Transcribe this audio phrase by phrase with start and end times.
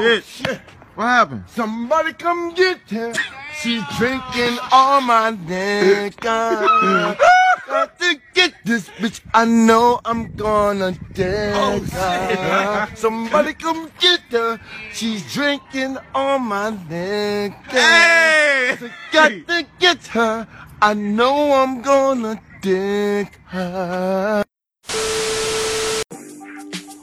[0.00, 0.60] Bitch,
[0.94, 1.44] what happened?
[1.48, 3.12] Somebody come get her.
[3.60, 7.18] She's drinking all my nigga.
[7.66, 9.20] Got to get this bitch.
[9.34, 12.96] I know I'm gonna oh, dead her.
[12.96, 14.58] Somebody come get her.
[14.94, 17.52] She's drinking all my nigga.
[17.68, 18.78] Hey!
[19.12, 20.48] Got to get her.
[20.80, 24.44] I know I'm gonna dig her.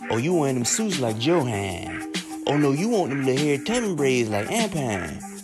[0.09, 2.06] Oh, you wearing them suits like Johan.
[2.49, 5.26] Oh no, you want them to hair tubbing braids like Ampan.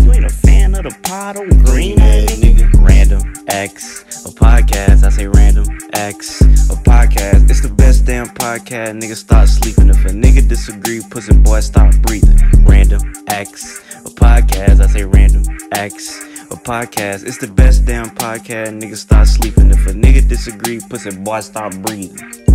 [0.00, 2.70] You ain't a fan of the pot or green ass nigga?
[2.86, 5.04] Random X, a podcast.
[5.04, 7.50] I say random X, a podcast.
[7.50, 9.00] It's the best damn podcast.
[9.00, 9.88] Nigga stop sleeping.
[9.90, 12.38] If a nigga disagree, pussy boy stop breathing.
[12.64, 14.80] Random X, a podcast.
[14.80, 16.18] I say random X,
[16.50, 17.26] a podcast.
[17.26, 18.80] It's the best damn podcast.
[18.80, 19.70] Nigga start sleeping.
[19.70, 22.49] If a nigga disagree, pussy boy stop breathing.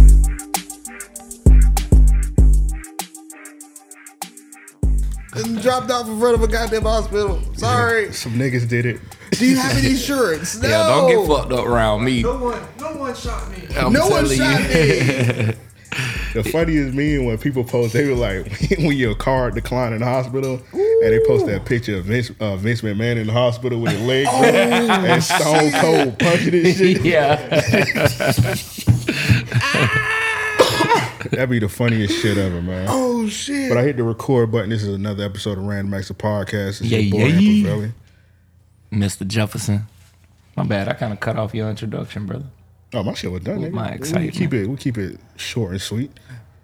[5.35, 7.41] And dropped off in front of a goddamn hospital.
[7.55, 8.11] Sorry.
[8.13, 8.99] Some niggas did it.
[9.31, 10.57] Do you have any insurance?
[10.61, 10.67] No.
[10.75, 12.21] Yeah, don't get fucked up around me.
[12.23, 13.63] No one, no one shot me.
[13.77, 15.47] I'm no one telling shot you.
[15.47, 15.53] me.
[16.33, 20.05] The funniest me when people post, they were like, when your car declined in the
[20.05, 23.93] hospital, and they post that picture of Vince, uh, Vince McMahon in the hospital with
[23.93, 27.05] his leg broke and Stone Cold punching his shit.
[27.05, 27.37] yeah.
[31.35, 32.87] That'd be the funniest shit ever, man.
[32.89, 33.69] Oh shit.
[33.69, 34.69] But I hit the record button.
[34.69, 36.81] This is another episode of Random Acts of Podcast.
[36.81, 37.71] It's Yeah, your boy, yeah.
[37.73, 37.91] Ample
[38.91, 39.27] Mr.
[39.27, 39.85] Jefferson.
[40.55, 40.87] My bad.
[40.87, 42.45] I kind of cut off your introduction, brother.
[42.93, 43.61] Oh, my shit was done.
[43.61, 43.75] With nigga.
[43.75, 44.33] my we excitement.
[44.33, 44.67] keep it.
[44.67, 46.11] We keep it short and sweet.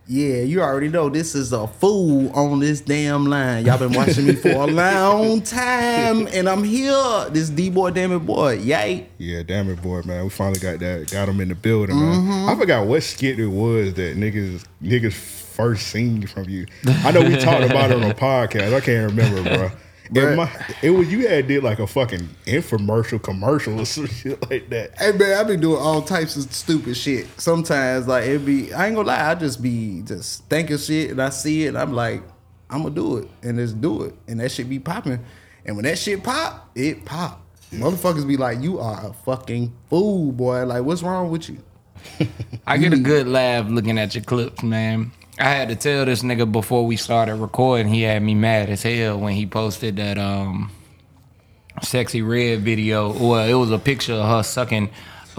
[0.08, 3.66] Yeah, you already know this is a fool on this damn line.
[3.66, 7.30] Y'all been watching me for a long time, and I'm here.
[7.30, 9.08] This D boy, damn it, boy, yay!
[9.20, 10.24] Yeah, damn it, boy, man.
[10.24, 12.16] We finally got that, got him in the building, man.
[12.16, 12.50] Mm-hmm.
[12.50, 16.66] I forgot what skit it was that niggas niggas first seen from you.
[16.86, 18.74] I know we talked about it on a podcast.
[18.74, 19.72] I can't remember, bro.
[20.12, 20.34] Bruh.
[20.34, 24.50] It, my, it was you had did like a fucking infomercial commercial or some shit
[24.50, 24.98] like that.
[25.00, 27.28] Hey man, I be doing all types of stupid shit.
[27.40, 31.22] Sometimes like it be, I ain't gonna lie, I just be just thinking shit, and
[31.22, 32.24] I see it, and I'm like,
[32.70, 35.24] I'm gonna do it, and just do it, and that shit be popping.
[35.66, 37.42] And when that shit pop, it pop.
[37.72, 40.66] Motherfuckers be like, you are a fucking fool, boy.
[40.66, 41.64] Like, what's wrong with you?
[42.68, 45.12] I get a good laugh looking at your clips, man.
[45.42, 47.88] I had to tell this nigga before we started recording.
[47.92, 50.72] He had me mad as hell when he posted that um
[51.82, 53.12] Sexyy Red video.
[53.12, 54.90] Well, it was a picture of her sucking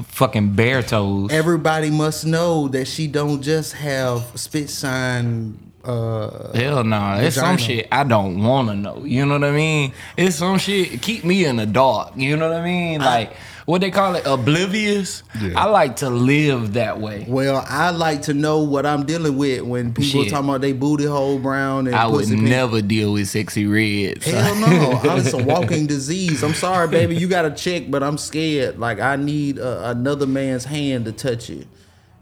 [0.03, 1.31] fucking bear toes.
[1.31, 5.73] Everybody must know that she don't just have spit sign.
[5.85, 9.05] Uh, Hell no, it's some shit I don't want to know.
[9.05, 9.93] You know what I mean?
[10.17, 12.13] It's some shit keep me in the dark.
[12.17, 13.01] You know what I mean?
[13.01, 13.35] Like
[13.67, 15.23] what they call it, oblivious.
[15.41, 15.61] Yeah.
[15.61, 17.25] I like to live that way.
[17.29, 20.31] well, I like to know what I'm dealing with when people Shit.
[20.33, 22.43] talking about they booty hole brown and I would pink.
[22.43, 24.23] never deal with Sexyy Red.
[24.23, 26.43] Hell no, I'm it's a walking disease.
[26.43, 28.79] I'm sorry, baby, you got to check, but I'm scared.
[28.79, 31.67] Like I need uh, another man's hand to touch it.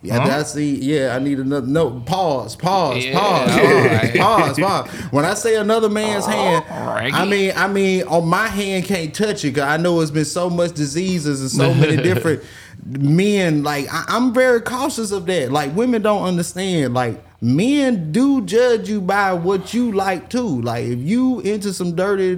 [0.03, 0.39] Yeah, Huh?
[0.39, 0.77] I see.
[0.77, 1.67] Yeah, I need another.
[1.67, 4.17] No, pause, pause, Yeah, pause, all right.
[4.17, 4.89] pause, pause.
[5.13, 7.13] When I say another man's hand, right.
[7.13, 9.57] I mean, I mean, on my hand can't touch it.
[9.57, 12.43] Cause I know it's been so much diseases and so many different
[12.87, 13.63] men.
[13.63, 15.53] Like I, I'm very cautious of that.
[15.53, 16.95] Like women don't understand.
[16.95, 20.63] Like men do judge you by what you like too.
[20.63, 22.37] Like if you into some dirty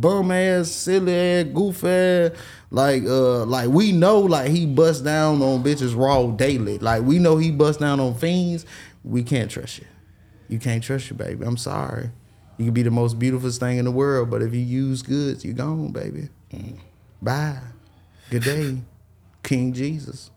[0.00, 2.32] bum ass, silly ass, goof ass.
[2.70, 6.78] Like uh like we know like he bust down on bitches raw daily.
[6.78, 8.64] Like we know he bust down on fiends.
[9.04, 9.86] We can't trust you.
[10.48, 11.44] You can't trust you, baby.
[11.44, 12.10] I'm sorry.
[12.58, 15.44] You can be the most beautiful thing in the world, but if you use goods,
[15.44, 16.28] you gone, baby.
[17.22, 17.58] Bye.
[18.28, 18.78] Good day.
[19.42, 20.30] King Jesus.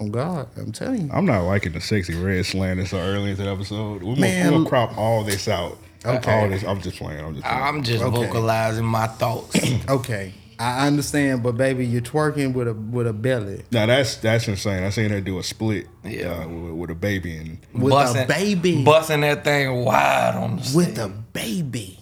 [0.00, 0.48] On God.
[0.56, 1.10] I'm telling you.
[1.12, 4.02] I'm not liking the Sexyy Red slander so early into the episode.
[4.02, 5.78] We're gonna crop all this out.
[6.04, 6.32] Okay.
[6.42, 6.62] All this.
[6.64, 7.24] I'm just playing.
[7.24, 7.46] I'm just.
[7.46, 7.62] Playing.
[7.62, 8.26] I'm just Okay.
[8.26, 9.58] vocalizing my thoughts.
[9.88, 10.34] Okay.
[10.58, 13.62] I understand, but baby, you're twerking with a with a belly.
[13.72, 14.84] now that's that's insane.
[14.84, 15.86] I seen her do a split.
[16.02, 16.44] Yeah.
[16.44, 18.82] uh, with, with a baby and With a baby.
[18.82, 22.00] busting that thing wide on the with a baby.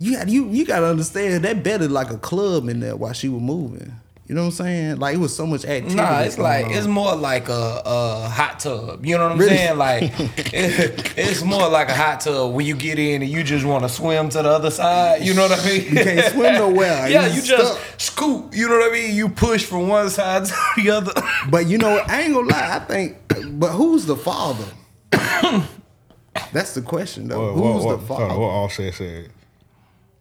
[0.00, 3.28] You got you you gotta understand that belly like a club in there while she
[3.28, 3.94] was moving.
[4.32, 4.96] You know what I'm saying?
[4.96, 5.94] Like it was so much activity.
[5.96, 6.72] Nah, it's like on.
[6.72, 9.04] it's more like a, a hot tub.
[9.04, 9.54] You know what I'm Really?
[9.58, 9.76] saying?
[9.76, 13.66] Like it- it's more like a hot tub when you get in and you just
[13.66, 15.20] want to swim to the other side.
[15.22, 15.82] You know what I mean?
[15.84, 17.08] You can't swim nowhere.
[17.10, 18.54] yeah, You you just scoop.
[18.56, 19.14] You know what I mean?
[19.14, 21.12] You push from one side to the other.
[21.50, 22.76] But you know, I ain't gonna lie.
[22.76, 23.18] I think,
[23.60, 24.64] but who's the father?
[26.54, 27.52] That's the question, though.
[27.52, 28.40] What, what, who's what, the hold on, father?
[28.40, 29.30] what Offset said?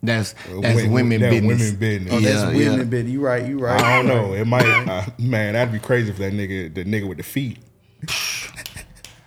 [0.03, 1.59] That's Women- that's women that business.
[1.61, 2.13] women business.
[2.13, 2.83] Oh, that's Yeah, women, yeah.
[2.85, 3.05] bit.
[3.05, 3.45] You right.
[3.47, 3.79] You right.
[3.81, 4.33] I don't know.
[4.41, 5.53] It might, uh, man.
[5.53, 7.59] That'd be crazy if that nigga, the nigga with the feet.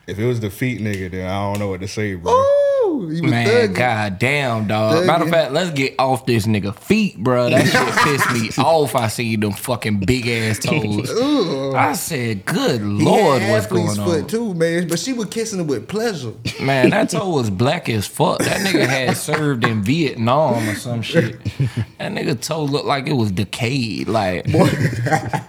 [0.06, 2.32] if it was the feet nigga, then I don't know what to say, bro.
[2.32, 2.63] Ooh,
[2.96, 3.74] was Man, thugging.
[3.74, 5.06] god damn, dog.
[5.06, 7.50] Matter of fact, let's get off this nigga feet, bro.
[7.50, 8.94] That shit pissed me off.
[8.94, 11.10] I see them fucking big ass toes.
[11.74, 14.26] I said, good He lord, what's going foot on?
[14.28, 14.88] too, man.
[14.88, 16.32] But she was kissing it with pleasure.
[16.60, 18.38] Man, that toe was black as fuck.
[18.40, 21.42] That nigga had served in Vietnam or some shit.
[21.98, 24.08] That nigga toe looked like it was decayed.
[24.08, 24.46] Like,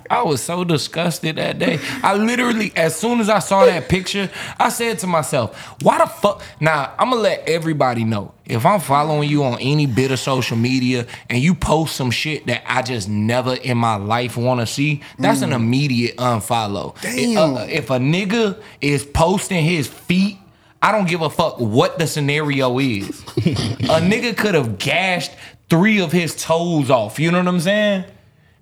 [0.09, 1.79] I was so disgusted that day.
[2.03, 6.05] I literally, as soon as I saw that picture, I said to myself, why the
[6.05, 6.41] fuck?
[6.59, 8.33] Now, I'm gonna let everybody know.
[8.45, 12.45] If I'm following you on any bit of social media and you post some shit
[12.47, 16.99] that I just never in my life wanna see, that's an immediate unfollow.
[17.01, 17.55] Damn.
[17.55, 20.37] Uh, if a nigga is posting his feet
[20.81, 23.09] I don't give a fuck what the scenario is.
[23.37, 25.31] a nigga could have gashed
[25.67, 27.19] three of his toes off.
[27.19, 28.05] You know what I'm saying?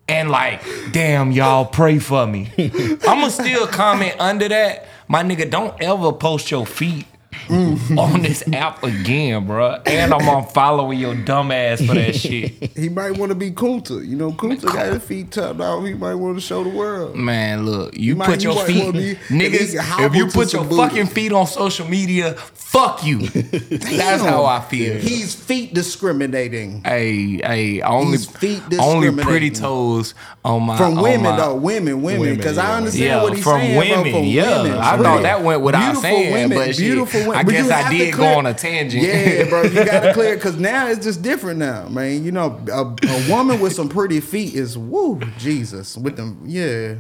[0.08, 2.50] And like, damn, y'all pray for me.
[3.08, 4.88] I'ma still comment under that.
[5.10, 7.06] My nigga, don't ever post your feet
[7.48, 7.98] Mm.
[8.14, 9.82] on this app again, bro.
[9.86, 12.76] And I'm on following your dumb ass for that shit.
[12.78, 14.06] He might want to be Kunta.
[14.06, 15.82] You know, Kunta got his feet tucked out.
[15.82, 17.16] He might want to show the world.
[17.16, 19.54] Man, look, you might- put your feet, be- niggas.
[19.54, 23.20] if he hobbled If you put your fucking feet on social media, fuck you.
[23.28, 24.98] That's how I feel.
[25.00, 26.84] He's feet discriminating.
[26.84, 30.14] Hey, hey, only He's feet only pretty toes
[30.46, 32.72] on my From women my- though, women, women, because yeah.
[32.72, 33.80] I understand Yeah, what he's from saying.
[33.80, 34.14] bro, women.
[34.14, 37.36] from yeah, women, I thought that went without Beautiful saying, women, but beautiful women.
[37.36, 39.04] I guess I did go on a tangent.
[39.04, 42.24] Yeah, bro, you gotta clear because now it's just different now, man.
[42.24, 46.96] You know, a, a woman with some pretty feet is woo, Jesus, with them, yeah,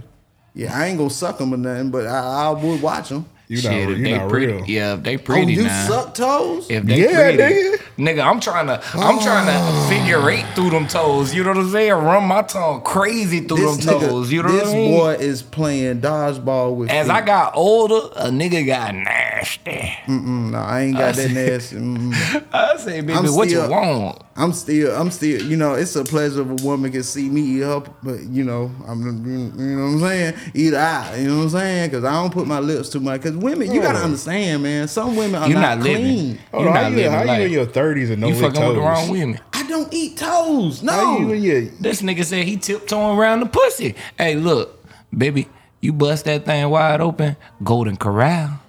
[0.53, 0.77] yeah.
[0.77, 3.25] I ain't gonna suck them or nothing, but I, I would watch them.
[3.49, 4.65] You Shit, not, if you they not pretty, real.
[4.65, 5.87] yeah, if they Oh, pretty you now.
[5.87, 6.65] suck toes?
[6.71, 7.77] If they Yeah, pretty, nigga.
[7.97, 9.87] nigga, I'm trying to, I'm trying to ah.
[9.89, 11.35] figure eight through them toes.
[11.35, 11.91] You know what I'm saying?
[11.91, 14.31] Run my tongue crazy through This them nigga, toes.
[14.31, 14.91] You know this what I mean?
[14.97, 16.89] boy is playing dodgeball with.
[16.89, 17.13] As feet.
[17.13, 19.22] I got older, a nigga got nasty.
[19.43, 21.75] Mm, no, I ain't got that nasty.
[21.77, 22.45] Mm.
[22.53, 24.19] I say, baby, I'm what still- you want?
[24.35, 27.41] I'm still, I'm still, you know, it's a pleasure if a woman can see me
[27.41, 30.33] eat her, but you know, I'm, you know what I'm saying?
[30.55, 31.89] Eat eye, you know what I'm saying?
[31.91, 33.21] Because I don't put my lips too much.
[33.21, 34.87] Because women, you gotta understand, man.
[34.87, 35.97] Some women are You not, not clean.
[36.27, 36.39] living.
[36.51, 38.33] Hold You on, how not you, living how you in your thirties and no You
[38.35, 39.39] lick fucking with the wrong women.
[39.53, 40.81] I don't eat toes.
[40.81, 40.91] No.
[40.91, 43.93] How you in your This nigga said he tiptoeing around the pussy.
[44.17, 44.83] Hey, look,
[45.15, 45.47] baby,
[45.79, 48.59] you bust that thing wide open, Golden Corral,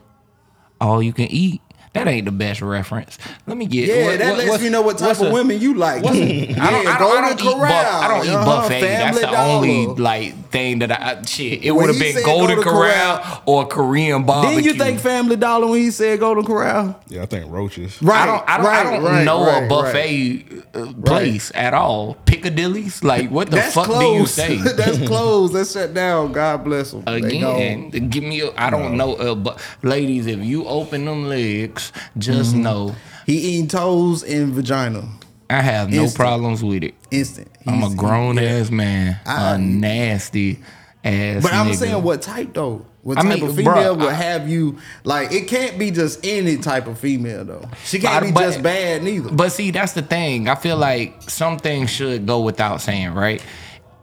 [0.85, 1.61] all you can eat.
[1.95, 3.19] That ain't the best reference.
[3.47, 3.87] Let me get.
[3.87, 6.03] yeah, what- that what- lets what's- me know what type of a- women you like.
[6.03, 8.81] what's a- yeah, I don't, I don't, I don't eat, buff, I don't eat buffet.
[8.81, 11.63] That's Family the only like thing that I shit.
[11.63, 14.61] It would have been Golden Golden Corral, Corral- or Korean barbecue.
[14.61, 17.01] Didn't you think Family Dollar when he said Golden Corral?
[17.07, 17.23] yeah?
[17.23, 18.03] I think roaches.
[18.03, 18.23] Right.
[18.23, 18.49] I don't.
[18.49, 18.67] I don't.
[18.67, 22.15] I don't right, know right, a buffet uh place at all.
[22.45, 23.03] Piccadilly's.
[23.03, 24.37] Like what the That's fuck closed.
[24.37, 24.73] do you say?
[24.77, 25.55] That's closed.
[25.55, 26.33] That's shut down.
[26.33, 27.03] God bless them.
[27.07, 28.41] Again, give me.
[28.43, 32.63] A, I don't know, uh, but ladies, if you open them legs, just Mm-hmm.
[32.63, 32.97] know
[33.27, 35.09] He eating toes and vagina.
[35.51, 36.95] I have no problems with it.
[37.11, 37.49] Instant.
[37.67, 40.59] I'm a grown ass man, I- a nasty
[41.05, 41.43] ass.
[41.43, 41.77] But I'm nigga.
[41.77, 42.85] saying what type though?
[43.05, 46.57] What I type mean, of female I- have you like it can't be just any
[46.57, 47.69] type of female though.
[47.85, 49.31] She can't be but- just bad neither.
[49.31, 50.49] But see, that's the thing.
[50.49, 53.43] I feel like some things should go without saying, right?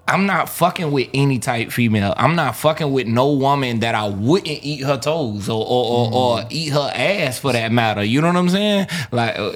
[0.08, 2.14] I'm not fucking with any type female.
[2.18, 6.14] I'm not fucking with no woman that I wouldn't eat her toes or or, or,
[6.14, 8.04] or eat her ass for that matter.
[8.04, 8.88] You know what I'm saying?
[9.12, 9.52] Like, uh,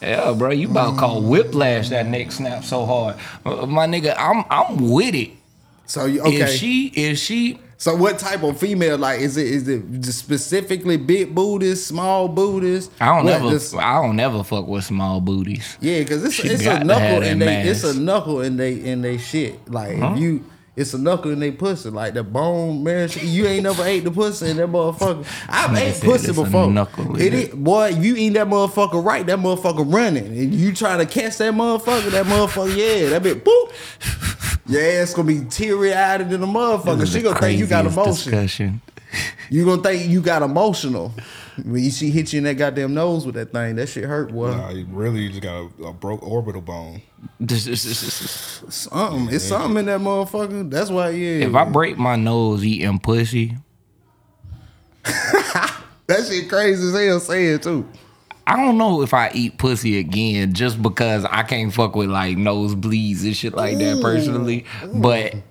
[0.00, 4.14] yeah, bro, you about to call whiplash that neck snap so hard, Uh, my nigga.
[4.16, 5.30] I'm I'm with it.
[5.86, 6.42] So okay.
[6.42, 10.96] If she if she so what type of female like is it is it specifically
[10.96, 12.90] big booties, small booties?
[13.00, 15.76] I don't What, ever I don't ever fuck with small booties.
[15.80, 19.02] Yeah, because it's, She it's a knuckle and they it's a knuckle in they in
[19.02, 19.70] they shit.
[19.70, 20.44] Like if you
[20.76, 21.90] it's a knuckle in they pussy.
[21.90, 23.06] Like the bone marrow.
[23.06, 25.26] You ain't never ate the pussy in that motherfucker.
[25.48, 26.70] I've ate said pussy it's a before.
[26.70, 27.34] knuckle It it.
[27.34, 30.26] is, boy, you eat that motherfucker right, that motherfucker running.
[30.26, 34.42] And you trying to catch that motherfucker, that motherfucker, yeah, that bit boop.
[34.68, 37.10] Your ass gonna be teary eyed in the motherfucker.
[37.10, 38.30] She gonna think you got craziest emotion.
[38.32, 38.80] Discussion.
[39.50, 41.14] You gonna think you got emotional
[41.64, 43.76] when you she hit you in that goddamn nose with that thing.
[43.76, 44.50] That shit hurt, boy.
[44.50, 47.00] Nah, you really you just got a, a broke orbital bone.
[48.68, 49.34] Something.
[49.34, 50.68] It's something in that motherfucker.
[50.70, 51.46] That's why, yeah.
[51.46, 53.56] If I break my nose eating pussy,
[55.04, 57.88] that shit crazy as hell saying too.
[58.46, 62.36] I don't know if I eat pussy again just because I can't fuck with like
[62.36, 64.02] nosebleeds and shit like that mm.
[64.02, 64.64] personally.
[64.94, 65.42] But mm.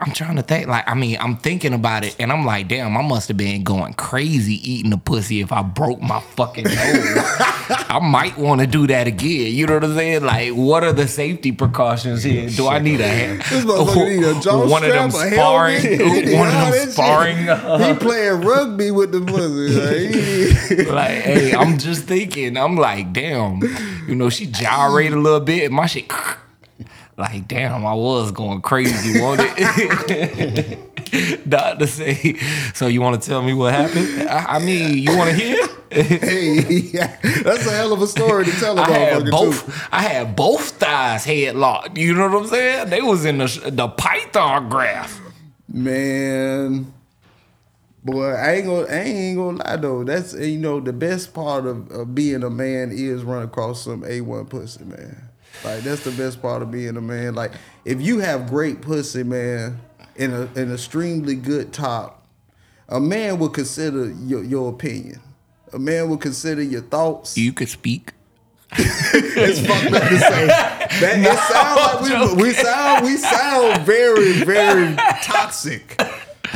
[0.00, 0.68] I'm trying to think.
[0.68, 3.64] Like, I mean, I'm thinking about it, and I'm like, damn, I must have been
[3.64, 6.74] going crazy eating the pussy if I broke my fucking nose.
[6.76, 9.52] I might want to do that again.
[9.52, 10.22] You know what I'm saying?
[10.24, 12.48] Like, what are the safety precautions here?
[12.48, 13.40] Do I need a hand?
[13.42, 16.90] This motherfucker need a jaw one of them sparring, helmet, he need one of them
[16.90, 17.48] sparring.
[17.48, 20.86] uh, He playing rugby with the pussy.
[20.86, 22.56] Like, like, hey, I'm just thinking.
[22.56, 23.60] I'm like, damn,
[24.06, 26.10] you know, she gyrate a little bit, my shit.
[27.18, 31.48] Like, damn, I was going crazy, wasn't it?
[31.50, 32.36] Doctor say,
[32.74, 34.28] so you want to tell me what happened?
[34.28, 35.66] I, I mean, you want to hear?
[35.90, 36.60] hey,
[36.92, 39.66] yeah, that's a hell of a story to tell a I had both.
[39.66, 39.72] too.
[39.90, 41.96] I had both thighs headlocked.
[41.96, 42.90] You know what I'm saying?
[42.90, 45.20] They was in the the Python graph.
[45.66, 46.92] Man,
[48.04, 50.04] boy, I ain't gonna, I ain't gonna lie though.
[50.04, 54.04] That's you know the best part of, of being a man is run across some
[54.04, 55.27] a one pussy, man.
[55.64, 57.34] Like that's the best part of being a man.
[57.34, 57.52] Like
[57.84, 59.80] if you have great pussy, man,
[60.16, 62.26] and a, an extremely good top,
[62.88, 65.20] a man will consider your your opinion.
[65.72, 67.36] A man will consider your thoughts.
[67.36, 68.12] You could speak.
[69.40, 70.46] It's fucked up to say.
[70.46, 71.38] That, it
[72.02, 76.00] sound like we, we sound we sound very very toxic.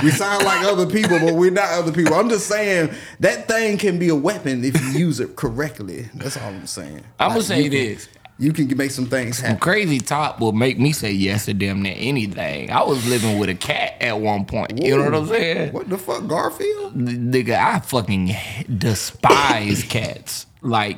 [0.03, 2.15] We sound like other people, but we're not other people.
[2.15, 2.91] I'm just saying
[3.21, 6.09] that thing can be a weapon if you use it correctly.
[6.15, 7.05] That's all I'm saying.
[7.21, 8.09] I'm gonna Like, say you can- this.
[8.39, 9.61] You can make some things Some happen.
[9.61, 12.71] crazy top will make me say yes to damn near anything.
[12.71, 14.83] I was living with a cat at one point.
[14.83, 15.73] You know what I'm saying?
[15.73, 16.97] What the fuck, Garfield?
[16.97, 18.35] Nigga, I fucking
[18.79, 20.47] despise cats.
[20.61, 20.97] Like,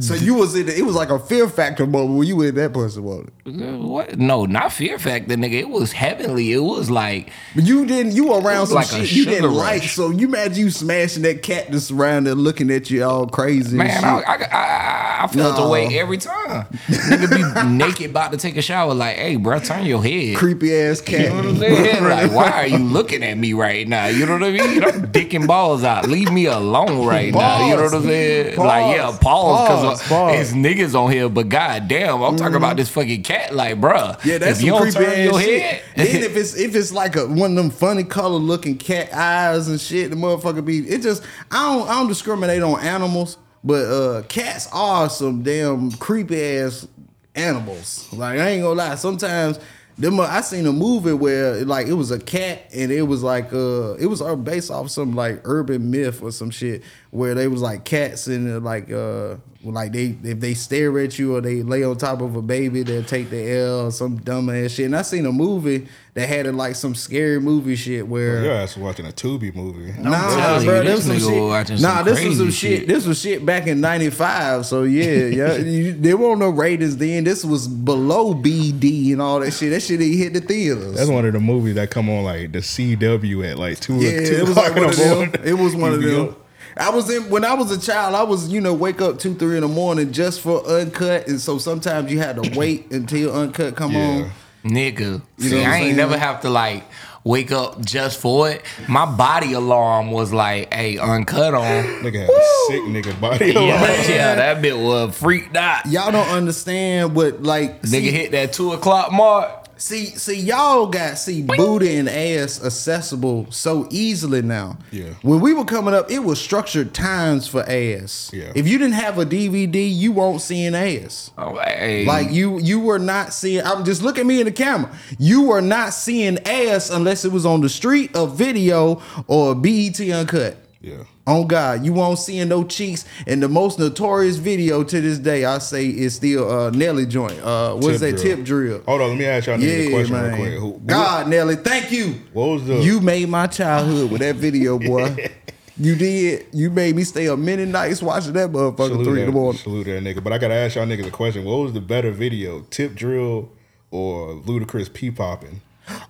[0.00, 2.46] So you was in the, it was like a fear factor moment when you were
[2.48, 3.78] in that person, was it?
[3.80, 4.18] what?
[4.18, 5.52] No, not fear factor, nigga.
[5.60, 6.52] It was heavenly.
[6.52, 8.12] It was like, But you didn't.
[8.12, 9.82] You were around some like shit you didn't like.
[9.82, 13.76] So you imagine you smashing that cat just around there looking at you all crazy.
[13.76, 14.04] man.
[14.04, 15.66] I, I, I, I felt No.
[15.66, 16.66] away every time.
[16.88, 18.94] nigga be naked about to take a shower.
[18.94, 20.36] Like, hey, bro, turn your head.
[20.36, 21.20] creepy ass cat.
[21.20, 22.04] You know what I'm saying?
[22.14, 24.06] Like, why are you looking at me right now?
[24.06, 24.84] You know what I mean?
[24.84, 26.08] I'm dicking balls out.
[26.08, 27.68] Leave me alone right now.
[27.68, 28.56] You know what I'm saying?
[28.56, 28.66] Pause.
[28.66, 30.40] Like, yeah, pause Pause.
[30.40, 31.28] it's niggas on here.
[31.28, 33.54] But goddamn, I'm talking about this fucking cat.
[33.54, 35.62] Like, bruh, Yeah, that's if some creepy ass your shit.
[35.62, 39.12] head, then if it's if it's like a one of them funny color looking cat
[39.12, 43.38] eyes and shit, the motherfucker be it just I don't I don't discriminate on animals,
[43.62, 46.86] but uh cats are some damn creepy ass
[47.34, 48.08] animals.
[48.12, 49.58] Like I ain't gonna lie, sometimes
[49.96, 53.52] them I seen a movie where like it was a cat and it was like
[53.52, 56.82] uh it was uh, based off some like urban myth or some shit
[57.14, 61.18] where they was like cats and uh, like uh like they if they stare at
[61.18, 64.16] you or they lay on top of a baby they'll take the L or some
[64.18, 67.76] dumb ass shit and I seen a movie that had it like some scary movie
[67.76, 69.92] shit where Your ass was watching a Tubi movie.
[69.98, 71.42] Nah, telling bro, you, this this was some shit.
[71.42, 72.78] watching Nah, some this was some shit.
[72.80, 72.88] shit.
[72.88, 74.66] This was shit back in '95.
[74.66, 77.24] So yeah, yeah, you, there weren't no ratings then.
[77.24, 79.70] This was below BD and all that shit.
[79.70, 80.94] That shit didn't hit the theaters.
[80.96, 83.94] That's one of the movies that come on like the CW at like two.
[83.96, 85.14] yeah, two it was o'clock like in one the of them.
[85.16, 85.40] morning.
[85.44, 86.36] It was one of them.
[86.76, 86.82] Up.
[86.86, 88.14] I was in when I was a child.
[88.14, 91.40] I was you know wake up two three in the morning just for uncut, and
[91.40, 94.00] so sometimes you had to wait until uncut come Yeah.
[94.24, 94.30] on.
[94.70, 95.96] nigga, You see, I'm ain't saying?
[95.96, 96.84] never have to like
[97.22, 98.62] wake up just for it.
[98.86, 101.62] My body alarm was like, hey, uncut on.
[102.02, 103.46] Nigga had a sick nigga body.
[103.52, 103.60] Yeah,
[104.08, 105.86] yeah, that bit was freaked out.
[105.86, 109.63] Y'all don't understand what like Nigga see- hit that two o'clock mark.
[109.84, 114.78] See, see, y'all got see booty and ass accessible so easily now.
[114.90, 115.12] Yeah.
[115.20, 118.30] When we were coming up, it was structured times for ass.
[118.32, 118.50] Yeah.
[118.54, 121.32] If you didn't have a DVD, you won't see an ass.
[121.36, 122.06] Oh, hey.
[122.06, 123.62] Like you, you were not seeing.
[123.62, 124.90] I'm just look at me in the camera.
[125.18, 129.54] You were not seeing ass unless it was on the street, a video, or a
[129.54, 130.56] BET uncut.
[130.80, 131.04] Yeah.
[131.26, 133.06] On God, you won't seeing no cheeks.
[133.26, 137.40] And the most notorious video to this day, I say, is still uh, Nelly joint.
[137.40, 138.36] Uh, what's that drill.
[138.36, 138.82] tip drill?
[138.86, 140.24] Hold on, let me ask y'all niggas a question man.
[140.32, 140.52] real quick.
[140.60, 142.20] Who, God, Nelly, thank you.
[142.34, 145.30] What was the- You made my childhood with that video, boy.
[145.78, 146.46] you did.
[146.52, 149.58] You made me stay up many nights watching that motherfucker salute three in the morning.
[149.62, 150.22] salute that nigga.
[150.22, 151.46] But I gotta ask y'all niggas a question.
[151.46, 153.48] What was the better video, Tip Drill
[153.90, 155.62] or Ludacris P-Poppin'?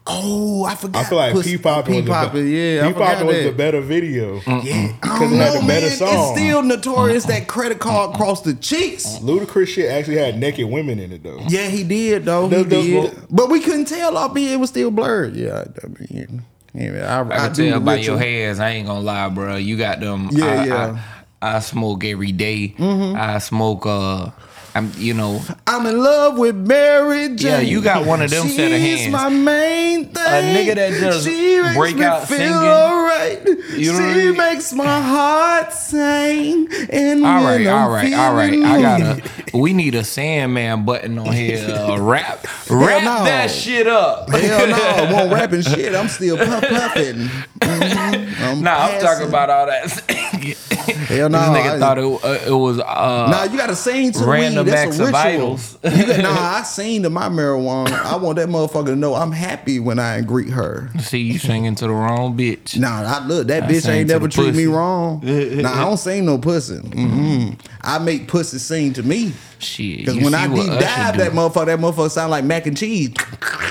[0.06, 1.04] Oh, I forgot.
[1.04, 3.42] I feel like Pussy- P-Poppin' was, P-Poppin', the, yeah, I P-Poppin' forgot was that.
[3.44, 4.34] the better video.
[4.46, 5.96] Yeah, Because don't it had know, the better man.
[5.96, 6.08] song.
[6.32, 9.06] It's still notorious that credit card crossed the cheeks.
[9.20, 11.40] Ludacris shit actually had naked women in it though.
[11.48, 12.48] Yeah, he did though.
[12.48, 13.02] He That's- that's did.
[13.02, 14.16] what- But we couldn't tell.
[14.16, 15.34] I Albeit it was still blurred.
[15.34, 18.60] Yeah, I mean, Yeah, I, I I can tell the by your hands.
[18.60, 19.56] I ain't gonna lie, bro.
[19.56, 20.28] You got them.
[20.32, 20.86] Yeah, I, yeah.
[20.88, 20.98] Mm-hmm.
[21.42, 22.74] I, I smoke every day.
[22.78, 23.86] I smoke.
[23.86, 24.30] Uh,
[24.74, 24.90] I'm.
[24.96, 25.42] You know.
[25.66, 27.38] I'm in love with Mary Jane.
[27.38, 29.12] Yeah, you got one of them She's set of hands.
[29.12, 30.16] my main thing.
[30.16, 32.52] A nigga that just she makes break me out feel singing.
[32.54, 33.46] alright.
[33.76, 34.36] You know she mean?
[34.36, 36.68] makes my heart sing.
[36.90, 38.52] And All right, all right, all right.
[38.62, 39.30] I gotta.
[39.56, 41.64] We need a Sandman button on here.
[41.70, 43.24] Uh, rap, rap no.
[43.24, 44.28] that shit up.
[44.30, 45.94] Hell no, I won't rapping shit.
[45.94, 47.28] I'm still puff puffing.
[47.64, 48.40] Mhm.
[48.40, 50.93] I'm Nah, I'm talking about all that.
[51.06, 51.38] Hell no.
[51.38, 52.78] this nigga I- thought it, uh, it was.
[52.80, 54.72] Uh, Nah, you gotta sing to the Random weed.
[54.72, 56.06] That's acts a of ritual.
[56.06, 57.92] got- nah, I sing to my marijuana.
[57.92, 60.90] I want that motherfucker to know I'm happy when I greet her.
[61.00, 62.76] See you singing to the wrong bitch.
[62.78, 65.20] Nah, I look that I bitch ain't never the treat me wrong.
[65.24, 66.76] nah, I don't sing no pussy.
[66.78, 67.58] Mm-mm.
[67.82, 69.32] I make pussy sing to me.
[69.58, 70.00] Shit.
[70.00, 73.10] Because when I deep dive that motherfucker, that motherfucker sound like mac and cheese.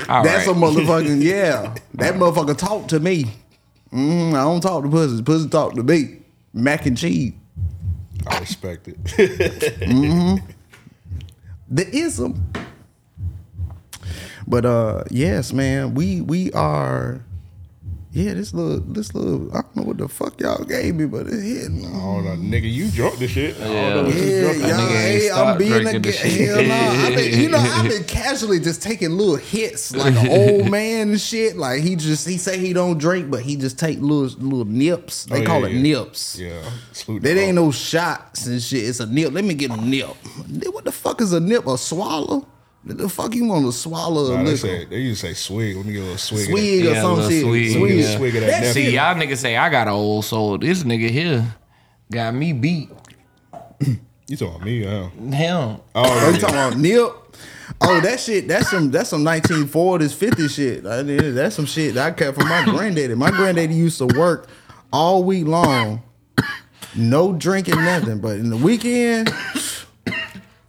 [0.08, 0.56] All That's right.
[0.56, 1.74] a motherfucking yeah.
[1.94, 3.26] That motherfucker talk to me.
[3.92, 5.22] Mm, I don't talk to pussy.
[5.22, 6.18] Pussy talk to me.
[6.54, 7.32] Mac and cheese.
[8.26, 9.04] I respect it.
[11.68, 12.50] the ism.
[14.46, 17.20] But uh yes, man, we we are
[18.16, 21.26] yeah, this little this little I don't know what the fuck y'all gave me, but
[21.26, 21.84] it hit me.
[21.86, 23.56] Oh, no, nigga, you drunk the shit.
[23.60, 23.90] I don't Yeah.
[23.94, 26.48] know yeah y'all, hey, I'm being a drinking the ga- shit.
[26.48, 26.74] hell no.
[27.06, 31.16] I been, you know, I've been casually just taking little hits like an old man
[31.18, 31.56] shit.
[31.56, 35.24] Like he just he say he don't drink, but he just take little little nips.
[35.24, 35.82] They Oh, yeah, call it yeah.
[35.82, 36.38] nips.
[36.38, 36.62] Yeah.
[36.92, 38.84] Salute That ain't no shots and shit.
[38.88, 39.32] It's a nip.
[39.32, 40.08] Let me get a nip.
[40.72, 41.66] What the fuck is a nip?
[41.66, 42.46] A swallow?
[42.84, 45.34] What the fuck you want to swallow a Nah, they, say, they used to say
[45.34, 45.76] swig.
[45.76, 46.46] Let me get a little swig.
[46.50, 47.42] Swig or Yeah, a some shit.
[47.42, 47.72] swig.
[47.72, 47.98] Swig.
[47.98, 48.16] Yeah.
[48.16, 48.74] Swig of that That.
[48.74, 50.58] See, shit- y'all niggas say I got an old soul.
[50.58, 51.46] This nigga here
[52.12, 52.90] got me beat.
[54.26, 55.08] You talking about me, huh?
[55.36, 55.80] Him.
[55.94, 57.10] Oh, Oh, you talking about nip?
[57.82, 58.48] Oh, that shit.
[58.48, 58.90] That's some.
[58.90, 60.86] That's some 1940s, 50s shit.
[60.86, 63.14] I That's some shit that I kept from my granddaddy.
[63.16, 64.48] My granddaddy used to work
[64.94, 66.02] all week long,
[66.94, 68.20] no drinking, nothing.
[68.20, 69.28] But in the weekend,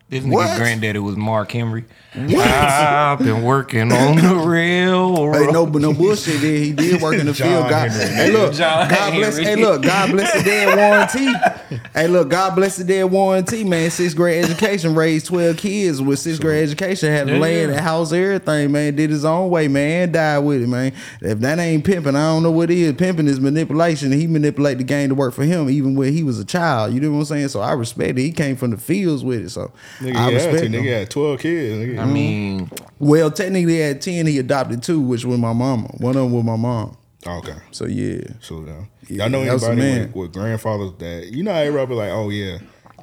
[0.10, 0.58] This nigga What?
[0.58, 1.86] granddaddy was Mark Henry.
[2.18, 5.34] I've been working on the railroad.
[5.36, 6.40] Hey, no, but no bullshit.
[6.40, 7.70] He did work in the John field.
[7.70, 8.16] God, Henry.
[8.16, 9.38] hey, look, John God bless.
[9.38, 9.46] Henry.
[9.56, 11.80] Hey, look, God bless the dead warranty.
[11.94, 13.64] hey, look, God bless the dead warranty.
[13.64, 17.12] Man, sixth grade education raised twelve kids with sixth grade education.
[17.12, 17.82] Had Yeah, land, yeah.
[17.82, 18.72] house, everything.
[18.72, 19.68] Man, did his own way.
[19.68, 20.68] Man, died with it.
[20.68, 22.94] Man, if that ain't pimping, I don't know what is.
[22.94, 24.12] Pimping is manipulation.
[24.12, 26.94] He manipulate the game to work for him, even when he was a child.
[26.94, 27.48] You know what I'm saying?
[27.50, 28.22] So I respect it.
[28.22, 29.50] He came from the fields with it.
[29.50, 30.72] So Nigga, I respect him.
[30.74, 31.76] nigga had 12 kids.
[31.78, 32.05] Nigga.
[32.10, 35.88] I mean, Well, technically at ten, he adopted two, which was my mama.
[35.98, 36.98] One of them was my mom.
[37.28, 37.56] Oh, okay.
[37.72, 38.22] So yeah.
[38.42, 38.64] So.
[38.66, 38.84] Yeah,
[39.24, 40.02] Y'all know that was a anybody man.
[40.08, 42.58] with, with grandfathers that you know how everybody be like, oh yeah,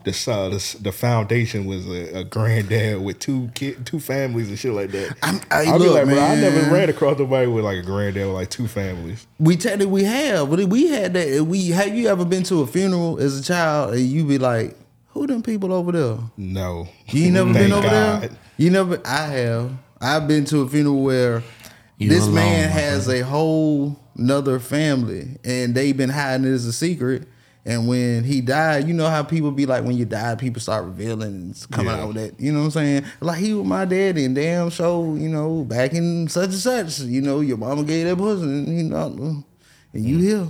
[0.05, 4.59] the uh, the, the foundation was a, a granddad with two kid, two families and
[4.59, 5.17] shit like that.
[5.23, 7.83] I'm- I- I'll be look, like, bro, I never ran across nobody with like a
[7.83, 9.27] granddad with like two families.
[9.39, 11.45] We technically we have, but we had that.
[11.45, 14.77] We have you ever been to a funeral as a child and you be like,
[15.09, 16.19] who them people over there?
[16.37, 18.23] No, You ain't never Thank been over God.
[18.23, 18.31] there.
[18.57, 19.01] You never.
[19.05, 19.73] I have.
[20.01, 21.43] I've been to a funeral where
[21.99, 26.67] You this alone, man has a whole another family and they've been hiding it as
[26.67, 27.29] a secret.
[27.65, 30.85] And when he died, you know how people be like, when you die, people start
[30.85, 32.01] revealing and coming Yeah.
[32.01, 32.41] out with that.
[32.41, 33.05] You know what I'm saying?
[33.21, 37.01] Like he was my daddy and damn show, you know, back in such and such.
[37.01, 39.45] You know, your mama gave that pussy, and you know,
[39.93, 40.21] and you mm.
[40.21, 40.49] here.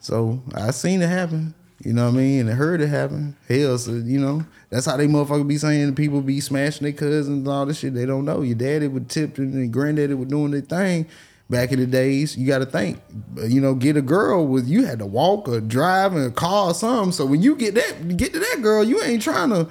[0.00, 1.54] So I seen it happen.
[1.84, 2.40] You know what I mean?
[2.42, 3.36] And I heard it happen.
[3.48, 7.28] Hell, so you know, that's how they motherfucker be saying people be smashing their cousins
[7.28, 7.94] and all this shit.
[7.94, 8.42] They don't know.
[8.42, 11.06] Your daddy would tip and granddaddy were doing their thing.
[11.50, 12.98] Back in the days, you got to think,
[13.36, 16.30] uh, you know, get a girl with you had to walk or drive in a
[16.30, 17.12] car or something.
[17.12, 19.68] So when you get that, get to that girl, you ain't trying to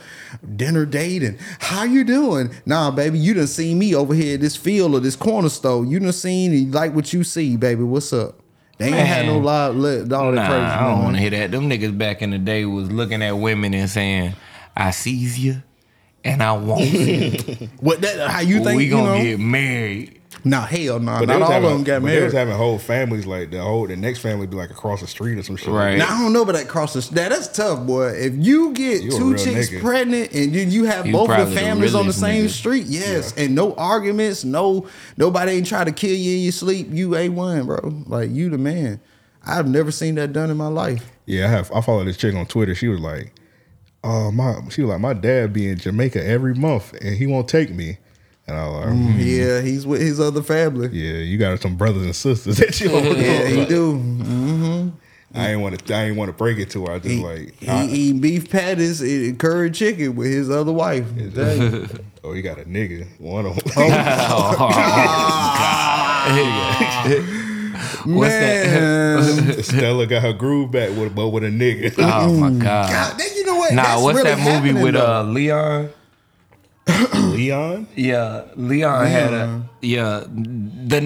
[0.56, 2.52] dinner date and how you doing?
[2.68, 5.84] Nah, baby, you done seen me over here at this field or this corner store.
[5.84, 7.82] You done seen and like what you see, baby.
[7.82, 8.41] What's up?
[8.82, 10.66] They ain't had no live let all that nah, crazy.
[10.66, 11.52] I don't want to hear that.
[11.52, 14.34] Them niggas back in the day was looking at women and saying,
[14.76, 15.62] I sees you
[16.24, 17.70] and I want you.
[17.80, 18.30] What that?
[18.30, 18.78] How you think?
[18.78, 19.24] we gonna know?
[19.24, 20.21] get married.
[20.44, 21.20] Nah, hell no.
[21.20, 23.52] But Not was all having, of them got but They was having whole families like
[23.52, 25.68] the whole the next family be like across the street or some shit.
[25.70, 25.98] Right.
[25.98, 28.08] Now I don't know about that cross the that that's tough, boy.
[28.08, 29.82] If you get You two chicks nigga.
[29.82, 32.50] pregnant and then you have You both your probably the families on the same nigga.
[32.50, 36.88] street, yes, and no arguments, no nobody ain't try to kill you in your sleep.
[36.90, 38.04] You a one, bro.
[38.08, 39.00] Like you the man.
[39.46, 41.12] I've never seen that done in my life.
[41.26, 41.72] Yeah, I have.
[41.72, 42.76] I followed this chick on Twitter.
[42.76, 43.34] She was like,
[44.04, 47.48] "Uh, my," she was like, "My dad be in Jamaica every month, and he won't
[47.48, 47.98] take me."
[48.48, 48.90] And I was like.
[48.96, 50.90] "Hmm, Yeah, he's with his other family.
[50.92, 53.94] "Yeah, you got some brothers and sisters that you don't Yeah, he know." do.
[53.98, 54.90] Mm-hmm.
[55.34, 55.96] I ain't want to.
[55.96, 56.92] I ain't want to break it to her.
[56.94, 60.74] I just He, like, he I- eating beef patties and curry chicken with his other
[60.74, 61.06] wife.
[61.34, 61.88] Dang.
[62.26, 63.08] oh, you got a nigga.
[63.20, 63.64] One of them.
[63.78, 64.68] Oh,
[68.06, 69.64] What's that?
[69.64, 71.94] Stella got her groove back with but with a nigga.
[72.00, 72.90] Oh my god.
[73.18, 73.74] God, you know what?
[73.74, 75.20] Nah, That's what's really that movie with though.
[75.20, 75.90] uh Leon?
[77.16, 77.88] Leon?
[77.96, 81.00] Yeah, Leon, had a yeah the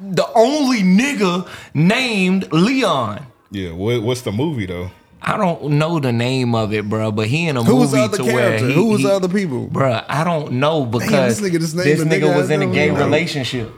[0.00, 3.26] the only nigga named Leon.
[3.50, 4.90] Yeah, what, what's the movie though?
[5.22, 8.00] I don't know the name of it, bro, but he in a Who was movie
[8.00, 8.66] the other to where character?
[8.68, 9.66] he, Who was he- the other people?
[9.66, 12.54] bro, I don't know because this nigga just named this a nigga nigga was I
[12.54, 13.04] in a don't gay know.
[13.04, 13.72] relationship.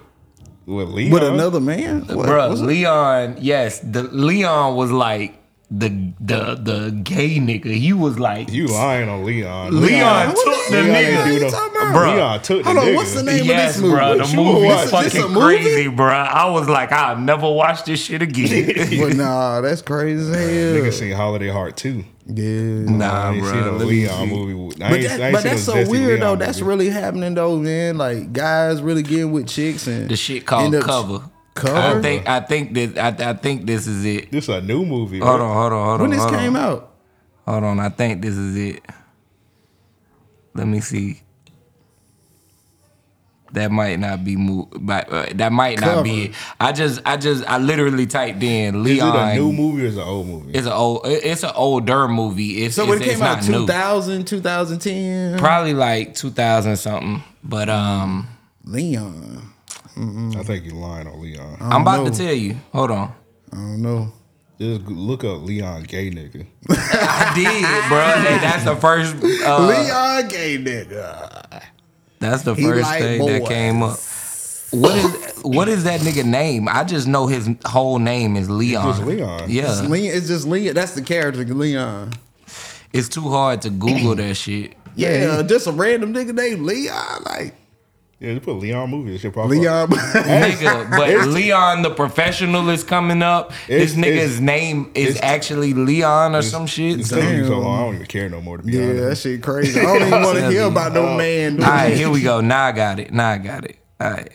[0.66, 1.11] With Leon?
[1.12, 2.02] With another man?
[2.06, 2.61] What, Bruh, what's?
[2.61, 5.38] Leon, yes, the Leon was like
[5.70, 7.66] the the the gay nigga.
[7.74, 9.78] He was like You lying on Leon.
[9.78, 11.16] Leon What took the- the Leon nigga.
[11.18, 11.92] ain't do you no- talking.
[11.92, 13.94] Leon took the Hold on, what's the name Yes, of this movie?
[13.96, 14.12] bro.
[14.14, 14.85] The What you movie watch?
[14.85, 15.40] is fucking a movie?
[15.59, 16.07] crazy, bro.
[16.09, 19.00] I was like, I'll never watch this shit again.
[19.00, 20.92] but nah, that's crazy Nigga hell.
[20.92, 22.04] seen Holiday Heart too.
[22.26, 22.90] Yeah.
[22.90, 23.52] nah, I ain't bro.
[23.52, 24.35] seen a let me Leon see.
[24.35, 24.85] movie.
[24.85, 26.26] I But, ain't, that, I ain't but that's so Zesty weird though.
[26.28, 27.96] Leon That's really happening though, man.
[27.98, 31.20] Like guys really getting with chicks and The shit called end up- cover.
[31.58, 31.98] Cover?
[31.98, 34.30] I think I think this I, I think this is it.
[34.30, 35.18] This a new movie.
[35.20, 35.46] Hold bro.
[35.46, 36.08] on, hold on, hold on.
[36.08, 36.62] when this came on.
[36.62, 36.94] out.
[37.46, 38.82] Hold on, I think this is it.
[40.54, 41.22] Let me see.
[43.52, 46.34] That might not be mo- but uh, that might not be it.
[46.60, 49.08] I just I just I literally typed in Leon.
[49.08, 49.28] Is Leon.
[49.28, 50.52] it a new movie or is it an old movie?
[50.52, 52.64] It's an old it's an older movie.
[52.64, 53.60] It's So when it came out not new.
[53.60, 55.38] 2000, 2010.
[55.38, 57.22] Probably like 2000 something.
[57.42, 58.28] But um
[58.64, 59.50] Leon.
[59.98, 61.58] I think you're lying on Leon.
[61.61, 62.11] I'm about know.
[62.11, 62.56] to tell you.
[62.72, 63.12] Hold on.
[63.52, 64.12] I don't know.
[64.61, 66.46] Just look up Leon gay nigga.
[66.68, 68.00] I did, bro.
[68.22, 71.62] Hey, that's the first uh, Leon gay nigga.
[72.18, 73.98] That's the first like thing that came up.
[74.70, 76.68] What is what is that nigga name?
[76.68, 78.84] I just know his whole name is Leon.
[78.84, 79.44] just Leon.
[79.44, 80.74] It's, Yeah, Leon, it's just Leon.
[80.74, 82.12] That's the character, Leon.
[82.92, 84.74] it's too hard to Google that shit.
[84.94, 87.22] Yeah, just a random nigga named Leon.
[87.24, 87.54] Like
[88.20, 89.14] Yeah, just put Leon movie.
[89.14, 89.50] It should pop up.
[89.50, 89.88] Leon.
[89.90, 93.52] Nigga, but Leon the professional is coming up.
[93.68, 96.98] This nigga's name is actually Leon or some shit.
[96.98, 97.78] It's So- taking so long.
[97.78, 99.02] I don't even care no more to be yeah, honest.
[99.02, 99.78] that shit crazy.
[99.81, 101.52] I don't even want to hear about no man.
[101.57, 102.40] doing All right, here we go.
[102.40, 103.12] Now I got it.
[103.12, 103.78] Now I got it.
[104.00, 104.33] All right.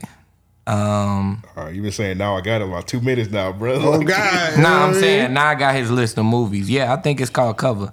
[0.65, 3.74] Um, All right, you been saying now I got it about two minutes now, bro.
[3.74, 4.60] Oh God.
[4.60, 6.69] nah, I'm saying now I got his list of movies.
[6.69, 7.91] Yeah, I think it's called Cover.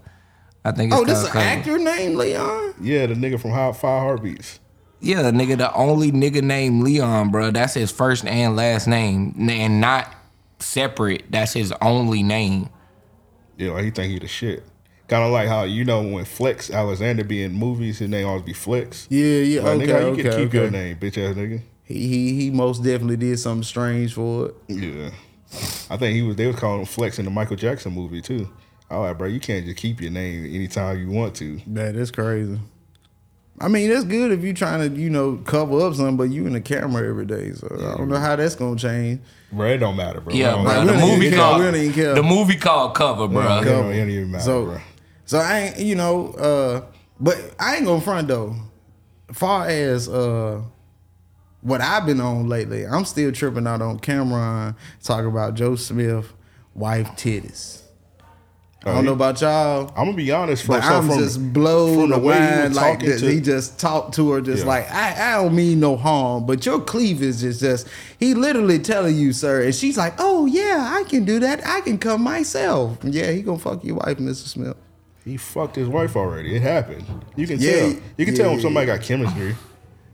[0.65, 2.75] I think it's Oh, this called an actor named Leon.
[2.81, 4.61] Yeah, the nigga from Hot Five Heartbeats.
[5.01, 7.51] Yeah, nigga, the only nigga named Leon, bro.
[7.51, 10.15] That's his first and last name, and not
[10.59, 11.25] separate.
[11.31, 12.69] That's his only name.
[13.57, 14.63] Yeah, like he think he the shit.
[15.09, 18.43] Kind of like how you know when Flex Alexander be in movies, his name always
[18.43, 19.07] be Flex.
[19.11, 19.63] Yeah, yeah.
[19.63, 20.59] Like, okay, nigga, you okay, can keep okay.
[20.59, 21.63] your name, bitch ass nigga.
[21.83, 24.55] He, he he most definitely did something strange for it.
[24.69, 25.11] Yeah,
[25.91, 26.37] I think he was.
[26.37, 28.49] They was calling him Flex in the Michael Jackson movie too.
[28.91, 31.61] I like, bro, you can't just keep your name anytime you want to.
[31.69, 32.59] That is crazy.
[33.63, 36.47] I mean, that's good if you're trying to, you know, cover up something, but you
[36.47, 37.53] in the camera every day.
[37.53, 39.21] So I don't know how that's gonna change.
[39.53, 40.33] Bro, it don't matter, bro.
[40.35, 40.73] Yeah, It don't bro.
[40.85, 40.87] matter.
[40.99, 42.15] The movie even called We don't even care.
[42.15, 43.43] the movie called Cover, bro.
[43.43, 44.81] It don't, it don't even matter, So, bro.
[45.27, 46.83] so I ain't, you know, uh,
[47.21, 48.57] but I ain't gonna front though.
[49.33, 50.63] Far as uh,
[51.61, 56.33] what I've been on lately, I'm still tripping out on Cam'ron talking about Joe Smith
[56.75, 57.80] wife titties.
[58.83, 59.89] I don't oh, know about y'all.
[59.95, 60.89] I'm gonna be honest, But bro.
[60.89, 63.79] So I'm from, just blown from the way mind were like talking to- he just
[63.79, 64.69] talked to her just Yeah.
[64.69, 67.87] like I, I don't mean no harm, but your cleavage is just
[68.19, 71.61] he literally telling you, sir, and she's like, Oh yeah, I can do that.
[71.67, 72.97] I can come myself.
[73.05, 74.49] Yeah, he gonna fuck your wife, Mr.
[74.49, 74.77] Smith.
[75.27, 76.57] He fucked his wife already.
[76.57, 77.05] It happened.
[77.37, 77.95] You can Yeah, tell.
[78.17, 79.57] You can tell when somebody got chemistry.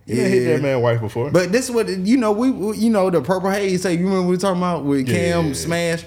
[0.06, 0.28] You Yeah.
[0.28, 1.30] hit that man wife before.
[1.30, 2.30] But this is what you know.
[2.30, 3.82] We, you know the purple haze.
[3.82, 5.54] Say you remember we were talking about with Yeah, Cam yeah, yeah.
[5.54, 6.04] smash.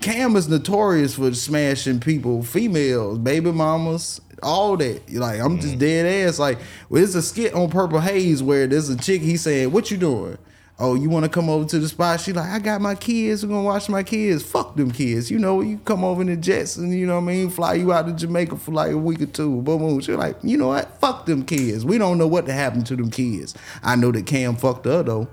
[0.00, 5.10] Cam is notorious for smashing people, females, baby mamas, all that.
[5.12, 5.60] Like I'm Mm-hmm.
[5.60, 6.38] just dead ass.
[6.38, 9.22] Like well, there's a skit on Purple Haze where there's a chick.
[9.22, 10.38] He saying, "What you doing?"
[10.80, 12.20] Oh, you want to come over to the spot?
[12.20, 13.44] She like, I got my kids.
[13.44, 14.44] We're gonna watch my kids.
[14.44, 15.28] Fuck them kids.
[15.28, 17.74] You know, you come over in the jets and you know what I mean, fly
[17.74, 19.60] you out to Jamaica for like a week or two.
[19.62, 20.00] Boom, boom.
[20.00, 21.00] She like, you know what?
[21.00, 21.84] Fuck them kids.
[21.84, 23.56] We don't know what to happen to them kids.
[23.82, 25.26] I know that Cam fucked her though,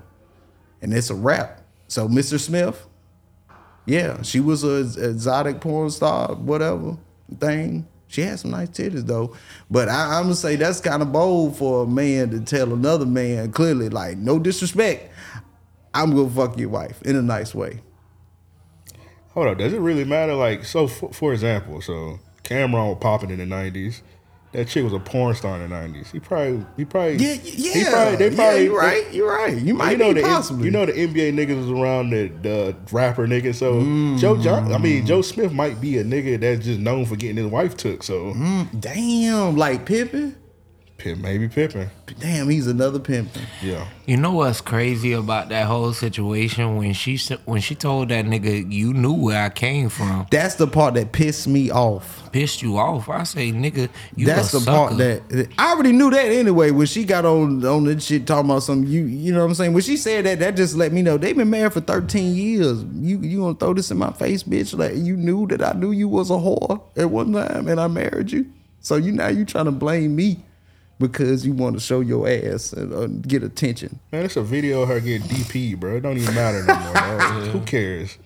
[0.82, 1.62] and it's a wrap.
[1.86, 2.40] So, Mr.
[2.40, 2.84] Smith,
[3.86, 6.96] yeah, she was a exotic porn star, whatever
[7.38, 7.86] thing.
[8.08, 9.34] She had some nice titties though,
[9.70, 13.06] but I, I'm gonna say that's kind of bold for a man to tell another
[13.06, 15.12] man clearly, like, no disrespect,
[15.92, 17.80] I'm gonna fuck your wife in a nice way.
[19.30, 20.34] Hold up, does it really matter?
[20.34, 24.02] Like, so for, for example, so Cam'ron was popping in the '90s.
[24.56, 26.12] That chick was a porn star in the '90s.
[26.12, 29.54] He probably, he probably, Yeah, he yeah, probably, they yeah, probably, you're right, you're right.
[29.54, 30.64] You might you know be the possibly.
[30.64, 33.56] you know the NBA niggas was around the, the rapper niggas.
[33.56, 34.18] So mm.
[34.18, 37.36] Joe John, I mean Joe Smith might be a nigga that's just known for getting
[37.36, 38.02] his wife took.
[38.02, 40.34] So mm, damn, like Pippen.
[40.98, 41.90] Pip, maybe Pippen.
[42.18, 43.28] Damn, he's another pimp.
[43.62, 43.86] Yeah.
[44.06, 48.72] You know what's crazy about that whole situation when she when she told that nigga
[48.72, 52.32] you knew where I came from, That's the part that pissed me off.
[52.32, 53.10] pissed you off.
[53.10, 56.70] I say, nigga, you That's a the part that I already knew that anyway.
[56.70, 59.54] When she got on on this shit talking about some you you know what I'm
[59.54, 59.74] saying.
[59.74, 62.82] When she said that, that just let me know they've been married for 13 years.
[62.94, 64.76] You you gonna throw this in my face, bitch?
[64.76, 67.86] Like you knew that I knew you was a whore at one time and I
[67.88, 68.46] married you.
[68.80, 70.42] So you now you trying to blame me
[70.98, 73.98] because you want to show your ass and uh, get attention.
[74.12, 75.96] Man, it's a video of her getting DP, bro.
[75.96, 76.94] It don't even matter no more.
[76.94, 77.46] dog.
[77.52, 78.16] Who cares?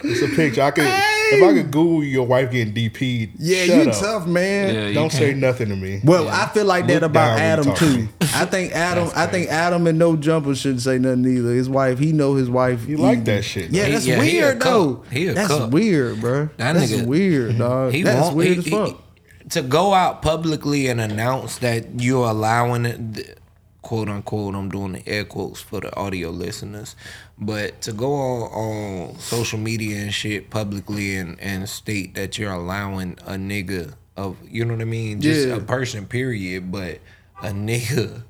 [0.00, 0.62] It's a picture.
[0.62, 3.32] I could if I could Google your wife getting DP.
[3.36, 3.98] Yeah, shut you up.
[3.98, 4.72] tough man.
[4.72, 6.00] Yeah, you Don't say can't- nothing to me.
[6.04, 8.08] Well, I feel like that about down when you Adam talk to too.
[8.36, 9.10] I think Adam.
[9.16, 11.50] I think Adam and no jumper shouldn't say nothing either.
[11.52, 12.86] His wife, he know his wife.
[12.86, 13.90] You like that shit, Yeah, though.
[13.92, 14.94] that's He- yeah, he a weird though.
[14.94, 15.06] cup.
[15.12, 15.70] He a that's cup.
[15.70, 16.48] weird, bro.
[16.58, 17.92] That that's nigga- weird, dog.
[17.92, 19.02] He that's want- weird he- as he- fuck.
[19.50, 23.38] To go out publicly and announce that you're allowing it,
[23.82, 26.94] quote unquote, I'm doing the air quotes for the audio listeners,
[27.38, 32.52] but to go on, on social media and shit publicly and, and state that you're
[32.52, 35.20] allowing a nigga of, you know what I mean?
[35.20, 35.54] Just Yeah.
[35.56, 36.98] a person, period, but
[37.42, 38.22] a nigga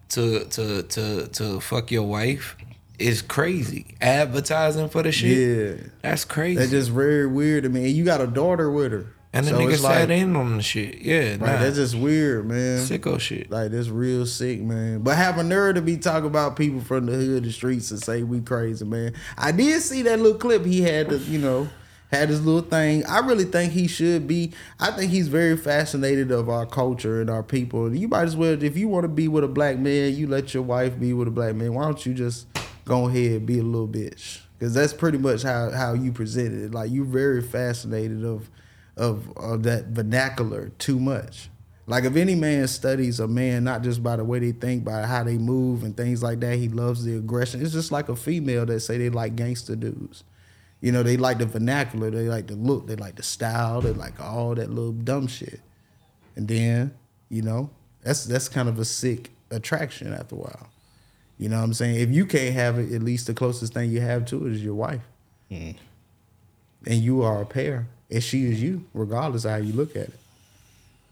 [0.09, 2.57] to, to, to, to fuck your wife
[2.99, 3.97] is crazy.
[4.01, 5.79] Advertising for the shit.
[5.83, 5.87] Yeah.
[6.03, 6.59] That's crazy.
[6.59, 7.85] That's just very weird to me.
[7.87, 10.57] And you got a daughter with her, And the So nigga sat like- in on
[10.59, 11.01] the shit.
[11.01, 11.47] Yeah, Right, nah.
[11.59, 12.79] that's just weird, man.
[12.79, 13.51] sicko shit.
[13.51, 15.01] Like that's real sick, man.
[15.01, 18.01] But have a nerve to be talking about people from the hood, the streets, and
[18.01, 19.13] say we crazy, man.
[19.37, 21.69] I did see that little clip he had, to, you know,
[22.13, 23.05] had his little thing.
[23.07, 24.53] I really think he should be.
[24.79, 27.93] I think he's very fascinated of our culture and our people.
[27.93, 30.55] You might as well, if you want to be with a black man, you let
[30.55, 31.75] your wife be with a black man.
[31.75, 32.47] Why don't you just
[32.85, 34.41] go ahead be a little bitch?
[34.59, 36.75] Because that's pretty much how how you presented it.
[36.75, 38.49] Like you're very fascinated of
[38.97, 41.51] of of that vernacular too much.
[41.87, 45.03] Like if any man studies a man not just by the way they think, by
[45.03, 47.61] how they move and things like that, he loves the aggression.
[47.63, 50.25] It's just like a female that say they like gangster dudes.
[50.81, 53.93] You know, they like the vernacular, they like the look, they like the style, they
[53.93, 55.61] like all that little dumb shit.
[56.37, 56.95] And then,
[57.29, 57.71] you know,
[58.03, 60.69] that's that's kind of a sick attraction after a while.
[61.39, 61.97] You know what I'm saying?
[61.97, 64.65] If you can't have it, at least the closest thing you have to it is
[64.65, 65.03] your wife.
[65.51, 65.77] Mm.
[66.87, 70.09] And you are a pair, and she is you, regardless of how you look at
[70.09, 70.19] it.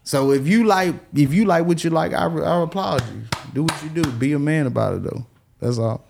[0.03, 3.23] So if you like, if you like what you like, I, I applaud you.
[3.53, 4.11] Do what you do.
[4.11, 5.25] Be a man about it though.
[5.59, 6.03] That's all.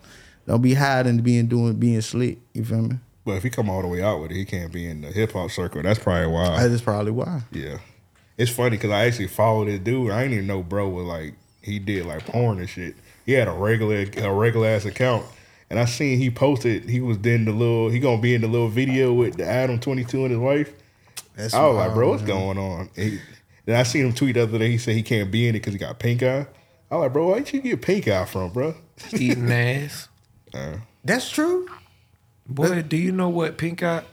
[0.46, 2.38] Don't be hiding, being doing, being slick.
[2.52, 2.96] You feel me?
[3.24, 5.08] But if he come all the way out with it, he can't be in the
[5.08, 5.82] hip hop circle.
[5.82, 6.60] That's probably why.
[6.60, 7.42] That is probably why.
[7.52, 7.78] Yeah,
[8.36, 10.10] it's funny because I actually followed this dude.
[10.10, 12.96] I didn't even know bro was like he did like porn and shit.
[13.24, 15.24] He had a regular a regular ass account,
[15.70, 18.48] and I seen he posted he was in the little he gonna be in the
[18.48, 20.72] little video with the Adam twenty two and his wife.
[21.36, 22.28] That's I was like, bro, what's man.
[22.30, 22.90] going on?
[22.96, 23.20] And he-
[23.66, 24.70] then I seen him tweet the other day.
[24.70, 26.46] He said he can't be in it because he got pink eye.
[26.90, 28.74] I was like, bro, where'd you get pink eye from, bro?
[29.12, 30.08] Eating ass.
[30.54, 30.76] Uh.
[31.02, 31.66] That's true.
[32.46, 34.04] Boy, do you know what pink eye?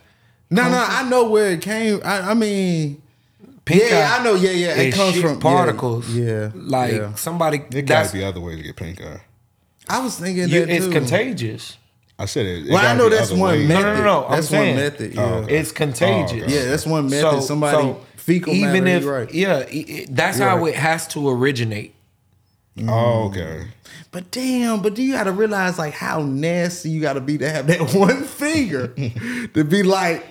[0.50, 2.00] No, no, I know where it came.
[2.04, 3.01] I, I mean,
[3.64, 4.34] Pink yeah, eye I know.
[4.34, 6.08] Yeah, yeah, It comes from particles.
[6.14, 7.14] Yeah, like yeah.
[7.14, 7.58] somebody.
[7.70, 9.20] There That's gotta be other ways to get pink eye.
[9.88, 10.92] I was thinking you, that it's too.
[10.92, 11.76] contagious.
[12.18, 12.66] I said it.
[12.66, 13.68] it Well, I know that's one ways.
[13.68, 13.82] method.
[13.82, 15.14] No, no, no, no, I'm That's saying- one method.
[15.14, 15.22] Yeah.
[15.22, 15.58] Oh, okay.
[15.58, 16.42] It's oh, contagious.
[16.42, 16.54] okay.
[16.54, 17.42] Yeah, that's one method.
[17.42, 19.34] Somebody fecal even matter, if right.
[19.34, 20.68] yeah, i- i- that's You're how right.
[20.74, 21.94] it has to originate.
[22.86, 23.68] Oh, okay.
[24.12, 27.38] But damn, but do you got to realize like how nasty you got to be
[27.38, 28.88] to have that one finger
[29.54, 30.24] to be like,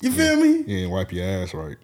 [0.00, 0.64] you feel me?
[0.66, 1.76] You ain't wipe your ass right.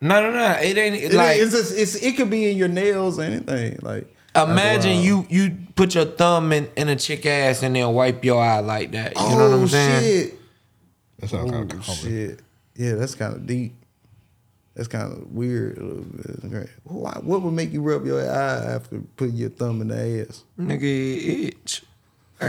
[0.00, 0.50] No, no, no.
[0.60, 3.78] It ain't It, like it's, just, it's it could be in your nails, or anything
[3.82, 4.14] like.
[4.36, 5.02] imagine Wow.
[5.02, 8.60] you you put your thumb in, in a chick ass and then wipe your eye
[8.60, 9.10] like that.
[9.16, 10.02] You oh know what I'm oh, saying?
[10.02, 10.38] shit!
[11.20, 12.00] That sounds kind Oh of common.
[12.00, 12.40] shit!
[12.76, 13.74] Yeah, that's kind of deep.
[14.74, 15.78] That's kind of weird.
[15.78, 16.52] a little bit.
[16.52, 16.68] Right.
[16.82, 20.42] Why, what would make you rub your eye after putting your thumb in the ass?
[20.58, 21.84] Nigga it itch.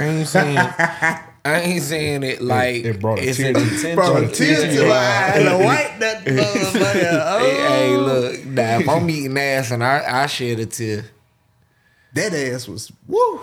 [0.01, 3.61] I ain't saying I ain't saying it like it brought a it's tear an to-
[3.61, 3.95] intentional.
[3.95, 4.89] Bro, Trying to tears teach to you.
[4.89, 7.21] my eye and I wipe that motherfucker.
[7.23, 7.39] Oh.
[7.39, 11.05] Hey, hey, look, now if I'm eating ass and I, I shed a tear,
[12.15, 13.41] That ass was woo.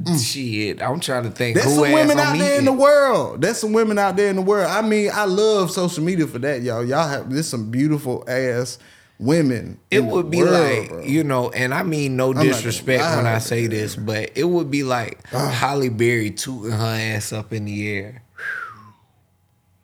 [0.00, 0.18] Mm.
[0.32, 2.58] shit, I'm trying to think There's who some ass women I'm out there eating.
[2.60, 3.42] in the world.
[3.42, 4.66] There's some women out there in the world.
[4.70, 6.82] I mean, I love social media for that, y'all.
[6.84, 8.78] Y'all have there's some beautiful ass
[9.20, 9.78] women.
[9.90, 11.02] It would be world, like, bro.
[11.02, 13.26] you know, and I mean no disrespect when.
[13.26, 15.48] I say this, but it would be like ah.
[15.48, 18.22] Halle Berry tooting her ass up in the air.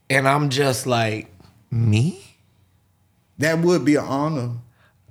[0.09, 1.31] And I'm just like,
[1.71, 2.23] me?
[3.39, 4.51] that would be an honor.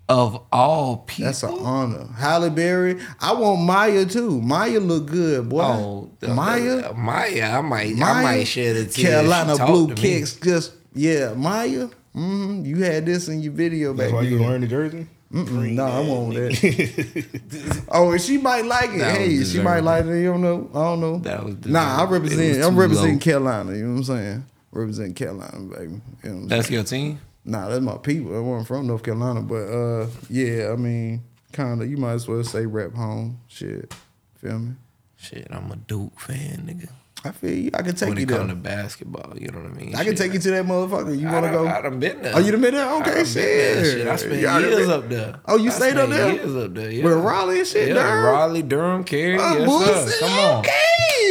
[0.08, 1.26] Of all people.
[1.26, 2.08] That's an honor.
[2.16, 3.02] Halle Berry.
[3.20, 4.40] I want Maya too.
[4.40, 5.64] Maya look good, boy.
[5.64, 6.94] Oh, Maya.
[6.94, 9.24] Maya, I might, I might shed a tear.
[9.24, 9.96] Carolina Blue.
[9.96, 10.36] Kicks.
[10.36, 11.90] Just yeah, Maya.
[12.16, 14.48] Mm, you had this in your video back That's why you then.
[14.48, 15.08] learn the jersey.
[15.34, 17.86] Mm-mm, no, I won't that.
[17.90, 19.00] oh, and she might like it.
[19.00, 20.22] That hey, she might like it.
[20.22, 20.70] You don't know.
[20.74, 21.18] I don't know.
[21.20, 22.12] That was nah, I deserved.
[22.12, 22.64] It represent.
[22.64, 23.20] I'm representing low.
[23.20, 23.72] Carolina.
[23.74, 24.46] You know what I'm saying?
[24.72, 25.72] Representing Carolina, baby.
[25.82, 26.74] You know what I'm That's saying?
[26.76, 27.20] your team.
[27.44, 28.36] Nah, that's my people.
[28.36, 30.72] I wasn't from North Carolina, but uh, yeah.
[30.72, 31.90] I mean, kind of.
[31.90, 33.40] You might as well say rep home.
[33.48, 33.94] Shit,
[34.38, 34.74] feel me?
[35.18, 36.90] Shit, I'm a Duke fan, nigga.
[37.26, 37.72] I feel you.
[37.74, 39.96] I can take when you it come to basketball, you know what I mean.
[39.96, 41.18] I can take you to that motherfucker.
[41.20, 41.68] You want to go?
[41.68, 42.34] I done been there.
[42.36, 42.90] Oh, you done been there?
[43.02, 43.26] Okay, been there.
[43.26, 43.86] shit.
[43.98, 45.36] Shit, I spent You years been- up there.
[45.48, 46.32] Oh, you I stayed up there?
[46.34, 46.92] Years up there.
[46.92, 47.04] Yeah.
[47.04, 48.26] With Raleigh and shit, Yeah, Durham?
[48.26, 49.38] Raleigh, Durham, Cary.
[49.40, 50.20] Oh, yes.
[50.20, 50.60] Come on.
[50.60, 50.72] Okay,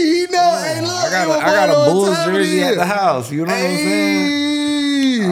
[0.01, 3.31] you know, hey, look, I got a, got a Bulls jersey at the house.
[3.31, 4.41] You know what I'm saying?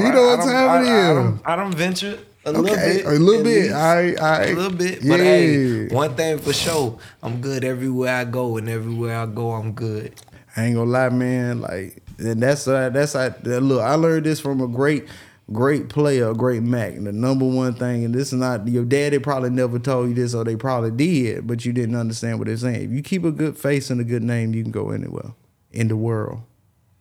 [0.04, 3.04] You know what I- I time don't- I, I, don't, venture a little bit.
[3.06, 3.62] a little bit.
[3.64, 3.74] least.
[3.74, 4.50] All right, all right.
[4.50, 5.02] A little bit.
[5.02, 5.10] Yeah.
[5.10, 9.52] But hey, one thing for sure, I'm good everywhere I go, and everywhere I go,
[9.52, 10.14] I'm good.
[10.56, 11.60] I ain't gonna lie, man.
[11.60, 13.80] Like, and that's uh, that's uh, look.
[13.80, 15.06] I learned this from a great,
[15.50, 16.92] great player, a great Mac.
[16.92, 20.14] And the number one thing, and this is not your daddy probably never told you
[20.14, 22.82] this, or they probably did, but you didn't understand what they're saying.
[22.82, 25.32] If you keep a good face and a good name, you can go anywhere
[25.70, 26.42] in the world.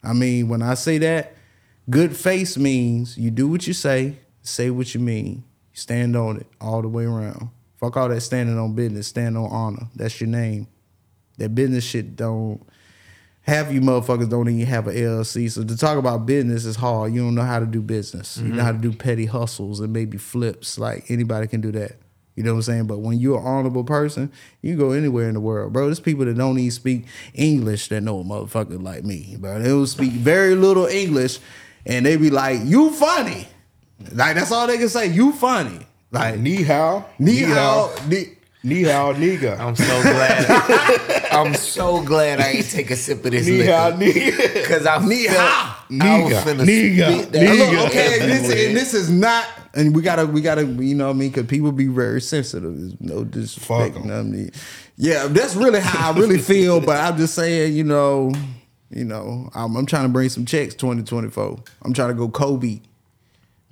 [0.03, 1.35] I mean, when I say that,
[1.89, 6.47] good face means you do what you say, say what you mean, stand on it
[6.59, 7.49] all the way around.
[7.79, 9.87] Fuck all that standing on business, stand on honor.
[9.95, 10.67] That's your name.
[11.37, 12.61] That business shit don't
[13.41, 15.49] half you motherfuckers don't even have an LLC.
[15.51, 17.13] So to talk about business is hard.
[17.13, 18.37] You don't know how to do business.
[18.37, 18.57] You mm-hmm.
[18.57, 20.77] know how to do petty hustles and maybe flips.
[20.77, 21.97] Like anybody can do that.
[22.35, 22.87] You know what I'm saying?
[22.87, 25.85] But when you're an honorable person, you go anywhere in the world, bro.
[25.85, 29.59] There's people that don't even speak English that know a motherfucker like me, bro.
[29.59, 31.39] They will speak very little English,
[31.85, 33.47] and they be like, "You funny,"
[34.13, 35.07] like that's all they can say.
[35.07, 39.59] You funny, like Ni hao, ni hao, ni- ni hao, nigga.
[39.59, 41.17] I'm so glad.
[41.31, 43.71] I'm so glad I ain't take a sip of this Ni liquor.
[43.71, 44.65] nigga.
[44.67, 45.77] Cause I Ni felt hao.
[46.01, 46.41] I was Nigga.
[46.43, 47.13] finna Nigga.
[47.21, 47.71] spit that Now, Nigga.
[47.71, 51.07] look, okay, and this, and this is not, and we gotta, we gotta, you know
[51.07, 51.29] what I mean?
[51.29, 52.77] Because people be very sensitive.
[52.77, 53.93] There's no disrespect.
[53.95, 54.51] Fuck You know what I mean?
[54.97, 56.79] Yeah, that's really how I really feel.
[56.81, 58.31] But I'm just saying, you know,
[58.89, 61.57] you know, I'm, I'm trying to bring some checks 2024.
[61.83, 62.79] I'm trying to go Kobe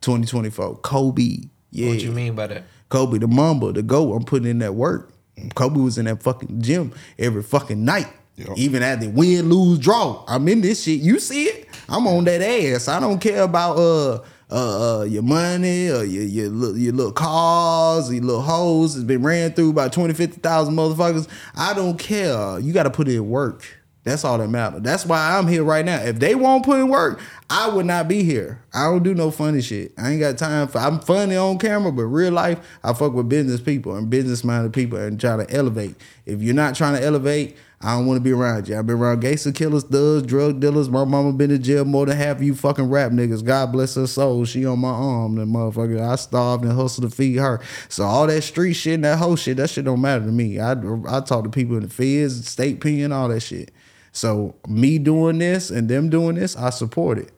[0.02, 0.78] 2024.
[0.78, 1.38] Kobe,
[1.72, 1.90] yeah.
[1.90, 2.64] What you mean by that?
[2.90, 4.14] Kobe, the Mamba, the GOAT.
[4.16, 5.12] I'm putting in that work.
[5.56, 8.08] Kobe was in that fucking gym every fucking night.
[8.36, 8.58] Yep.
[8.58, 10.24] Even at the win, lose, draw.
[10.28, 11.02] I'm in this shit.
[11.02, 11.68] You see it?
[11.90, 12.88] I'm on that ass.
[12.88, 14.22] I don't care about uh
[14.52, 19.04] uh, uh your money or your your little, your little cars, your little hoes that's
[19.04, 21.28] been ran through by 20, 50,000 motherfuckers.
[21.56, 22.60] I don't care.
[22.60, 23.79] You got to put in work.
[24.10, 24.82] That's all that matters.
[24.82, 26.02] That's why I'm here right now.
[26.02, 28.62] If they won't put in work, I would not be here.
[28.74, 29.94] I don't do no funny shit.
[29.98, 30.80] I ain't got time for.
[30.80, 34.74] I'm funny on camera, but real life, I fuck with business people and business minded
[34.74, 35.96] people and try to elevate.
[36.26, 38.78] If you're not trying to elevate, I don't want to be around you.
[38.78, 40.90] I've been around gangster killers, thugs, drug dealers.
[40.90, 43.44] My mama been in jail more than half of you fucking rap niggas.
[43.44, 44.44] God bless her soul.
[44.44, 46.02] She on my arm, that motherfucker.
[46.02, 47.62] I starved and hustled to feed her.
[47.88, 50.60] So all that street shit and that whole shit, that shit don't matter to me.
[50.60, 50.72] I
[51.08, 53.72] I talk to people in the feds, state pen, all that shit.
[54.12, 57.32] So me doing this and them doing this, I support it.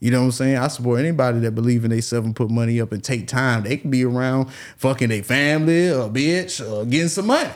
[0.00, 0.56] You know what I'm saying?
[0.58, 3.62] I support anybody that believe in themselves and put money up and take time.
[3.62, 7.50] They can be around fucking their family or bitch or getting some money.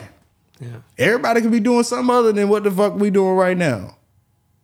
[0.59, 0.77] Yeah.
[0.97, 3.95] Everybody can be doing something other than what the fuck we doing right now.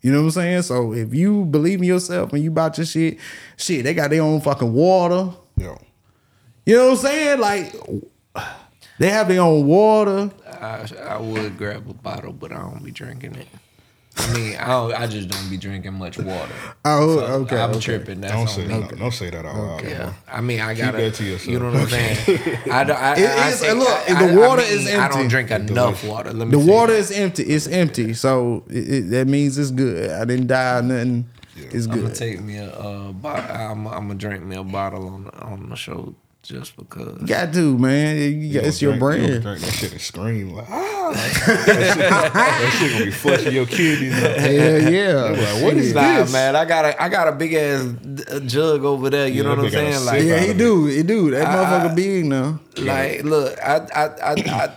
[0.01, 0.61] You know what I'm saying?
[0.63, 3.17] So if you believe in yourself and you about your shit,
[3.57, 5.31] shit, they got their own fucking water.
[5.57, 5.79] Yo,
[6.65, 7.39] You know what I'm saying?
[7.39, 7.75] Like
[8.99, 10.31] they have their own water.
[10.47, 13.47] I, I would grab a bottle, but I don't be drinking it.
[14.17, 16.53] I mean, I don't, I just don't be drinking much water.
[16.85, 17.59] Oh, So okay.
[17.59, 17.79] I'm okay.
[17.79, 18.21] tripping.
[18.21, 18.79] That's don't say me.
[18.79, 18.97] that.
[18.97, 19.83] Don't say that out loud.
[19.83, 20.97] Yeah, I mean, I gotta.
[20.97, 21.47] that to yourself.
[21.47, 22.17] You know what I'm saying?
[22.71, 25.07] I, don't- I, It I, is- I, look, I, the I- I mean, is I
[25.09, 26.31] don't drink enough water.
[26.31, 26.99] Let me The water that.
[26.99, 27.43] is empty.
[27.43, 28.13] It's empty.
[28.13, 30.11] So it, it, that means it's good.
[30.11, 31.27] I didn't die or nothing.
[31.57, 31.93] It's good.
[31.95, 32.01] I'm good.
[32.03, 33.55] gonna take me a uh, bottle.
[33.55, 36.13] I'm, I'm gonna drink me a bottle on on the show
[36.47, 37.19] just because.
[37.21, 38.17] You Got to, man.
[38.41, 39.43] You got, it's your Drink- you brand.
[39.43, 41.11] Drink that shit and scream like ah.
[41.13, 41.29] that,
[41.95, 41.97] shit,
[42.33, 44.13] that shit gonna be flushing your kidneys.
[44.23, 44.37] Up.
[44.37, 45.13] Hell yeah.
[45.53, 46.31] Like, what is Nah, this?
[46.33, 49.27] man, I got a I got a big ass d- jug over there.
[49.27, 50.05] You Yeah, know what I'm that got a saying?
[50.05, 50.85] Like, Yeah, he do.
[50.85, 51.31] He do.
[51.31, 51.55] That I-
[51.89, 52.59] motherfucker big now.
[52.77, 54.71] like, look, I I I, I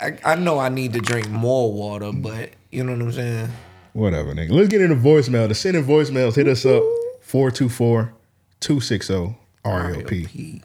[0.00, 3.48] I I know I need to drink more water, but you know what I'm saying.
[3.94, 4.50] Whatever, nigga.
[4.50, 5.48] Let's get into voicemail.
[5.48, 6.82] To send in voicemails, hit us up
[7.22, 8.12] 424
[8.60, 9.34] 260
[9.64, 10.62] RAOP.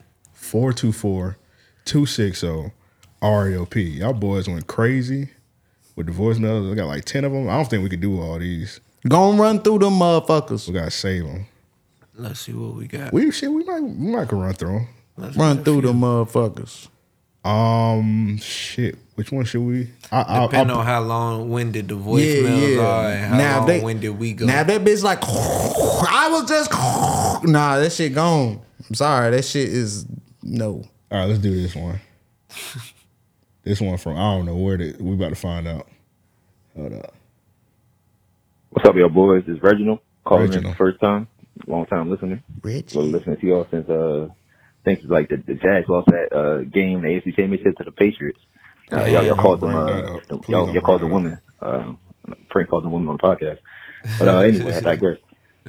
[0.52, 1.38] 424
[1.86, 2.72] 260
[3.22, 3.98] RAOP.
[4.00, 5.30] Y'all boys went crazy
[5.96, 6.70] with the voicemails.
[6.70, 7.48] We got like 10 of them.
[7.48, 8.82] I don't think we could do all these.
[9.08, 10.68] Gonna run through them motherfuckers.
[10.68, 11.46] We gotta save them.
[12.16, 13.14] Let's see what we got.
[13.14, 14.88] We shit, we might we might could run through them.
[15.16, 15.88] Let's Run through few.
[15.90, 16.90] them motherfuckers.
[17.46, 18.98] Um, shit.
[19.16, 19.90] Which one should we?
[20.12, 23.28] I, I, Depending I, on how long when did the Yeah, voicemails are and yeah.
[23.30, 24.46] how Now long they, winded we go.
[24.46, 26.72] now that bitch like, I was just,
[27.46, 28.62] nah, that shit gone.
[28.90, 30.06] I'm sorry, that shit is
[30.44, 30.70] no.
[31.12, 32.00] all right, let's do this one.
[33.64, 35.88] this one from I don't know where the, we about to find out.
[36.76, 37.14] Hold up.
[38.70, 39.44] What's up, y'all boys?
[39.48, 40.00] It's Reginald.
[40.24, 41.28] Calling in the first time.
[41.68, 42.42] Long time listener.
[42.62, 42.94] Rich.
[42.94, 46.34] Been listening to y'all since, uh, I think it's like the, the Jags lost that,
[46.34, 48.40] uh, game, the AFC Championship to the Patriots.
[48.92, 51.98] Uh, y'all, y'all called them, uh, the- Please y'all, y'all called bring them that women.
[52.30, 53.60] Uh, Frank called the women on the podcast.
[54.18, 55.18] But, uh, anyway, I digress.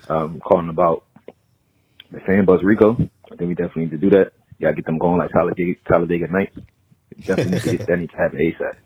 [0.09, 1.05] Um, calling about
[2.11, 2.93] the fan bus Rico.
[2.93, 4.33] I think we definitely need to do that.
[4.62, 6.56] Gotta get them going like Talladega, Talladega Nights.
[7.26, 8.76] Definitely need to get that need to happen ASAP.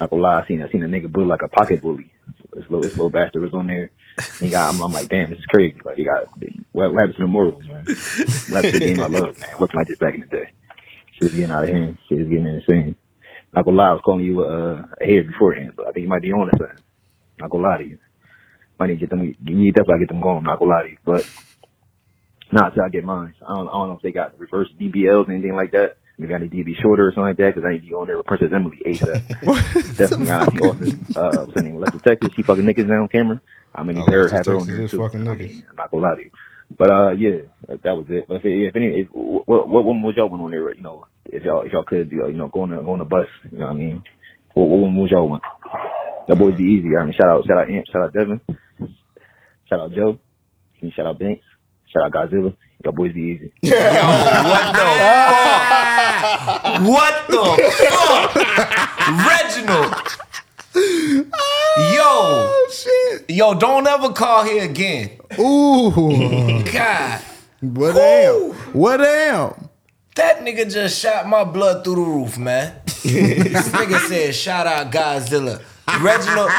[0.00, 2.10] Not gonna lie, I seen I seen a nigga bully like a pocket bully.
[2.54, 3.90] This little this little bastard was on there.
[4.40, 5.76] He got I'm, I'm like, damn, this is crazy.
[5.84, 6.28] Like he got
[6.72, 7.84] what, happened to the morals, man?
[7.84, 9.50] To the game I love, man?
[9.58, 10.50] What's like this back in the day?
[11.12, 11.98] Shit was getting out of hand.
[12.08, 12.96] Shit was getting insane.
[13.54, 16.08] Not gonna lie, I was calling you uh, a hater beforehand, but I think you
[16.08, 16.84] might be on to something.
[17.38, 17.98] Not gonna lie to you.
[18.78, 19.22] Might need to get them.
[19.22, 20.44] You need definitely get them going.
[20.44, 21.28] Not gonna lie to you, but
[22.52, 23.34] not until I get mine.
[23.46, 25.96] I don't, I don't know if they got reverse DBLs or anything like that.
[26.18, 27.94] Maybe I need to be shorter or something like that because I need to be
[27.94, 29.96] on there with Princess Emily ASAP.
[29.96, 30.52] Definitely not.
[30.52, 31.76] She Austin, uh, what's her name?
[31.80, 32.30] Lester Texas.
[32.36, 33.40] She fucking niggas now on camera.
[33.74, 34.98] I mean, Oh, her Lester have her on there too.
[34.98, 35.38] fucking I niggas.
[35.38, 36.30] mean, I'm not gonna lie to you.
[36.78, 37.36] But uh, yeah,
[37.68, 38.26] that that was it.
[38.28, 40.72] But if, if any, if, what what one was y'all want on there?
[40.74, 43.04] You know, if y'all if y'all could, you know, go on the go on the
[43.06, 43.26] bus.
[43.50, 44.02] You know what I mean?
[44.54, 45.42] What, what one was y'all want?
[46.28, 46.96] That boys be easy.
[46.96, 48.40] I mean, shout out shout out Amp, shout out Devin,
[49.68, 50.18] shout out Joe,
[50.80, 51.44] and shout out Banks,
[51.92, 52.54] shout out Godzilla.
[52.84, 53.52] Y'all boys be easy.
[56.82, 57.44] What the
[57.88, 58.34] fuck?
[59.28, 59.94] Reginald.
[61.94, 62.66] Yo.
[62.70, 63.30] shit.
[63.30, 65.10] Yo, don't ever call here again.
[65.38, 66.62] Ooh.
[66.72, 67.20] God.
[67.60, 68.52] what damn?
[68.72, 69.68] What damn?
[70.16, 72.74] That nigga just shot my blood through the roof, man.
[72.86, 75.62] this nigga said, shout out Godzilla.
[76.00, 76.50] Reginald,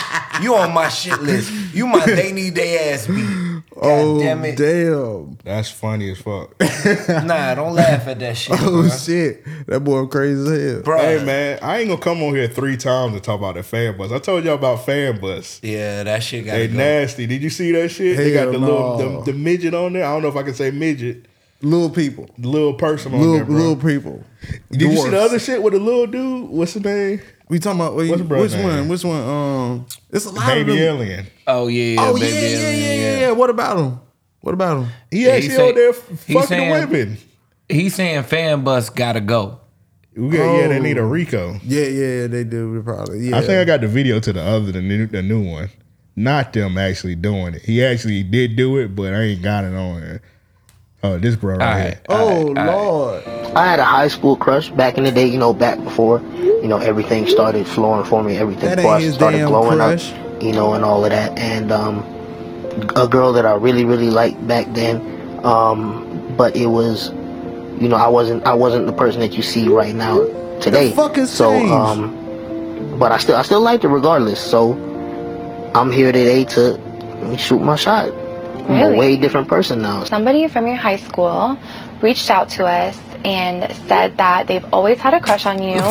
[0.41, 1.51] you on my shit list.
[1.73, 3.42] You my they need they ass beat.
[3.75, 4.55] God oh damn it.
[4.57, 5.37] damn.
[5.43, 6.53] That's funny as fuck.
[7.25, 8.53] Nah, don't laugh at that shit.
[8.53, 9.05] Oh bruh.
[9.05, 9.43] shit.
[9.67, 10.81] That boy crazy as hell.
[10.83, 10.99] Bruh.
[10.99, 13.97] hey man, I ain't gonna come on here three times to talk about the fan
[13.97, 14.11] bus.
[14.11, 15.59] I told y'all about fan bus.
[15.63, 16.75] Yeah, that shit got They go.
[16.77, 17.25] nasty.
[17.25, 18.17] Did you see that shit?
[18.17, 20.05] they got Hell the little the, the midget on there.
[20.05, 21.25] I don't know if I can say midget.
[21.61, 22.29] Little people.
[22.37, 23.55] The little person on Little there, bro.
[23.55, 24.23] little people.
[24.69, 26.49] Did you see the other shit with the little dude?
[26.49, 27.21] What's his name?
[27.53, 28.63] We talking about What's which name?
[28.63, 28.87] one?
[28.87, 29.21] Which one?
[29.21, 31.01] Um, it's a lot Baby of them.
[31.07, 31.27] alien.
[31.45, 33.31] Oh yeah, Oh yeah, baby yeah, yeah, alien, yeah, yeah.
[33.31, 33.99] What about him?
[34.41, 34.89] What about him?
[35.11, 37.17] He Yeah, actually he say- out there fucking saying- women.
[37.69, 39.59] He's saying fan bus gotta go.
[40.17, 40.81] We got- Yeah, they Oh.
[40.81, 41.59] need a Rico.
[41.63, 43.29] Yeah, yeah, they do probably.
[43.29, 43.37] Yeah.
[43.37, 45.69] I think I got the video to the other the new the new one.
[46.15, 47.61] Not them actually doing it.
[47.61, 50.21] He actually did do it, but I ain't got it on there.
[51.03, 51.85] Oh, this bro right All here.
[51.85, 51.97] right.
[52.09, 53.23] Oh Lord.
[53.55, 56.67] I had a high school crush back in the day, you know, back before, you
[56.67, 59.77] know, everything started flowing for me, everything That before ain't I his started damn blowing
[59.77, 60.11] crush.
[60.11, 61.37] up, you know, and all of that.
[61.37, 61.99] And um,
[62.95, 65.01] a girl that I really, really liked back then,
[65.45, 67.09] um, but it was,
[67.79, 70.17] you know, I wasn't, I wasn't the person that you see right now
[70.61, 70.91] today.
[70.93, 74.39] fuck has so, um, but I still, I still liked it regardless.
[74.39, 74.71] So,
[75.75, 78.09] I'm here today to shoot my shot.
[78.69, 80.03] I'm a way different person now.
[80.05, 81.57] Somebody from your high school
[82.01, 85.79] reached out to us and said that they've always had a crush on you.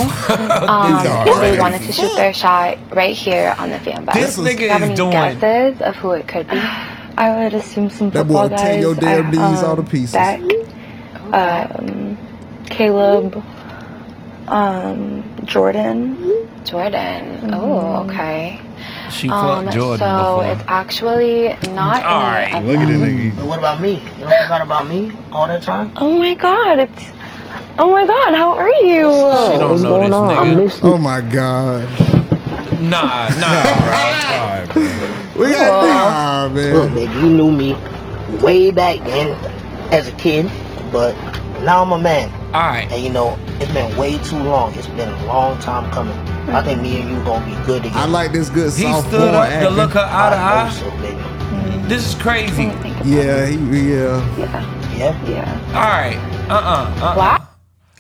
[0.63, 4.15] Um, and they wanted to shoot their shot right here on the fan bus.
[4.15, 6.57] This Do you nigga have is any doing- guesses of who it could be?
[7.19, 8.61] I would assume some That football boy guys.
[8.65, 10.13] tear your damn I- knees um, all to pieces.
[10.13, 10.41] Beck,
[11.33, 12.17] um,
[12.67, 13.43] Caleb,
[14.49, 16.49] um, Jordan.
[16.65, 17.51] Jordan.
[17.55, 18.61] Oh, okay.
[19.13, 20.53] She Um, fucked Jordan so before.
[20.53, 23.37] it's actually not All any right, of Look at this nigga.
[23.37, 23.95] But what about me?
[24.19, 25.93] You don't forgot about me all that time?
[25.97, 27.05] Oh my god, it's.
[27.79, 29.11] Oh my god, how are you?
[29.11, 30.47] She don't What's know going this on?
[30.57, 30.81] Nigga.
[30.85, 31.89] Oh my God.
[32.81, 33.93] Nah, nah, bro.
[33.95, 35.45] All right, bro.
[35.45, 36.95] We got nah, Look, man.
[36.95, 37.77] baby, you knew me
[38.43, 39.37] way back then
[39.93, 40.51] as a kid,
[40.91, 41.15] but
[41.63, 42.31] now I'm a man.
[42.55, 42.91] All right.
[42.93, 44.75] And you know, it's been way too long.
[44.75, 46.17] It's been a long time coming.
[46.55, 48.01] I think me and you gonna be good together.
[48.01, 49.77] I like this good He soft stood porn up to acting.
[49.77, 50.67] look her eye to I eye.
[50.67, 51.89] hope so, baby.
[51.89, 52.65] This is crazy.
[53.05, 53.57] Yeah, he,
[53.93, 54.39] yeah.
[54.97, 55.29] Yeah?
[55.29, 55.67] Yeah.
[55.69, 56.17] All right.
[56.51, 57.15] Uh uh-uh, uh.
[57.17, 57.49] Wow.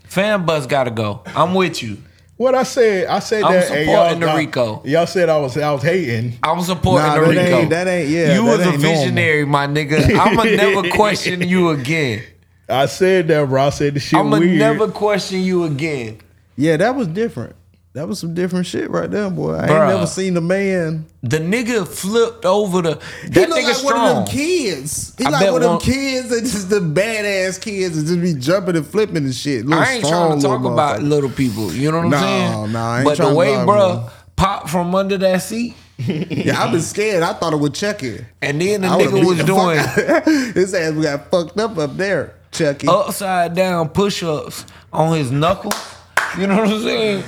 [0.05, 1.22] Fan bus gotta go.
[1.34, 1.96] I'm with you.
[2.36, 3.70] What I said, I said I'm that.
[3.70, 4.82] and supporting y'all, the Rico.
[4.84, 6.38] Y'all said I was I was hating.
[6.42, 7.57] I'm supporting Nah, the that Rico.
[7.59, 9.00] ain't- that ain't- yeah, You that was a ain't normal.
[9.00, 10.18] visionary, my nigga.
[10.18, 12.22] I'ma never question you again.
[12.68, 13.62] I said that, bro.
[13.64, 14.58] I said the shit I'ma weird.
[14.58, 16.18] never question you again.
[16.56, 17.56] Yeah, that was different.
[17.94, 19.54] that was some different shit right there, boy.
[19.56, 19.80] I Bruh.
[19.80, 21.06] ain't never seen a man.
[21.22, 23.00] The nigga flipped over the.
[23.22, 24.00] He That look nigga like strong.
[24.00, 25.14] one of them kids.
[25.18, 28.40] He I like one of them kids that just the badass kids that just be
[28.40, 29.66] jumping and flipping and shit.
[29.66, 31.72] Little I ain't strong trying to talk about little people.
[31.72, 32.72] You know what I'm Nah, saying?
[32.72, 36.72] nah, I ain't but the way, about bruh, popped from under that seat, Yeah, I've
[36.72, 37.22] been scared.
[37.22, 38.24] I thought it would check it.
[38.40, 41.96] and then the I nigga was the doing fuck His ass got fucked up up
[41.96, 42.86] there, Chucky.
[42.88, 45.74] upside down push ups on his knuckles.
[46.38, 47.24] You know what I'm saying?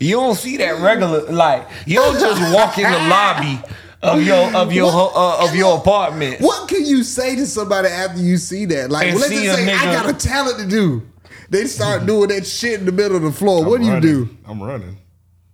[0.00, 1.22] You don't see that regular.
[1.30, 3.60] Like you don't just walk in the lobby
[4.02, 6.40] of your of your ho- uh, of your apartment.
[6.40, 8.90] What can you say to somebody after you see that?
[8.90, 11.02] Like, And well, let's see just a say I nigga- got a talent to do.
[11.50, 13.64] They start doing that shit in the middle of the floor.
[13.64, 14.28] what do you do?
[14.46, 14.98] I'm running.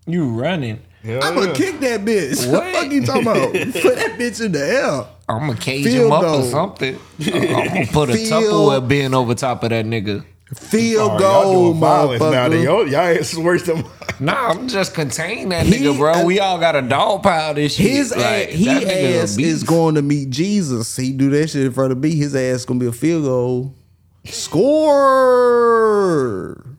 [0.07, 0.81] You running?
[1.05, 1.55] Hell I'm gonna yeah.
[1.55, 2.51] kick that bitch.
[2.51, 2.63] What?
[2.65, 3.53] What the fuck you talking about?
[3.83, 5.07] Put that bitch in the air.
[5.37, 6.41] I'm gonna cage Field him up goal.
[6.41, 6.99] or something.
[7.19, 10.25] I'm gonna put a Field- Tupperware bin over top of that nigga.
[10.57, 12.49] Field All right, goal, doing violence now.
[12.49, 12.65] motherfucker.
[12.65, 13.85] Y'all, y'all ass is worse than.
[14.19, 16.25] Nah, I'm just containing that He- nigga, bro.
[16.25, 17.87] We all got a dog pile this shit.
[17.91, 19.49] His like, ass, he that nigga a ass beast.
[19.49, 20.97] is going to meet Jesus.
[20.97, 22.17] He do that shit in front of me.
[22.17, 23.75] His ass gonna be a field goal.
[25.31, 26.70] Score.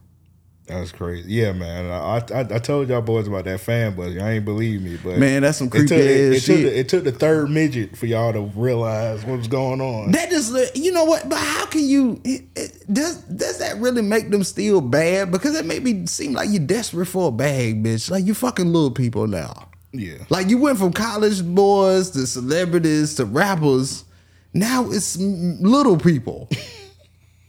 [0.71, 1.31] That's crazy.
[1.31, 1.91] Yeah, man.
[1.91, 4.13] I, I I told y'all boys about that fan bus.
[4.13, 6.57] Y'all ain't believe me, but Man, that's some it took, creepy it, ass it took
[6.57, 6.65] shit.
[6.65, 10.11] the, it took the third midget for y'all to realize what was going on.
[10.11, 11.27] That just you know what?
[11.29, 12.19] But how can you?
[12.23, 15.31] It, it, does does that really make them still bad?
[15.31, 18.09] Because it made me seem like you're desperate for a bag, bitch.
[18.09, 19.69] Like you fucking little people now.
[19.93, 24.05] yeah, Like you went from college boys to celebrities to rappers.
[24.53, 26.49] Now it's little people.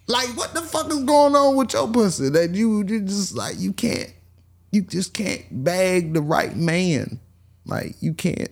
[0.06, 3.58] like what the fuck is going on with your pussy that you you just like
[3.58, 4.12] you can't
[4.72, 7.20] you just can't bag the right man.
[7.64, 8.50] Like you can't.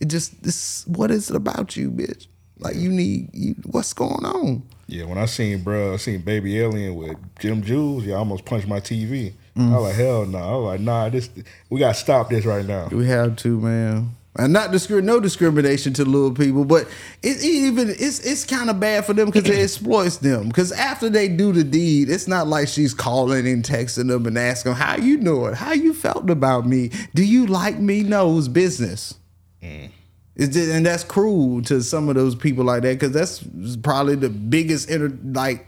[0.00, 2.26] It just this what is it about you, bitch?
[2.58, 3.54] Like you need you.
[3.64, 4.62] What's going on?
[4.86, 5.04] yeah.
[5.04, 8.04] When I seen bro, I seen Baby Alien with Jim Jules.
[8.04, 9.34] Yeah, I almost punched my TV.
[9.56, 9.72] Mm.
[9.72, 10.38] I was like, hell no.
[10.38, 11.08] I was like, nah.
[11.08, 11.28] This
[11.68, 12.88] we got to stop this right now.
[12.90, 14.16] We have to, man.
[14.38, 16.82] And not discri- no discrimination to little people, but
[17.22, 20.48] it, it even it's it's kind of bad for them because it exploits them.
[20.48, 24.38] Because after they do the deed, it's not like she's calling and texting them and
[24.38, 28.02] asking them how you know it, how you felt about me, do you like me?
[28.02, 29.14] No, it's business.
[29.62, 29.90] Mm.
[30.34, 34.16] It's just, and that's cruel to some of those people like that because that's probably
[34.16, 35.66] the biggest inter like.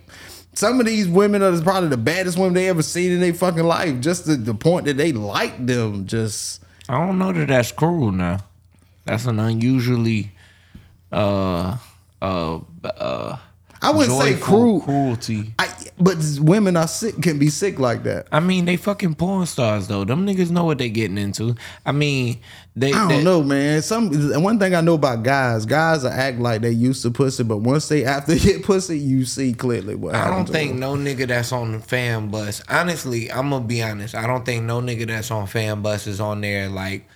[0.54, 3.62] Some of these women are probably the baddest women they ever seen in their fucking
[3.62, 4.00] life.
[4.00, 8.12] Just the, the point that they like them, just I don't know that that's cruel
[8.12, 8.40] now.
[9.08, 10.30] That's an unusually
[11.10, 11.78] uh
[12.20, 13.36] uh uh
[13.80, 14.80] I wouldn't say cruel.
[14.80, 15.54] cruelty.
[15.58, 15.68] I,
[16.00, 18.26] but women are sick, can be sick like that.
[18.32, 20.04] I mean, they fucking porn stars though.
[20.04, 21.54] Them niggas know what they getting into.
[21.86, 22.40] I mean,
[22.74, 22.88] they.
[22.92, 23.80] I don't they- know, man.
[23.82, 24.10] Some
[24.42, 27.88] one thing I know about guys, guys act like they used to pussy, but once
[27.88, 31.70] they after hit pussy, you see clearly what I don't think no nigga that's on
[31.72, 32.60] the fan bus.
[32.68, 34.14] Honestly, I'm gonna be honest.
[34.16, 37.08] I don't think no nigga that's on fan bus is on there like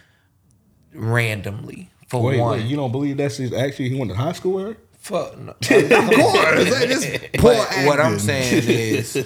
[0.94, 1.90] randomly.
[2.08, 4.52] For Wait, one, wait, you don't believe that's his, actually he went to high school
[4.52, 4.76] with her?
[4.98, 5.52] Fuck no.
[5.62, 7.06] Of course, that is
[7.38, 9.16] poor But what I'm saying is,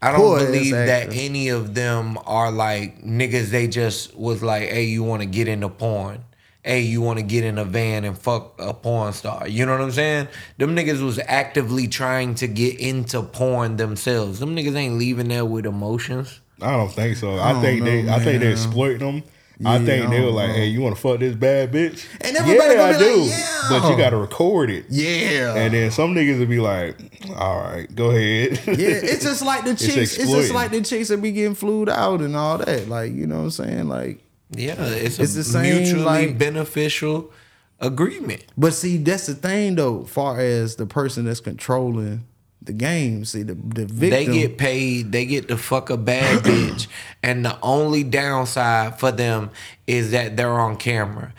[0.00, 3.50] I don't Poor believe that any of them are like niggas.
[3.50, 6.24] They just was like, "Hey, you want to get into porn?
[6.62, 9.72] Hey, you want to get in a van and fuck a porn star?" You know
[9.72, 10.28] what I'm saying?
[10.56, 14.38] Them niggas was actively trying to get into porn themselves.
[14.38, 16.40] Them niggas ain't leaving there with emotions.
[16.62, 17.38] I don't think so.
[17.38, 19.22] I, don't think they know, I think they exploit them.
[19.64, 20.58] I think I they were don't like, uh-huh.
[20.58, 23.16] "Hey, you want to fuck this bad bitch?" And everybody yeah, gonna I do.
[23.22, 24.84] like, "Yeah." But you got to record it.
[24.90, 25.54] Yeah.
[25.54, 26.98] And then some niggas will be like,
[27.36, 30.18] "All right, go ahead." yeah, it's just like the chicks.
[30.18, 32.88] It's, just like the chicks that be getting flued out and all that.
[32.88, 33.88] Like, you know what I'm saying?
[33.88, 37.32] Like, Yeah, it's, It's a the same, mutually like- beneficial
[37.80, 38.44] agreement.
[38.56, 40.04] but see, that's the thing though.
[40.04, 42.24] Far as the person that's controlling
[42.66, 44.10] the game, see the the victim.
[44.10, 45.12] They get paid.
[45.12, 46.86] They get to fuck a bad bitch,
[47.22, 49.50] and the only downside for them
[49.86, 51.32] is that they're on camera.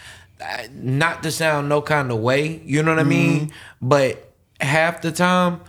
[0.73, 3.09] Not to sound no kind of way, you know what I mm-hmm.
[3.09, 3.51] mean?
[3.82, 5.61] But half the time,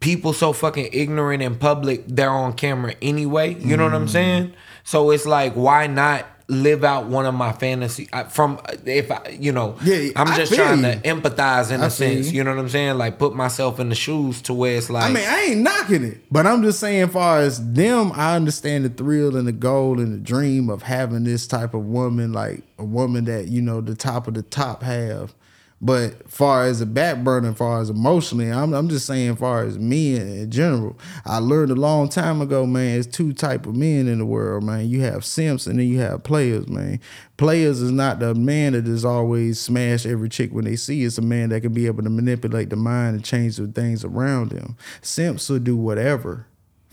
[0.00, 3.54] people so fucking ignorant in public, they're on camera anyway.
[3.54, 4.12] You know what I'm mm-hmm.
[4.12, 4.54] saying?
[4.84, 6.26] So it's like, why not?
[6.50, 10.52] Live out one of my fantasy I- from if I, you know, Yeah, I'm just
[10.52, 10.92] trying you.
[10.92, 12.30] to empathize in I a sense.
[12.32, 12.38] you.
[12.38, 12.98] You know what I'm saying?
[12.98, 16.02] Like put myself in the shoes to where it's like, I mean, I ain't knocking
[16.04, 20.00] it, but I'm just saying, far as them, I understand the thrill and the goal
[20.00, 23.80] and the dream of having this type of woman, like a woman that you know
[23.80, 25.34] the top of the top have.
[25.82, 29.78] But far as the back burner, far as emotionally, I'm I'm just saying, far as
[29.78, 32.98] men in general, I learned a long time ago, man.
[32.98, 34.90] It's two type of men in the world, man.
[34.90, 37.00] You have simps and then you have players, man.
[37.38, 41.02] Players is not the man that is always smash every chick when they see.
[41.02, 44.04] It's a man that can be able to manipulate the mind and change the things
[44.04, 44.76] around them.
[45.00, 46.46] Simps will do whatever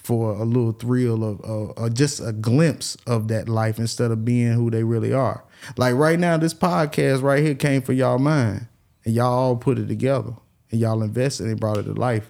[0.07, 4.23] for a little thrill of, of, of just a glimpse of that life instead of
[4.23, 5.43] being who they really are.
[5.75, 8.67] Like right now, this podcast right here came for y'all mind,
[9.07, 10.33] and y'all all put it together,
[10.69, 12.29] and y'all invested and brought it to life.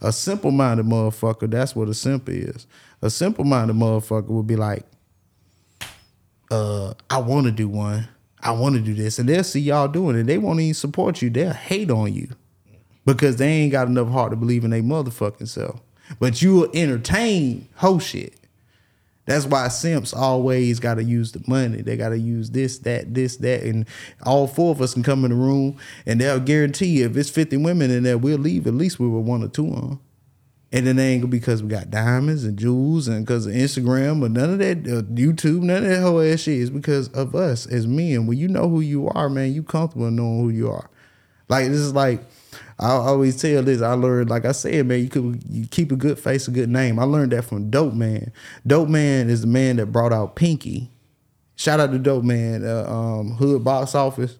[0.00, 2.66] A simple minded motherfucker, that's what a simp is.
[3.02, 4.86] A simple minded motherfucker would be like,
[6.50, 8.08] uh, I want to do one.
[8.40, 9.18] I want to do this.
[9.18, 10.24] And they'll see y'all doing it.
[10.24, 11.28] They won't even support you.
[11.28, 12.30] They'll hate on you
[13.04, 15.82] because they ain't got enough heart to believe in their motherfucking self.
[16.18, 18.34] But you will entertain whole shit.
[19.26, 21.80] That's why simps always got to use the money.
[21.80, 23.86] They got to use this, that, this, that, and
[24.22, 27.30] all four of us can come in the room, and they'll guarantee you if it's
[27.30, 29.98] fifty women in there, we'll leave at least with one or two on.
[30.72, 34.28] And then it ain't because we got diamonds and jewels and because of Instagram or
[34.28, 36.60] none of that uh, YouTube, none of that whole ass shit.
[36.60, 38.26] It's because of us as men.
[38.26, 40.90] When you know who you are, man, you comfortable knowing who you are.
[41.48, 42.24] Like this is like
[42.78, 43.80] I always tell this.
[43.82, 46.68] I learned, like I said, man, you could you keep a good face, a good
[46.68, 46.98] name.
[46.98, 48.32] I learned that from Dope Man.
[48.66, 50.90] Dope Man is the man that brought out Pinky.
[51.56, 54.36] Shout out to Dope Man, uh, um, Hood Box Office.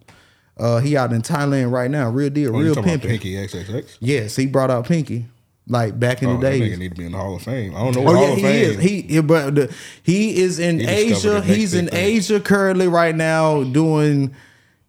[0.57, 2.11] Uh, he out in Thailand right now.
[2.11, 3.11] Real deal, Oh, real pimping.
[3.11, 3.97] Pinky XXX?
[4.01, 5.27] Yes, he brought out Pinky.
[5.67, 6.61] Like back in Oh, the days.
[6.61, 7.75] nigga need to be in the Hall of Fame.
[7.75, 8.71] I don't know Oh Hall yeah, of he Fame.
[8.71, 8.79] is.
[8.85, 11.41] He, he but the, he is in He Asia.
[11.41, 11.99] He's in thing.
[12.05, 14.35] Asia currently right now doing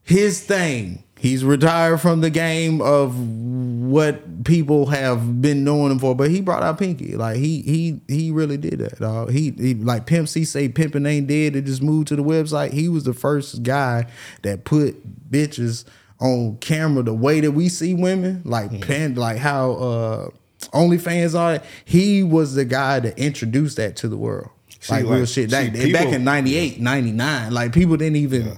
[0.03, 1.04] his thing.
[1.17, 6.41] He's retired from the game of what people have been knowing him for, but he
[6.41, 7.15] brought out Pinky.
[7.15, 8.99] Like he he he really did that.
[8.99, 9.31] Dog.
[9.31, 11.55] He, he like Pimp C say pimping ain't dead.
[11.55, 12.73] It just moved to the website.
[12.73, 14.07] He was the first guy
[14.41, 15.85] that put bitches
[16.19, 20.29] on camera the way that we see women, like pan, like how uh
[20.73, 21.61] OnlyFans are.
[21.85, 24.49] He was the guy that introduced that to the world.
[24.79, 25.49] See, like, real like, shit.
[25.49, 28.57] see, That, back in 98, 99, like people didn't even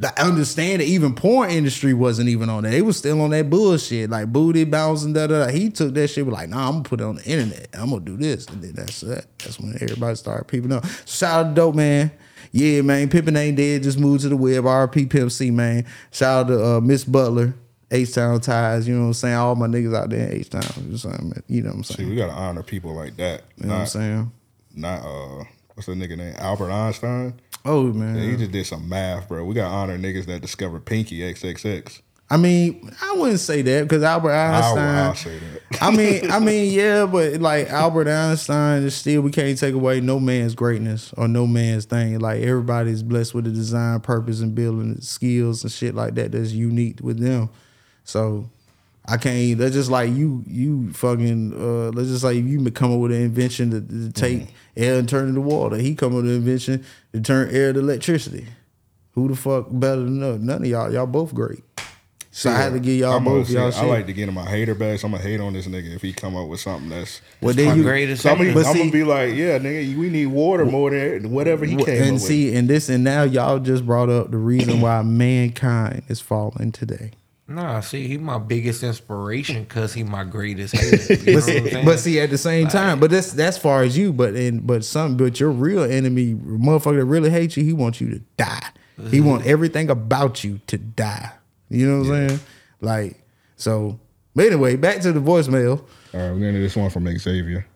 [0.00, 2.70] th- understand that even porn industry wasn't even on that.
[2.70, 5.52] They was still on that bullshit, like booty bouncing, da da da.
[5.52, 7.68] He took that shit, was like, nah, I'm gonna put it on the internet.
[7.74, 8.46] I'm gonna do this.
[8.46, 9.26] And then that's that.
[9.38, 10.84] That's when everybody started peeping up.
[11.06, 12.10] Shout out to Dope Man.
[12.52, 13.08] Yeah, man.
[13.08, 14.64] Pippin ain't dead, just moved to the web.
[14.64, 15.86] RP Pimp C, man.
[16.10, 17.54] Shout out to uh, Miss Butler.
[17.92, 19.34] H Town ties, you know what I'm saying?
[19.34, 20.62] All my niggas out there in H Town.
[20.76, 21.82] You know what I'm saying?
[21.82, 22.08] See, saying?
[22.08, 23.42] we gotta honor people like that.
[23.56, 24.32] You know what I'm saying?
[24.76, 25.44] Not uh,
[25.74, 26.34] what's that nigga name?
[26.38, 27.40] Albert Einstein.
[27.64, 29.44] Oh man, Yeah, he just did some math, bro.
[29.44, 32.00] We gotta honor niggas that discovered Pinky XXX.
[32.32, 34.78] I mean, I wouldn't say that because Albert Einstein.
[34.78, 35.82] I'll say that.
[35.82, 40.00] I mean, I mean, yeah, but like Albert Einstein is still we can't take away
[40.00, 42.20] no man's greatness or no man's thing.
[42.20, 46.52] Like everybody's blessed with a design purpose and building skills and shit like that that's
[46.52, 47.50] unique with them.
[48.04, 48.48] So
[49.06, 49.58] I can't.
[49.58, 50.44] That's just like you.
[50.46, 51.52] You fucking.
[51.54, 55.08] Uh, let's just like you come up with an invention to, to take air and
[55.08, 55.76] turn it to water.
[55.76, 58.46] He come up with an invention to turn air to electricity.
[59.12, 60.40] Who the fuck better than us?
[60.40, 60.92] None of y'all.
[60.92, 61.64] Y'all both great.
[62.32, 63.88] So I had to give y'all I'm both say, y'all I shit.
[63.88, 65.00] like to get in my hater bag.
[65.00, 67.54] So I'm gonna hate on this nigga if he come up with something that's Well,
[67.54, 70.10] then you- greatest So I'm, gonna, But I'm see- gonna be like, yeah, nigga, we
[70.10, 73.58] need water more than whatever he came and up see, and this, and now y'all
[73.58, 75.02] just brought up the reason why
[75.44, 77.10] mankind is falling today.
[77.50, 81.14] Nah, see, he my biggest inspiration because he my greatest hater.
[81.14, 83.58] You know But what I'm see, but see, at the same time, but that's that's
[83.58, 84.12] far as you.
[84.12, 88.00] But in but some, but your real enemy, motherfucker that really hates you, he wants
[88.00, 88.68] you to die.
[88.96, 89.26] He mm-hmm.
[89.26, 91.32] want everything about you to die.
[91.68, 92.40] You know what I'm saying?
[92.80, 93.20] Like
[93.56, 93.98] so.
[94.36, 95.82] But anyway, back to the voicemail.
[95.82, 96.14] with.
[96.14, 97.66] All right, we're gonna do this one from Xavier.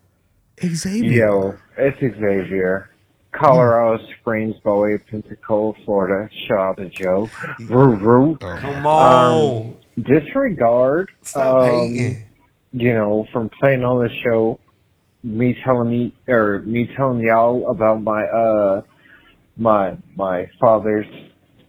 [0.64, 1.27] Xavier.
[1.27, 2.91] Yo, it's Xavier.
[3.35, 6.28] Colorado Springs, Bowie, Pensacola, Florida.
[6.47, 7.28] Shout out to Joe.
[7.68, 8.37] Roo roo.
[8.37, 9.66] Come on.
[9.66, 12.16] Um, disregard, Stop um,
[12.72, 14.59] you know, from playing on the show,
[15.22, 18.82] me telling me or me telling y'all about my uh
[19.57, 21.07] my my father's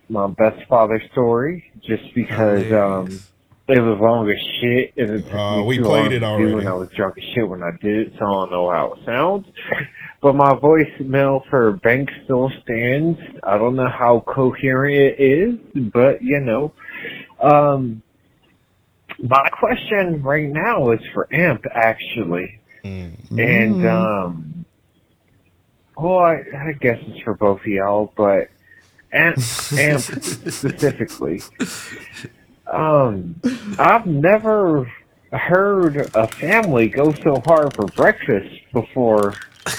[0.10, 3.20] my best father story, just because um
[3.68, 6.10] it was long as shit and it took Uh, me we too played long it
[6.10, 6.54] to do already.
[6.60, 8.94] and I was drunk as shit when I did it, so I don't know how
[8.94, 9.46] it sounds.
[10.26, 13.20] But my voicemail for Bank still stands.
[13.44, 15.60] I don't know how coherent it is,
[15.94, 16.74] but you know.
[17.40, 18.02] Um,
[19.20, 22.60] my question right now is for Amp, actually.
[23.38, 24.66] And, um,
[25.96, 28.50] well, I, I guess it's for both of y'all, but
[29.14, 29.38] Amp,
[29.74, 31.44] Amp specifically.
[32.66, 33.40] Um,
[33.78, 34.92] I've never
[35.32, 39.36] heard a family go so hard for breakfast before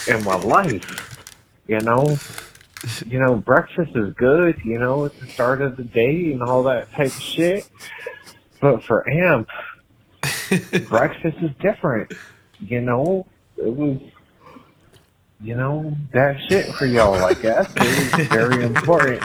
[0.09, 1.19] in my life.
[1.67, 2.17] You know,
[3.07, 4.61] you know, breakfast is good.
[4.65, 7.69] You know, it's the start of the day and all that type of shit.
[8.61, 9.49] But for Amp,
[10.89, 12.13] breakfast is different.
[12.61, 13.27] You know,
[13.57, 13.99] it was,
[15.41, 17.23] you know, that shit for y'all.
[17.25, 19.23] I guess it was very important.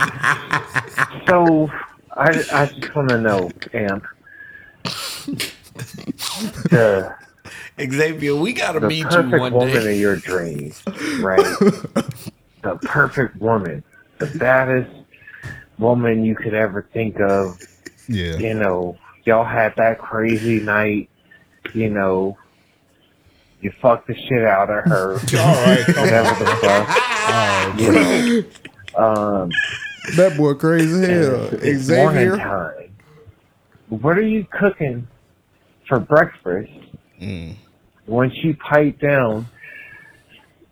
[1.27, 1.69] So,
[2.13, 4.05] I I just want to know, Amp,
[6.69, 7.15] the
[7.89, 9.93] Xavier, we gotta the meet you perfect one woman day.
[9.93, 10.81] of your dreams,
[11.19, 11.37] right?
[12.63, 13.83] the perfect woman,
[14.19, 14.91] the baddest
[15.79, 17.59] woman you could ever think of.
[18.07, 18.37] Yeah.
[18.37, 21.09] You know, y'all had that crazy night.
[21.73, 22.37] You know,
[23.61, 25.13] you fucked the shit out of her.
[25.37, 27.79] All right, whatever the fuck.
[27.79, 27.91] you
[28.97, 29.03] know,
[29.43, 29.51] um,
[30.15, 31.49] That boy crazy hell.
[31.53, 32.37] it's morning Xavier.
[32.37, 32.95] time.
[33.89, 35.07] What are you cooking
[35.87, 36.71] for breakfast
[37.21, 37.55] Mm.
[38.05, 39.47] When you pipe down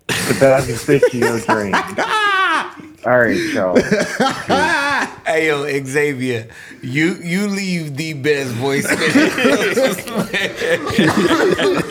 [0.08, 1.76] the baddest bitch of your dreams?
[3.06, 3.78] All right, y'all.
[5.30, 6.48] Hey yo, Xavier,
[6.82, 8.88] you you leave the best voice.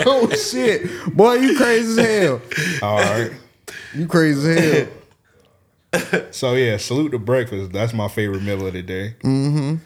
[0.06, 2.40] oh shit, boy, you crazy as hell.
[2.82, 3.30] All right.
[3.94, 4.88] You crazy as
[5.92, 6.26] hell.
[6.32, 7.70] So yeah, salute to breakfast.
[7.72, 9.14] That's my favorite meal of the day.
[9.22, 9.76] Mm-hmm.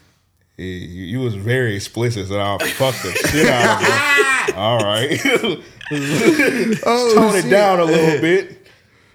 [0.57, 4.55] Yeah, you, you was very explicit, so I'll fuck the shit out of you.
[4.55, 5.63] All right.
[6.85, 7.45] Oh, Tone shit.
[7.45, 8.67] it down a little bit.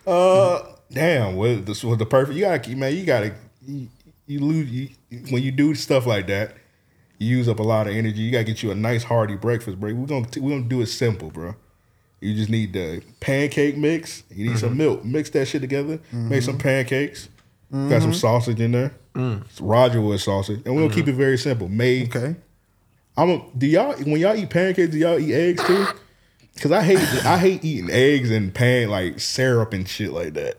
[0.06, 0.62] Uh,
[0.92, 1.34] damn.
[1.36, 2.36] What this was the perfect?
[2.36, 2.94] You gotta keep man.
[2.94, 3.34] You gotta
[3.66, 3.88] you,
[4.26, 4.88] you lose you,
[5.30, 6.54] when you do stuff like that.
[7.18, 8.20] You use up a lot of energy.
[8.20, 9.94] You gotta get you a nice hearty breakfast break.
[9.96, 11.56] We're gonna we're gonna do it simple, bro.
[12.20, 14.22] You just need the pancake mix.
[14.30, 15.04] You need some milk.
[15.04, 15.98] Mix that shit together.
[16.12, 17.28] Make some pancakes.
[17.70, 18.14] Got some Mhm.
[18.14, 18.92] sausage in there.
[19.14, 19.44] Mm.
[19.44, 21.68] It's Roger Wood sausage, and we'll keep it very simple.
[21.68, 22.14] Made.
[22.16, 22.36] Okay.
[23.16, 23.30] I'm.
[23.30, 24.92] A, do y'all when y'all eat pancakes?
[24.92, 25.86] Do y'all eat eggs too?
[26.60, 30.56] Cause I hate I hate eating eggs and pan like syrup and shit like that.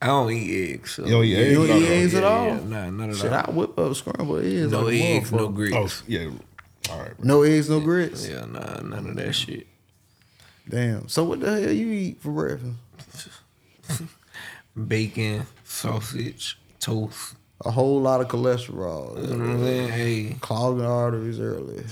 [0.00, 0.92] I don't eat eggs.
[0.94, 1.50] So You don't eat eggs?
[1.50, 1.92] You don't eat No, no.
[1.92, 2.46] eggs at all?
[2.46, 3.48] yeah, nah, none of Shit, that.
[3.48, 4.70] I whip up scrambled eggs.
[4.72, 5.76] No like eggs, no grits.
[5.76, 6.30] Oh yeah.
[6.90, 7.24] All right.
[7.24, 8.26] No eggs, no grits.
[8.28, 9.66] Yeah, nah, none of that shit.
[10.68, 11.08] Damn.
[11.08, 12.74] So what the hell you eat for breakfast?
[14.86, 15.44] Bacon,
[15.78, 17.34] sausage, toast.
[17.64, 19.16] A whole lot of cholesterol.
[19.20, 19.88] You know what I'm saying?
[19.88, 21.84] Hey, Clogging arteries early.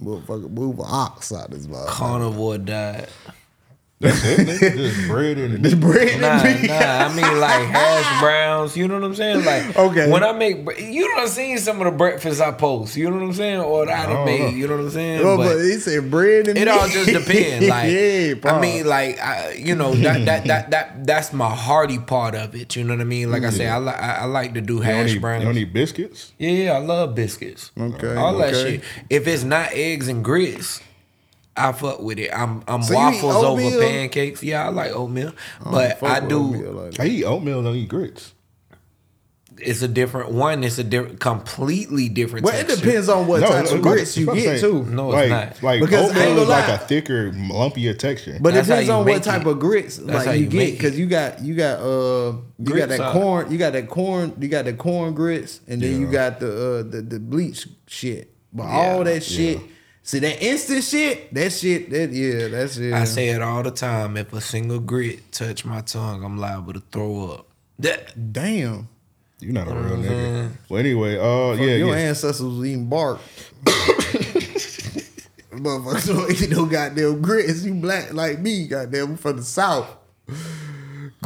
[0.00, 1.88] Motherfucker, move an ox out this body.
[1.88, 3.08] carnivore diet.
[3.98, 4.46] That's it.
[4.46, 4.76] nigga?
[4.76, 6.68] Just bread and This bread Nah, and meat.
[6.68, 6.76] nah.
[6.76, 8.76] I mean like hash browns.
[8.76, 9.44] You know what I'm saying?
[9.44, 10.10] Like Okay.
[10.10, 12.94] when I make, you know, I've seen some of the breakfasts I post.
[12.96, 13.60] You know what I'm saying?
[13.60, 14.54] Or that I done made.
[14.54, 15.20] You know what I'm saying?
[15.24, 16.68] Oh, But but he said bread and it meat.
[16.68, 17.66] all just depends.
[17.70, 21.98] Like yeah, I mean, like I, you know that that that that that's my hearty
[21.98, 22.76] part of it.
[22.76, 23.30] You know what I mean?
[23.30, 25.42] Like I say, I like I, I like to do You don't, hash eat, browns.
[25.42, 26.32] you don't eat biscuits?
[26.38, 27.70] Yeah, yeah, I love biscuits.
[27.80, 28.82] Okay, All that shit.
[29.08, 30.82] If it's not eggs and grits,
[31.56, 32.30] I fuck with it.
[32.32, 34.42] I'm I'm So waffles over pancakes.
[34.42, 35.32] Yeah, I like oatmeal,
[35.62, 36.38] don't but I with do.
[36.54, 37.00] oatmeal like.
[37.00, 38.32] I eat oatmeal, don't eat grits.
[39.58, 40.62] It's a different one.
[40.64, 42.44] It's a different, completely different.
[42.44, 44.84] Well, it depends on what No, type of grits you get saying, too.
[44.84, 45.62] No, it's like, not.
[45.62, 48.36] Like Because oatmeal is gonna like a thicker, lumpier texture.
[48.38, 49.46] But it That's how depends on what type it.
[49.48, 52.90] of grits That's like you, you get because you got you got uh you got
[52.90, 56.38] that corn you got that corn you got that corn grits and then you got
[56.38, 58.34] the uh the, the bleach shit.
[58.52, 59.58] But all that shit,
[60.06, 62.94] see that instant shit, that shit, that yeah, that's it.
[62.94, 64.16] I say it all the time.
[64.16, 67.46] If a single grit touch my tongue, I'm liable to throw up.
[67.80, 68.88] That damn.
[69.40, 69.86] You're not a Mm-hmm.
[69.86, 70.50] real nigga.
[70.70, 72.08] Well, anyway, uh, yeah, your yeah.
[72.08, 73.20] ancestors was eating bark.
[75.52, 77.64] Motherfuckers don't eat no goddamn grits.
[77.64, 79.88] You black like me, goddamn, from the south.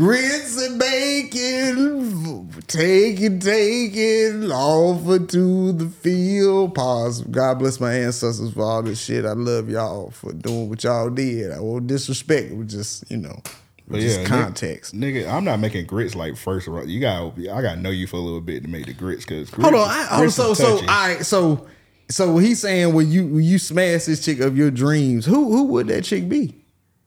[0.00, 6.74] Grits and bacon, taking, taking, offer to the field.
[6.74, 7.20] Pause.
[7.24, 9.26] God bless my ancestors for all this shit.
[9.26, 11.52] I love y'all for doing what y'all did.
[11.52, 12.50] I won't disrespect.
[12.50, 13.42] It was just, you know,
[13.88, 14.94] But just yeah, context.
[14.94, 16.66] nigga, I'm not making grits like first.
[16.66, 16.88] round.
[16.88, 19.26] You got, I got to know you for a little bit to make the grits
[19.26, 19.86] because Hold on.
[19.86, 21.26] I, oh, so so all right.
[21.26, 21.66] So
[22.08, 25.64] so he's saying when you when you smash this chick of your dreams, who who
[25.64, 26.56] would that chick be?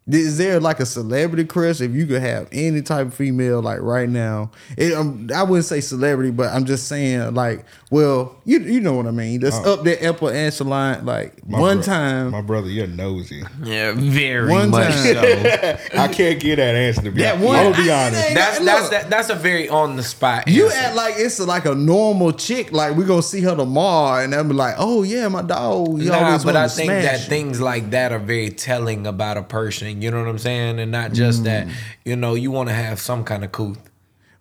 [0.05, 3.79] Is there like a celebrity crush if you could have any type of female like
[3.79, 4.51] right now?
[4.77, 8.93] It, um, I wouldn't say celebrity, but I'm just saying like, well, you you know
[8.93, 9.39] what I mean.
[9.39, 9.73] That's Oh.
[9.73, 11.05] up there, upper echelon.
[11.05, 13.43] Like My one bro- time, my brother, you're nosy.
[13.63, 15.13] yeah, very One much time.
[15.13, 15.77] so.
[15.99, 17.47] I can't get that answer to be That honest.
[17.47, 18.31] one- I'm gonna be honest.
[18.31, 18.65] I- That's Look.
[18.65, 20.47] that's that, that's a very on the spot.
[20.47, 20.77] You answer.
[20.79, 22.71] act like it's like a normal chick.
[22.71, 26.01] Like we gonna see her tomorrow, and I'm like, oh yeah, my dog.
[26.01, 27.29] You Nah, always but I think smash that it.
[27.29, 30.01] things like that are very telling about a person.
[30.01, 31.45] You know what I'm saying, and not just Mm.
[31.45, 31.67] that.
[32.05, 33.77] You know, you want to have some kind of couth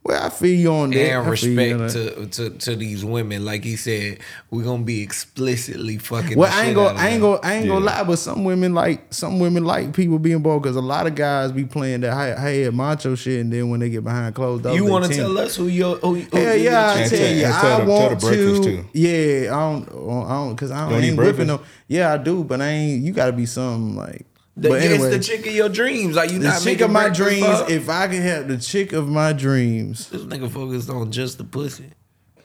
[0.05, 0.96] Well, I feel you on that.
[0.98, 2.32] and I feel you on respect that.
[2.32, 3.44] to, to to these women.
[3.44, 4.18] Like he said,
[4.50, 6.36] we're gonna be explicitly fucking.
[6.36, 7.30] Well, the I ain't gonna, I ain't them.
[7.30, 8.03] gonna, I ain't gonna lie.
[8.03, 11.53] But some women like, some women like people being bold because a lot of guys
[11.53, 14.74] be playing that high, high macho shit, and then when they get behind closed doors,
[14.74, 17.11] You want to tell us who your who, who Hell who yeah, I your And
[17.11, 18.82] tell tell- you, and tell I the- tell the want breakfast, to.
[18.82, 18.88] too.
[18.92, 19.82] Yeah, I don't,
[20.26, 21.46] I don't, cause I don't, don't I ain't whipping breakfast?
[21.46, 21.61] no.
[21.86, 23.05] Yeah, I do, but I ain't.
[23.05, 24.26] You got to be something like.
[24.57, 26.14] The, but anyway, it's the chick of your dreams.
[26.14, 27.44] Like you the not chick making of my dreams.
[27.44, 27.70] up?
[27.70, 31.44] If I could have the chick of my dreams, this nigga focused on just the
[31.44, 31.90] pussy.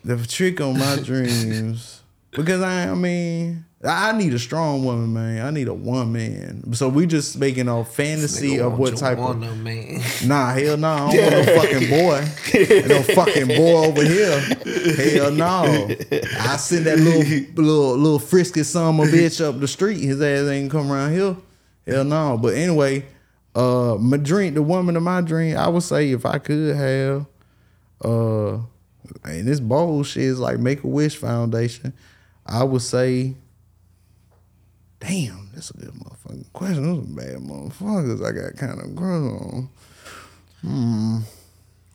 [0.05, 2.01] the trick on my dreams
[2.31, 5.45] because I, I mean, I need a strong woman, man.
[5.45, 6.73] I need a one man.
[6.73, 10.01] So we just making of fantasy of what type of Wonder man.
[10.25, 10.87] Nah, hell no.
[10.87, 12.73] I don't want no fucking boy.
[12.73, 14.39] Ain't no fucking boy over here.
[14.95, 15.89] Hell no.
[16.39, 17.21] I send that little
[17.61, 19.99] little little frisky son of a bitch up the street.
[19.99, 21.35] His ass ain't come around here.
[21.87, 22.37] Hell no.
[22.37, 23.05] But anyway,
[23.55, 27.25] uh my dream, the woman of my dream, I would say if I could have
[28.03, 28.59] uh
[29.23, 31.93] and this bullshit is like Make a Wish Foundation,
[32.45, 33.35] I would say
[34.99, 36.83] Damn, that's a good motherfucking question.
[36.83, 38.25] Those are bad motherfuckers.
[38.25, 39.69] I got kind of grown on.
[40.61, 41.17] Hmm.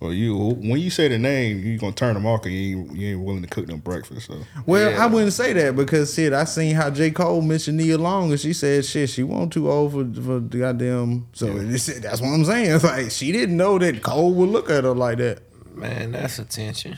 [0.03, 2.97] Well, you when you say the name, you gonna turn them off and you ain't,
[2.97, 4.27] you ain't willing to cook them breakfast.
[4.27, 4.37] So
[4.67, 7.13] Well, I wouldn't say that because shit, I seen how J.
[7.13, 10.59] Cole mentioned Nia Long and she said shit, she wasn't too old for, for the
[10.59, 12.75] goddamn so it's- that's what I'm saying.
[12.75, 15.43] It's like she didn't know that Cole would look at her like that.
[15.73, 16.97] Man, that's attention.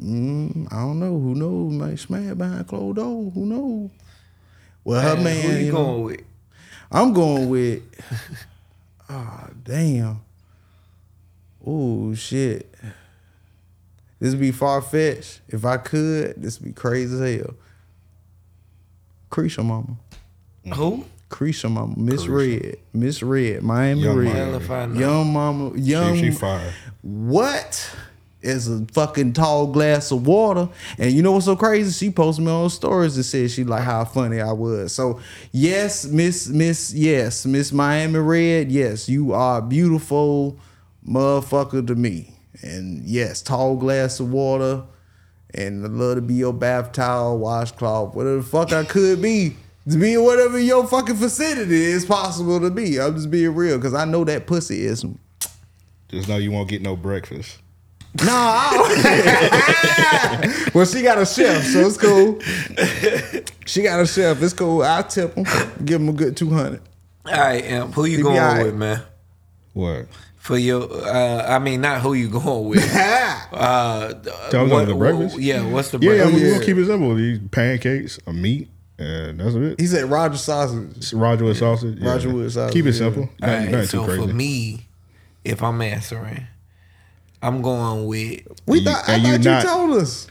[0.00, 1.18] Mm, I don't know.
[1.18, 1.72] Who knows?
[1.72, 3.34] Might smash behind closed doors.
[3.34, 3.90] Who knows?
[4.84, 5.42] Well, her Man, man.
[5.42, 6.20] who you know, going with?
[6.92, 7.82] I'm going with.
[9.10, 10.20] Oh damn.
[11.66, 12.74] Oh shit.
[14.20, 15.40] This be far fetched.
[15.48, 17.54] If I could, this would be crazy as hell.
[19.30, 19.96] Creature mama.
[20.66, 20.74] Mm.
[20.74, 21.04] Who?
[21.28, 21.94] Creature mama.
[21.96, 22.78] Miss Red.
[22.92, 23.62] Miss Red.
[23.62, 24.26] Miami Young Red.
[24.26, 24.64] Mama.
[24.64, 25.76] Hell if Young mama.
[25.76, 26.16] Young.
[26.16, 26.72] she fire.
[27.02, 27.96] What?
[28.40, 30.68] Is a fucking tall glass of water.
[30.96, 31.90] And you know what's so crazy?
[31.92, 34.92] She posted me on stories and said she like how funny I was.
[34.92, 40.56] So yes, Miss Miss yes, Miss Miami Red, yes, you are beautiful
[41.08, 42.34] motherfucker to me.
[42.62, 44.82] And yes, tall glass of water.
[45.54, 49.56] And I love to be your bath towel, washcloth, whatever the fuck I could be.
[49.88, 53.00] To be whatever your fucking vicinity is possible to be.
[53.00, 55.04] I'm just being real because I know that pussy is
[56.08, 57.58] just know you won't get no breakfast.
[58.24, 58.78] no, I
[60.42, 60.68] don't.
[60.74, 62.40] well, she got a chef, so it's cool.
[63.66, 64.42] She got a chef.
[64.42, 64.82] It's cool.
[64.82, 65.44] I'll tip him.
[65.84, 66.80] Give him a good 200.
[67.26, 68.64] All right, Imp, who you He going all right.
[68.64, 69.02] with, man?
[69.74, 70.06] What?
[70.48, 72.94] For your, uh, I mean, not who you going with.
[73.52, 74.14] uh,
[74.50, 75.38] Tell me what- the breakfast.
[75.38, 76.42] Yeah, what's the Yeah, yeah, breakfast?
[76.42, 77.14] we're gonna keep it simple.
[77.16, 78.68] These pancakes, a meat,
[78.98, 79.78] and that's it.
[79.78, 81.12] He said Roger sausage.
[81.12, 81.98] Roger Wood sausage.
[82.00, 82.08] yeah.
[82.10, 82.98] Roger Wood sausage, Keep it yeah.
[82.98, 83.22] simple.
[83.24, 84.26] All Nothing, right, nothing so too crazy.
[84.26, 84.86] for me,
[85.44, 86.46] if I'm answering,
[87.42, 88.40] I'm going with.
[88.66, 90.28] We thought I and you thought you told us.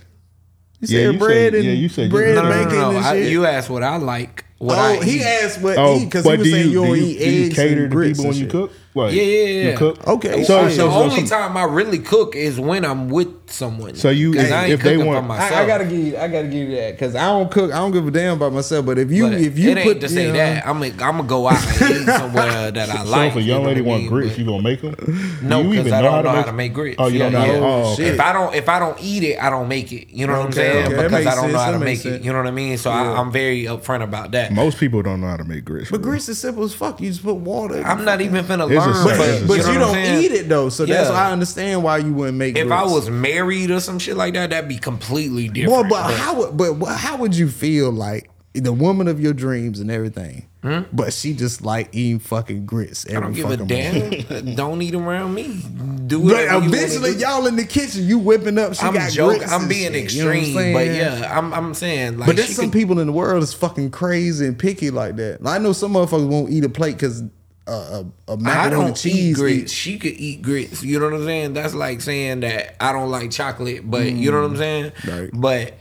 [0.79, 2.59] You Yeah, said you bread said- and yeah, you said you- bread No, no, and
[2.59, 2.89] no, bacon no.
[2.97, 4.45] and I, you asked what I like.
[4.57, 5.21] What oh, I he eat.
[5.23, 7.19] asked what Oh, he because he was do saying you, you do don't you, eat
[7.19, 8.51] do you cater and to grits people when you shit.
[8.51, 8.71] cook?
[9.05, 9.71] Like, Yeah, yeah, yeah.
[9.71, 10.07] You cook?
[10.07, 10.43] Okay.
[10.43, 13.95] So, the so, so, only so, time I really cook is when I'm with someone.
[13.95, 16.47] So you- 'Cause I ain't if they want- I, I gotta give you, I gotta
[16.47, 17.71] give you that because I don't cook.
[17.71, 18.85] I don't give a damn about myself.
[18.85, 20.91] But if you, But if you it put ain't to say know, that I'm gonna,
[21.03, 23.33] I'm gonna go out and eat somewhere that I so like.
[23.33, 24.09] So if a young know lady what want mean?
[24.11, 24.95] grits, you gonna make them?
[25.41, 26.95] No, because I don't know how make- to make grits.
[26.99, 27.53] Oh, you don't Yeah, know.
[27.53, 27.59] yeah.
[27.63, 28.05] Oh, shit.
[28.05, 28.13] okay.
[28.15, 30.07] If I don't, if I don't eat it, I don't make it.
[30.09, 30.83] You know what I'm saying?
[30.83, 32.11] that Because makes I don't know sense, how to that make makes it.
[32.13, 32.25] sense.
[32.25, 32.77] You know what I mean?
[32.77, 34.51] So I, I'm very upfront about that.
[34.51, 35.89] Most people don't know how to make grits.
[35.91, 36.99] But grits is simple as fuck.
[37.01, 37.81] You just put water.
[37.85, 38.86] I'm not even finna It's a learn.
[38.93, 41.31] But, a But you, you, know I'm don't eat it though, so that's why I
[41.31, 42.55] understand why you wouldn't make.
[42.55, 42.61] It.
[42.61, 42.81] If grits.
[42.81, 45.89] I was married or some shit like that, that'd be completely boy, different.
[45.89, 49.91] but how would, but how would you feel like the woman of your dreams and
[49.91, 50.47] everything,
[50.91, 53.45] but she just like eating fucking grits every Hmm?
[53.45, 54.55] I don't give a damn.
[54.55, 55.61] don't eat around me.
[56.07, 57.19] Do But you wanna eventually, do.
[57.19, 58.73] y'all in the kitchen, you whipping up.
[58.73, 59.37] She I'm got joking.
[59.39, 62.55] grits I'm being shit, you know extreme, but yeah, I'm I'm saying like but there's
[62.55, 65.39] some could- people in the world that's fucking crazy and picky like that.
[65.45, 67.23] I know some motherfuckers won't eat a plate because
[67.71, 69.15] a, a I macaroni cheese.
[69.15, 69.71] eat grits.
[69.71, 70.83] She could eat grits.
[70.83, 71.53] You know what I'm saying?
[71.53, 74.91] That's like saying that I don't like chocolate, but you know what I'm saying?
[74.91, 75.21] Mm.
[75.21, 75.29] Right.
[75.33, 75.73] But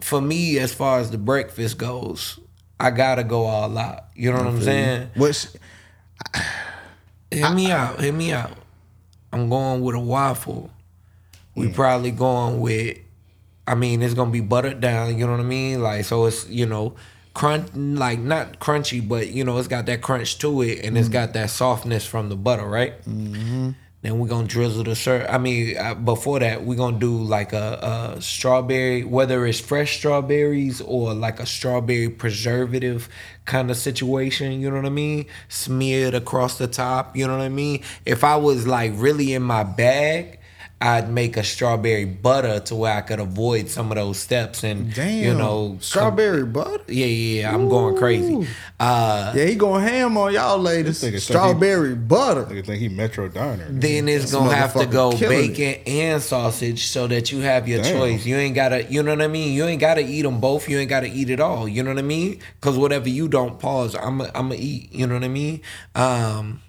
[0.00, 2.38] for me, as far as the breakfast goes,
[2.78, 4.04] I gotta go all out.
[4.14, 5.10] You know what I'm saying?
[5.14, 5.56] What's
[7.30, 8.00] Hit me out.
[8.00, 8.52] Hit me out.
[9.32, 10.70] I'm going with a waffle.
[11.54, 12.98] We probably going with.
[13.66, 15.18] I mean, it's gonna be buttered down.
[15.18, 15.82] You know what I mean?
[15.82, 16.94] Like, so it's you know,
[17.34, 21.08] crunch like not crunchy, but you know, it's got that crunch to it, and it's
[21.08, 22.94] got that softness from the butter, right?
[24.02, 25.26] Then we're gonna drizzle the syrup.
[25.32, 29.96] I mean, uh, before that, we're gonna do like a, a strawberry, whether it's fresh
[29.96, 33.08] strawberries or like a strawberry preservative
[33.46, 34.60] kind of situation.
[34.60, 35.24] You know what I mean?
[35.48, 37.16] Smeared across the top.
[37.16, 37.82] You know what I mean?
[38.04, 40.38] If I was like really in my bag.
[40.80, 44.92] I'd make a strawberry butter to where I could avoid some of those steps and
[44.92, 46.84] damn, you know strawberry butter.
[46.88, 47.54] yeah, yeah, yeah.
[47.54, 48.46] I'm going crazy.
[48.78, 51.00] Uh, Yeah, he going ham on y'all ladies.
[51.00, 52.44] This nigga think Strawberry butter.
[52.44, 53.66] Nigga think he Metro Diner.
[53.70, 55.56] then it's gonna have to go killing it.
[55.56, 57.96] bacon and sausage so that you have your Damn.
[57.96, 58.26] choice.
[58.26, 59.54] You ain't gotta, you know what I mean.
[59.54, 60.68] You ain't gotta eat them both.
[60.68, 61.66] You ain't gotta eat it all.
[61.66, 62.40] You know what I mean?
[62.60, 64.92] Because whatever you don't pause, I'm i I'm gonna eat.
[64.92, 65.62] You know what I mean?
[65.94, 66.60] Um,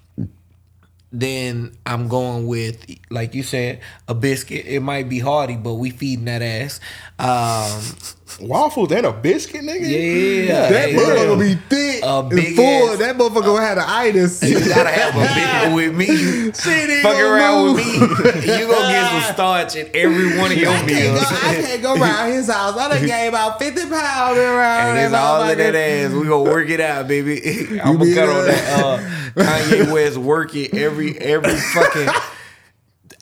[1.20, 4.66] then I'm going with, like you said, a biscuit.
[4.66, 6.80] It might be hearty, but we feeding that ass.
[7.18, 7.96] Um,
[8.40, 10.46] Waffles and a biscuit, nigga.
[10.48, 10.98] Yeah, That yeah.
[10.98, 12.90] motherfucker be thick A big full.
[12.90, 14.42] ass- That motherfucker had an itis.
[14.42, 16.06] You gotta have a big with me.
[16.52, 17.76] Shit Fuck around move.
[17.76, 18.58] with me.
[18.58, 21.22] You gonna get some starch in every one of your I can't, go, meals.
[21.24, 22.76] I can't go around his house.
[22.76, 26.12] I done gained about 50 pounds around And it's all in that ass.
[26.12, 27.40] We gonna work it out, baby.
[27.80, 28.84] I'm gonna cut on that.
[28.84, 28.98] Uh,
[29.40, 32.08] Kanye West work it every every fucking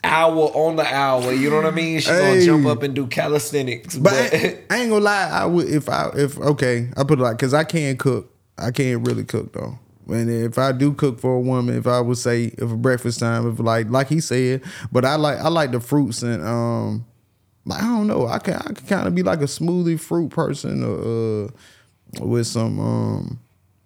[0.05, 1.33] hour on the hour.
[1.33, 1.99] You know what I mean?
[1.99, 3.97] She gonna jump up and do calisthenics.
[3.97, 5.29] But But, I, I ain't gonna lie.
[5.31, 6.89] I would if I if okay.
[6.95, 8.31] I put it like because I can't cook.
[8.57, 9.79] I can't really cook though.
[10.07, 13.19] And if I do cook for a woman, if I would say if a breakfast
[13.19, 17.05] time, if like like he said, but I like I like the fruits and um
[17.65, 18.27] like I don't know.
[18.27, 22.47] I can I can kind of be like a smoothie fruit person or uh, with
[22.47, 23.39] some um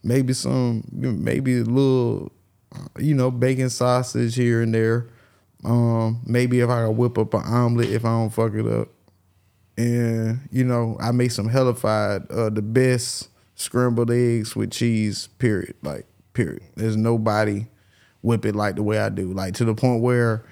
[0.03, 2.31] maybe some maybe a little
[2.97, 5.07] you know bacon sausage here and there.
[5.63, 8.89] Um maybe if I whip up an omelet if I don't fuck it up
[9.79, 15.27] and you know I make some hellified uh, the best scrambled eggs with cheese.
[15.39, 15.75] Period.
[15.81, 16.63] Like period.
[16.75, 17.67] There's nobody
[18.21, 19.31] whip it like the way I do.
[19.31, 20.43] Like to the point where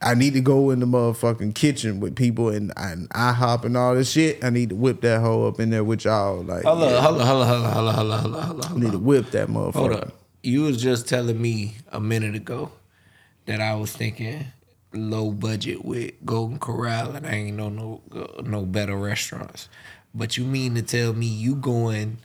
[0.00, 3.94] I need to go in the motherfucking kitchen with people and, and IHOP and all
[3.94, 4.42] this shit.
[4.44, 6.42] I need to whip that hoe up in there with y'all.
[6.42, 8.34] Like hold yeah, up, hold up, hold up, hold up, hold up, hold up, hold
[8.34, 8.70] up, hold up.
[8.70, 9.72] I need to whip that motherfucker.
[9.74, 10.12] Hold up.
[10.42, 12.70] You was just telling me a minute ago
[13.46, 14.46] that I was thinking
[14.92, 18.00] low budget with Golden Corral and I ain't know no
[18.44, 19.68] no better restaurants.
[20.14, 22.18] But you mean to tell me you going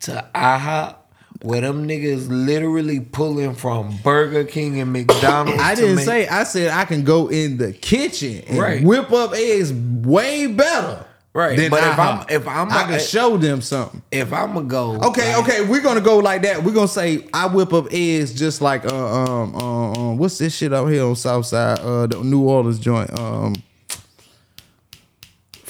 [0.00, 0.96] to IHOP
[1.42, 5.62] where them niggas literally pulling from Burger King and McDonald's?
[5.62, 6.26] I didn't make- say.
[6.26, 8.82] I said I can go in the kitchen and Right.
[8.82, 11.04] whip up eggs way better.
[11.36, 14.00] Right, than but if I'm- if I'm I can show them something.
[14.10, 16.64] if I'm gonna go, Okay, like- okay, we're gonna go like that.
[16.64, 20.54] We're gonna say I whip up eggs just like uh, um um um what's this
[20.56, 21.78] shit out here on South Side?
[21.80, 23.10] Uh, the New Orleans joint.
[23.20, 23.54] Um,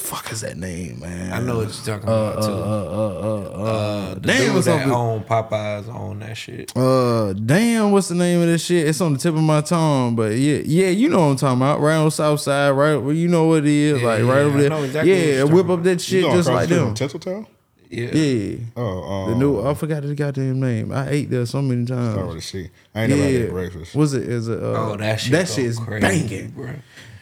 [0.07, 1.32] fuck is that name, man?
[1.32, 2.52] I know what you're talking Uh, about uh, too.
[2.52, 4.92] uh, uh, uh, uh, the damn, dude what's that up?
[4.96, 6.72] own Popeyes on that shit.
[6.76, 8.86] Uh, damn, what's the name of this shit?
[8.88, 11.59] It's on the tip of my tongue, but yeah, yeah, you know what I'm talking
[11.59, 11.80] about.
[11.80, 14.38] Right on South Side, right where you know what it is, Yeah, like yeah, right
[14.38, 14.84] I over there.
[14.84, 17.20] exactly yeah, whip up that You shit just like the street them.
[17.20, 17.46] from Tinseltown?
[17.88, 18.11] Yeah.
[18.14, 18.57] Yeah.
[18.76, 20.90] Oh, um, The new I forgot the goddamn name.
[20.92, 22.14] I ate there so many times.
[22.14, 22.68] Start see.
[22.94, 23.94] I ain't never had that breakfast.
[23.94, 24.24] Was it?
[24.24, 24.61] Is it?
[24.61, 26.50] Uh, Oh, that shit That shit is crazy, banging.
[26.50, 26.70] bro.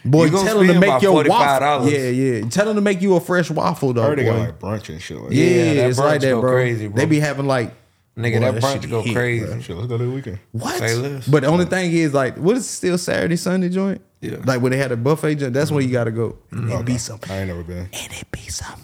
[0.04, 1.88] Boy, You tell them to make your waffle.
[1.90, 2.48] Yeah, yeah.
[2.48, 4.02] Tell them to make you a fresh waffle though.
[4.02, 4.68] I heard they got boy.
[4.68, 5.74] like brunch and shit like yeah, that.
[5.74, 6.50] that it's brunch like that, go bro.
[6.52, 6.96] crazy, bro.
[6.96, 7.74] They be having like
[8.16, 9.46] Nigga, boy, that brunch shit go hit, crazy.
[9.46, 9.60] bro.
[9.60, 10.38] Shit, let's go this weekend.
[10.52, 10.78] What?
[10.78, 11.26] Say less.
[11.26, 14.02] But the only thing is, like, what is still Saturday, Sunday joint?
[14.20, 14.36] Yeah.
[14.44, 16.38] Like when they had a buffet joint, that's where you gotta go.
[16.50, 17.88] And it be some I ain't never been.
[17.92, 18.80] and it be some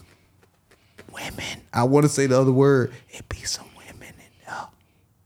[1.12, 1.62] women.
[1.73, 2.93] I want to say the other word.
[3.11, 3.70] It be some women in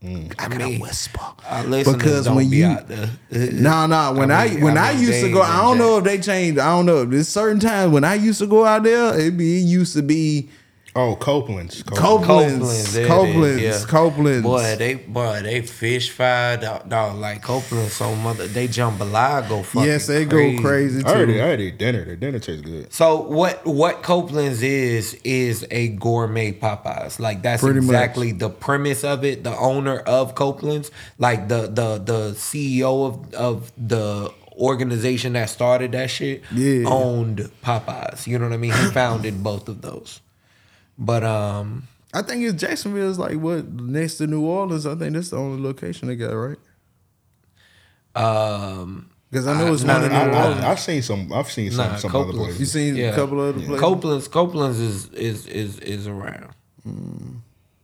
[0.01, 0.27] there.
[0.37, 3.09] I gotta mean, whisper uh, Our listeners because when be you out there.
[3.31, 4.13] no, no.
[4.13, 6.19] When I, mean- when I I, mean, used to go, I don't know if they
[6.19, 6.59] changed.
[6.59, 7.05] I don't know.
[7.05, 10.01] There's certain times when I used to go out there, it be it used to
[10.01, 10.49] be
[10.97, 11.83] Oh, Copeland's.
[11.83, 13.85] Copeland's, there it is, Copeland's, yeah.
[13.85, 14.43] Copeland's.
[14.43, 19.61] Boy, they boy they fish fry dog, dog like Copeland so mother they jambalaya go
[19.61, 20.55] fucking yes, they crazy.
[20.55, 21.09] go crazy too.
[21.09, 22.05] I already, I already dinner.
[22.05, 22.93] Their dinner tastes good.
[22.93, 27.19] So what what Copeland's is is a gourmet Popeyes.
[27.19, 27.85] Like that's Pretty much.
[27.89, 29.43] exactly the premise of it.
[29.43, 35.91] The owner of Copeland's, like the the the CEO of of the organization that started
[35.91, 36.87] that shit, Yeah.
[36.87, 38.25] owned Popeyes.
[38.27, 38.71] You know what I mean?
[38.71, 40.21] He founded both of those.
[40.97, 44.85] But um, I think it's Jacksonville is like what next to New Orleans.
[44.85, 46.57] I think that's the only location they got, right?
[48.15, 51.31] um, Because I know it's nah, one in nah, New nah, I, I've seen some.
[51.33, 51.91] I've seen some.
[51.91, 52.59] Nah, some other places.
[52.59, 53.79] You seen yeah, a couple other places.
[53.79, 56.53] Copeland's Copeland's is is is is around.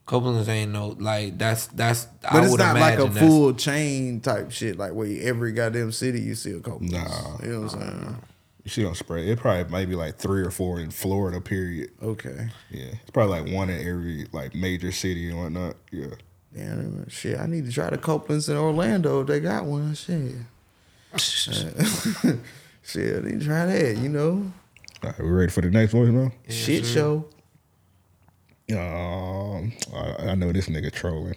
[0.06, 2.08] Copeland's ain't no like that's that's.
[2.24, 5.92] I But it's would not like a full chain type shit, like where every goddamn
[5.92, 6.94] city you see a Copeland's.
[6.94, 7.38] Nah.
[7.44, 8.16] you know what I'm saying?
[8.64, 9.26] You don't spread.
[9.26, 11.42] It probably maybe like three or four in Florida.
[11.42, 11.90] Period.
[12.02, 12.50] Okay.
[12.70, 15.76] Yeah, it's probably like one in every like major city and whatnot.
[15.92, 16.14] Yeah.
[16.54, 17.40] Damn, shit.
[17.40, 19.96] I need to try the Copeland's in Orlando if they got one.
[19.96, 20.36] Shit.
[22.84, 24.52] shit, I need to try that, you know?
[25.04, 26.32] All right, we ready for the next voicemail?
[26.50, 27.26] shit show.
[28.72, 31.36] Um, I, I know this nigga trolling.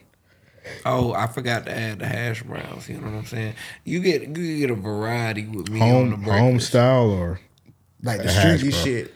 [0.86, 2.88] Oh, I forgot to add the hash browns.
[2.88, 3.54] You know what I'm saying?
[3.84, 6.38] You get you get a variety with me on the Home breakfast.
[6.38, 7.40] home style or
[8.02, 9.14] Like the The hash, shit.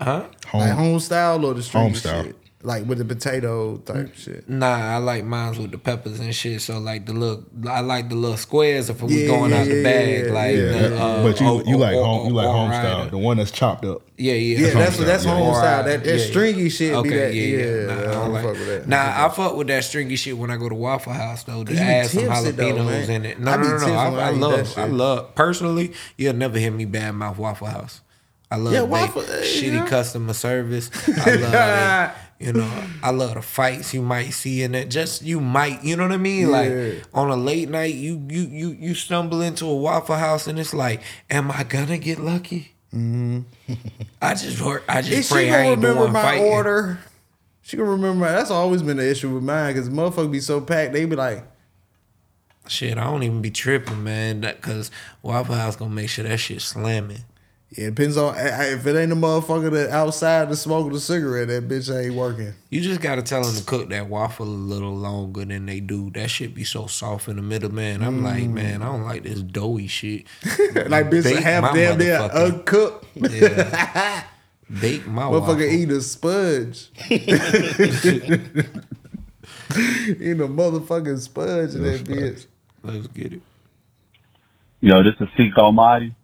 [0.00, 0.26] Huh?
[0.46, 0.60] home?
[0.60, 2.24] Like home style or the stringy Home style.
[2.24, 2.36] shit.
[2.62, 4.46] Like with the potato type shit.
[4.46, 6.60] Nah, I like mines with the peppers and shit.
[6.60, 9.74] So like the little, I like the little squares if we Yeah, going out yeah,
[9.76, 10.26] the bag.
[10.26, 12.52] yeah, like, yeah, the, uh, but you oh, you like oh, home you like oh,
[12.52, 14.02] home style, the one that's chopped up.
[14.18, 15.34] Yeah, yeah, Yeah, that's style, that's yeah.
[15.38, 15.84] home style.
[15.84, 17.34] That, that yeah, stringy shit Okay, be that.
[17.34, 17.86] yeah, Yeah, yeah.
[17.86, 18.88] Nah, I I don't don't like- fuck with that.
[18.88, 21.64] Nah, I fuck with that stringy shit when I go to Waffle House though.
[21.64, 23.40] To You add some tips it, though, jalapenos in it.
[23.40, 23.94] No, I no, no, no.
[23.94, 25.34] I, I I eat that love, I love.
[25.34, 28.02] Personally, you'll never hear me bad mouth Waffle House.
[28.50, 29.86] I love Yeah, Waffle- uh, shitty yeah.
[29.86, 30.90] customer service.
[31.08, 32.16] I love it.
[32.40, 34.88] You know, I love the fights you might see in it.
[34.88, 36.48] Just you might, you know what I mean?
[36.48, 36.52] Yeah.
[36.52, 40.58] Like on a late night, you you you you stumble into a Waffle House and
[40.58, 42.72] it's like, am I gonna get lucky?
[42.94, 43.40] Mm-hmm.
[44.22, 44.60] I just.
[44.88, 46.46] I just Is she pray I ain't remember my fighting.
[46.46, 46.98] order?
[47.60, 48.24] She gonna remember.
[48.24, 50.94] My, that's always been the issue with mine because motherfuckers be so packed.
[50.94, 51.44] They be like,
[52.68, 54.40] Shit, I don't even be tripping, man.
[54.40, 54.90] That cause
[55.22, 57.24] Waffle House gonna make sure that shit slamming.
[57.72, 60.92] Yeah, it depends on I- I- if it ain't a motherfucker that outside to smoking
[60.92, 62.52] the cigarette, that bitch ain't working.
[62.68, 66.10] You just gotta tell them to cook that waffle a little longer than they do.
[66.10, 68.02] That shit be so soft in the middle, man.
[68.02, 68.52] I'm like, Mm.
[68.54, 70.24] man, I don't like this doughy shit.
[70.88, 73.06] like bitch Bake half damn near uncooked.
[73.14, 74.24] Yeah.
[74.80, 75.62] Bake my Motherfucker waffle.
[75.62, 76.90] eat a sponge.
[77.10, 77.28] eat
[80.40, 82.46] a motherfucking sponge in that bitch.
[82.82, 83.42] Let's get it.
[84.80, 86.14] Yo, this is Seek Almighty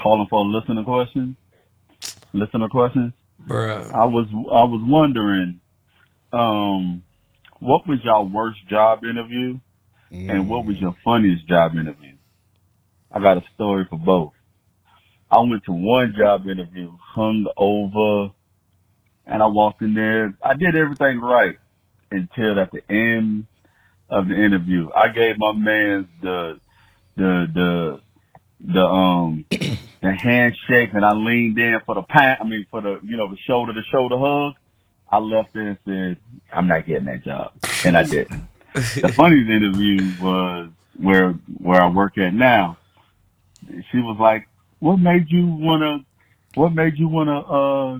[0.00, 1.36] calling for a listener question.
[2.32, 3.12] Listener questions.
[3.46, 3.92] Bruh.
[3.92, 5.60] I was I was wondering,
[6.32, 7.02] um,
[7.60, 9.58] what was your worst job interview,
[10.10, 12.14] and what was your funniest job interview?
[13.10, 14.32] I got a story for both.
[15.30, 18.32] I went to one job interview, hung over,
[19.26, 20.34] and I walked in there.
[20.42, 21.56] I did everything right
[22.10, 23.46] until at the end
[24.08, 26.60] of the interview, I gave my man the
[27.16, 28.00] the the
[28.60, 33.00] the um the handshake and I leaned in for the pat I mean for the
[33.02, 34.54] you know the shoulder to shoulder hug.
[35.10, 36.16] I left there and said,
[36.52, 37.52] I'm not getting that job.
[37.84, 38.48] And I didn't.
[38.72, 42.78] the funniest interview was where where I work at now.
[43.68, 44.48] She was like,
[44.80, 46.04] What made you wanna
[46.54, 47.98] what made you wanna uh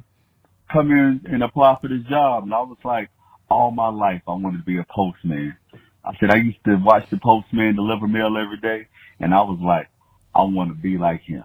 [0.72, 2.44] come in and apply for this job?
[2.44, 3.10] And I was like,
[3.50, 5.56] All my life I wanted to be a postman.
[6.04, 8.88] I said I used to watch the postman deliver mail every day
[9.20, 9.88] and I was like,
[10.34, 11.44] I want to be like him.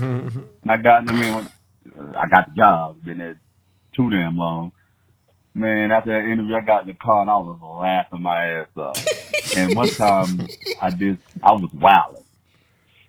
[0.00, 1.48] And I got, I mean, when-
[2.16, 3.02] I got the job.
[3.04, 3.40] Been there
[3.92, 4.72] too damn long.
[5.54, 8.68] Man, after that interview, I got in the car and I was laughing my ass
[8.76, 9.56] off.
[9.56, 10.46] and one time,
[10.80, 12.22] I did, I was wilding.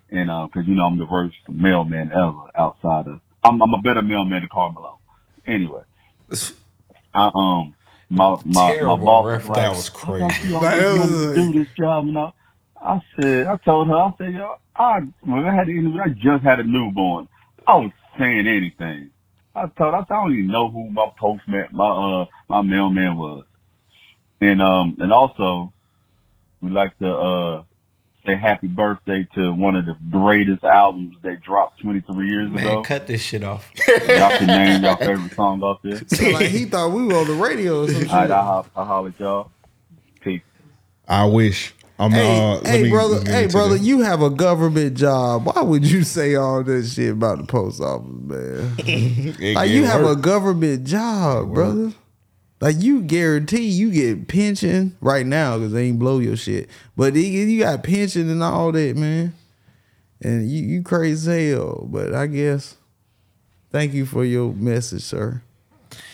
[0.09, 3.81] And, uh, cause you know, I'm the worst mailman ever outside of, I'm, I'm a
[3.81, 4.99] better mailman than Carmelo.
[5.45, 5.83] Anyway,
[7.13, 7.75] I, um,
[8.09, 9.49] my, my, my Terrible boss was reference.
[9.49, 10.19] like, That was "I crazy.
[10.27, 12.33] thought you That always was- wanted to do this job, you know.
[12.81, 16.09] I said, I told her, I said, yo, I, when I had the interview, I
[16.09, 17.27] just had a newborn.
[17.67, 19.11] I was saying anything.
[19.55, 22.61] I told her, I said, I don't even know who my postman, my, uh, my
[22.61, 23.45] mailman was.
[24.39, 25.73] And, um, and also,
[26.61, 27.63] we like to, uh,
[28.25, 32.83] say happy birthday to one of the greatest albums that dropped 23 years Man, ago.
[32.83, 33.71] cut this shit off.
[33.87, 36.01] Y'all can name your favorite song off there.
[36.07, 38.11] So like he thought we were on the radio or some shit.
[38.11, 39.51] All right, I'll, I'll holler at y'all.
[40.21, 40.41] Peace.
[41.07, 41.73] I wish.
[42.01, 45.45] I'm Hey, uh, hey me- brother, hey brother, the- you have a government job.
[45.45, 49.35] Why would you say all this shit about the post office, man?
[49.55, 51.93] Like you have a government job, brother.
[52.59, 56.69] Like you guarantee you get pension right now because they ain't blow your shit.
[56.95, 59.33] But you you got pension and all that, man.
[60.21, 61.87] And you you crazy hell.
[61.87, 62.77] But I guess
[63.71, 65.41] thank you for your message, sir.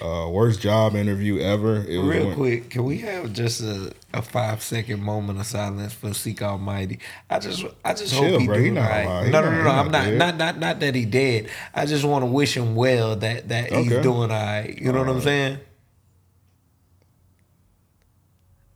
[0.01, 1.77] Uh, worst job interview ever.
[1.87, 5.45] It was Real when- quick, can we have just a, a five second moment of
[5.47, 6.99] silence for Seek Almighty?
[7.29, 8.57] I just I just Chill, hope he bro.
[8.57, 9.25] He doing not right.
[9.25, 9.69] He No, no, not- no, he no.
[9.71, 10.17] I'm not, dead.
[10.19, 11.49] not not not that he dead.
[11.73, 14.77] I just want to wish him well that that he's doing all right.
[14.79, 15.59] You know what I'm saying?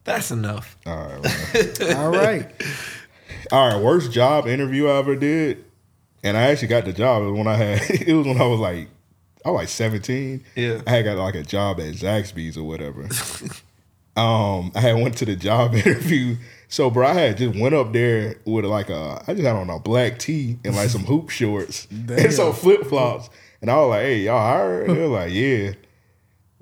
[0.04, 0.78] That's enough.
[0.86, 1.82] All right.
[1.96, 2.52] all right.
[3.52, 3.82] All right.
[3.84, 5.64] worst job interview I ever did,
[6.24, 7.22] and I actually got the job.
[7.22, 7.82] It was when I had.
[8.08, 8.90] It was when I was like,
[9.46, 10.44] I was like seventeen.
[10.56, 10.82] Yeah.
[10.86, 13.04] I had got like a job at Zaxby's or whatever.
[14.16, 16.38] um, I had went to the job interview.
[16.68, 19.70] So, bro, I had just went up there with like a, I just had on
[19.70, 23.30] a black tee and like some hoop shorts and some flip flops,
[23.62, 25.74] and I was like, "Hey, y'all hired?" They were like, "Yeah."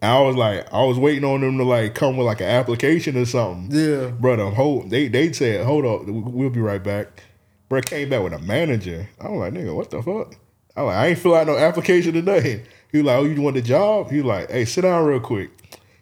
[0.01, 2.47] And I was like, I was waiting on them to like come with like an
[2.47, 3.77] application or something.
[3.77, 4.07] Yeah.
[4.07, 7.23] Bro, the whole they they said, hold up, we'll be right back.
[7.67, 9.09] Bro came back with a manager.
[9.19, 10.35] I was like, nigga, what the fuck?
[10.75, 12.63] I like, I ain't fill out no application today.
[12.91, 14.09] He was like, oh, you want the job?
[14.09, 15.51] He was like, hey, sit down real quick.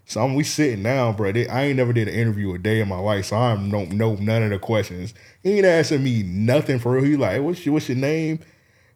[0.06, 1.34] So I'm, we sitting down, bro.
[1.34, 3.92] They, I ain't never did an interview a day in my life, so I don't
[3.92, 5.14] know none of the questions.
[5.44, 7.04] He ain't asking me nothing for real.
[7.04, 8.40] He like, hey, what's your what's your name?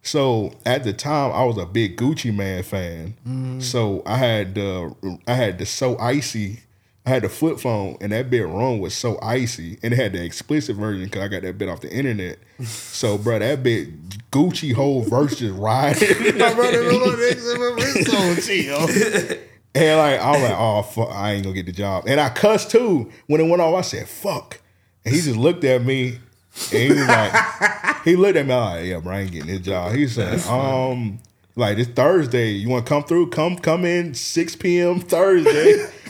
[0.03, 3.15] So at the time, I was a big Gucci Mane fan.
[3.27, 3.59] Mm-hmm.
[3.59, 6.61] So I had the I had the so icy.
[7.05, 10.13] I had the flip phone, and that bit wrong was so icy, and it had
[10.13, 12.37] the explicit version because I got that bit off the internet.
[12.63, 16.37] So, bro, that bit Gucci whole verse just riding.
[16.37, 19.37] My brother, it's so chill.
[19.73, 22.03] And like I was like, oh fuck, I ain't gonna get the job.
[22.05, 23.09] And I cussed too.
[23.27, 24.59] When it went off, I said, fuck.
[25.05, 26.19] And he just looked at me
[26.73, 29.61] and he was like, he looked at me, like, yeah, bro, I ain't getting this
[29.61, 29.93] job.
[29.93, 31.19] He said, um,
[31.55, 32.51] Like it's Thursday.
[32.51, 33.29] You want to come through?
[33.29, 34.99] Come come in 6 p.m.
[34.99, 35.89] Thursday.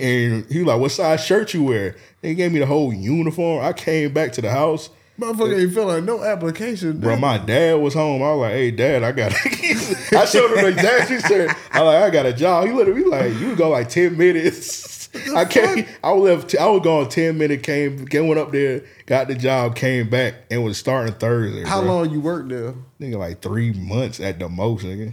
[0.00, 1.96] and he was like, what size shirt you wear?
[2.20, 3.64] They gave me the whole uniform.
[3.64, 4.90] I came back to the house.
[5.18, 6.98] Motherfucker ain't fill out no application.
[6.98, 8.22] Bro, my dad was home.
[8.22, 11.54] I was like, "Hey, dad, I got." I showed him the exact shirt.
[11.70, 12.66] I like, I got a job.
[12.66, 15.86] He literally like, "You go like ten minutes." I came.
[16.02, 16.56] I was left.
[16.56, 17.62] I was gone ten minutes.
[17.62, 21.64] Came, came went up there, got the job, came back, and was starting Thursday.
[21.64, 21.94] How bro.
[21.94, 22.74] long you worked there?
[22.98, 25.12] Nigga, like three months at the most, nigga.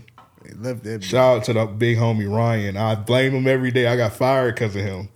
[0.50, 1.04] They left that.
[1.04, 2.78] Shout out to the big homie Ryan.
[2.78, 3.88] I blame him every day.
[3.88, 5.10] I got fired because of him.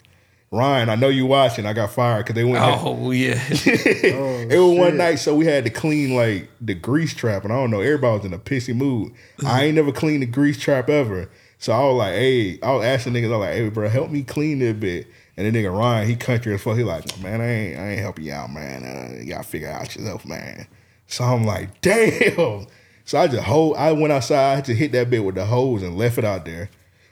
[0.52, 1.66] Ryan, I know you watching.
[1.66, 2.64] I got fired because they went.
[2.64, 3.44] Oh yeah.
[3.50, 7.56] it was one night, so we had to clean like the grease trap, and I
[7.56, 9.14] don't know, everybody was in a pissy mood.
[9.44, 11.28] I ain't never cleaned the grease trap ever,
[11.58, 14.12] so I was like, "Hey," I was asking niggas, I was like, "Hey, bro, help
[14.12, 16.78] me clean it a bit." And the nigga Ryan, he country as fuck.
[16.78, 18.84] He like, "Man, I ain't, I ain't helping you out, man.
[18.84, 20.68] Uh, you gotta figure out yourself, man."
[21.08, 22.68] So I'm like, "Damn."
[23.06, 23.76] So I just hold.
[23.78, 26.46] I went outside, I just hit that bit with the hose and left it out
[26.46, 26.70] there.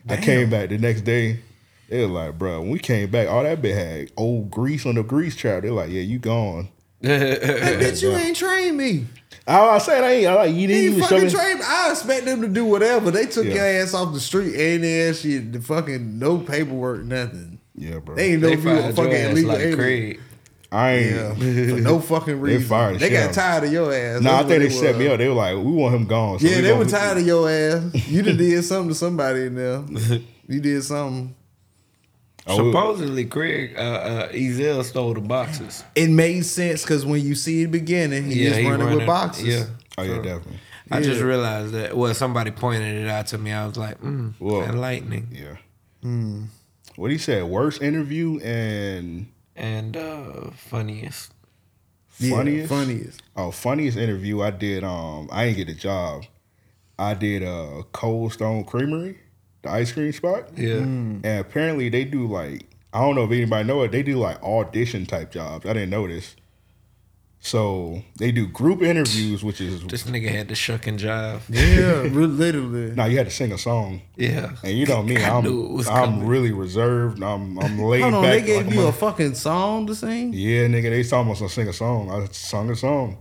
[0.10, 1.40] I came back the next day.
[1.90, 4.96] They was like, bro, when we came back, all that bit had old grease on
[4.96, 5.64] the grease trap.
[5.64, 6.70] They're like, yeah, you gone.
[7.04, 9.08] Hey, bitch, you ain't trained me.
[9.48, 10.28] I, I said I ain't.
[10.28, 11.32] I like you didn't ain't even fucking train.
[11.32, 11.66] trained me.
[11.68, 13.10] I expect them to do whatever.
[13.12, 13.56] They took Yeah.
[13.56, 15.52] your ass off the street and they shit.
[15.52, 17.60] the fucking no paperwork, nothing.
[17.76, 18.16] Yeah, bro.
[18.16, 19.78] They ain't know They if you were fucking your ass illegal like alien.
[19.78, 20.20] Craig.
[20.72, 21.16] I ain't.
[21.16, 21.34] Yeah,
[21.76, 22.68] for no fucking They reason.
[22.70, 24.22] fired They got tired of your ass.
[24.22, 25.18] Nah, I think what they it set me up.
[25.18, 26.40] They were like, we want him gone.
[26.40, 28.08] So yeah, we they were tired of your ass.
[28.08, 29.84] You done did something to somebody in there.
[30.48, 31.36] You did something.
[32.48, 35.84] Oh, Supposedly, Craig uh, uh, Ezal stole the boxes.
[35.94, 39.06] It made sense because when you see the beginning, he Yeah, is he running, with
[39.06, 39.46] boxes.
[39.46, 39.66] yeah.
[39.98, 40.60] Oh yeah, definitely.
[40.90, 41.96] I just realized that.
[41.96, 43.52] Well, somebody pointed it out to me.
[43.52, 44.64] I was like, mm, Whoa.
[44.64, 45.28] enlightening.
[45.32, 45.58] Yeah.
[46.02, 46.46] Hmm.
[46.96, 47.44] What he said?
[47.44, 51.34] Worst interview and And uh, funniest.
[52.20, 52.70] Yeah, funniest.
[52.70, 53.24] funniest.
[53.36, 54.84] Oh, funniest interview I did.
[54.84, 56.26] Um, I didn't get a job.
[57.00, 59.18] I did uh Cold Stone Creamery,
[59.64, 60.50] the ice cream spot.
[60.56, 60.76] Yeah.
[60.76, 63.92] And apparently they do like I don't know if anybody know it.
[63.92, 65.66] They do like audition type jobs.
[65.66, 66.36] I didn't know this.
[67.44, 71.42] So they do group interviews, which is This nigga had to shuck and jive.
[71.50, 72.92] Yeah, literally.
[72.96, 74.04] now you had to sing a song.
[74.16, 74.52] Yeah.
[74.64, 76.28] And you know me, I I'm knew it was I'm coming.
[76.28, 77.24] really reserved.
[77.24, 78.34] I'm I'm laid Hold on, back.
[78.42, 80.34] they gave like you a mother- fucking song to sing?
[80.34, 80.92] yeah, nigga.
[80.92, 82.12] They told me to sing a song.
[82.12, 83.18] I sung a song.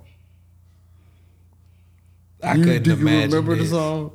[2.43, 4.13] I you, couldn't do you imagine remember the song?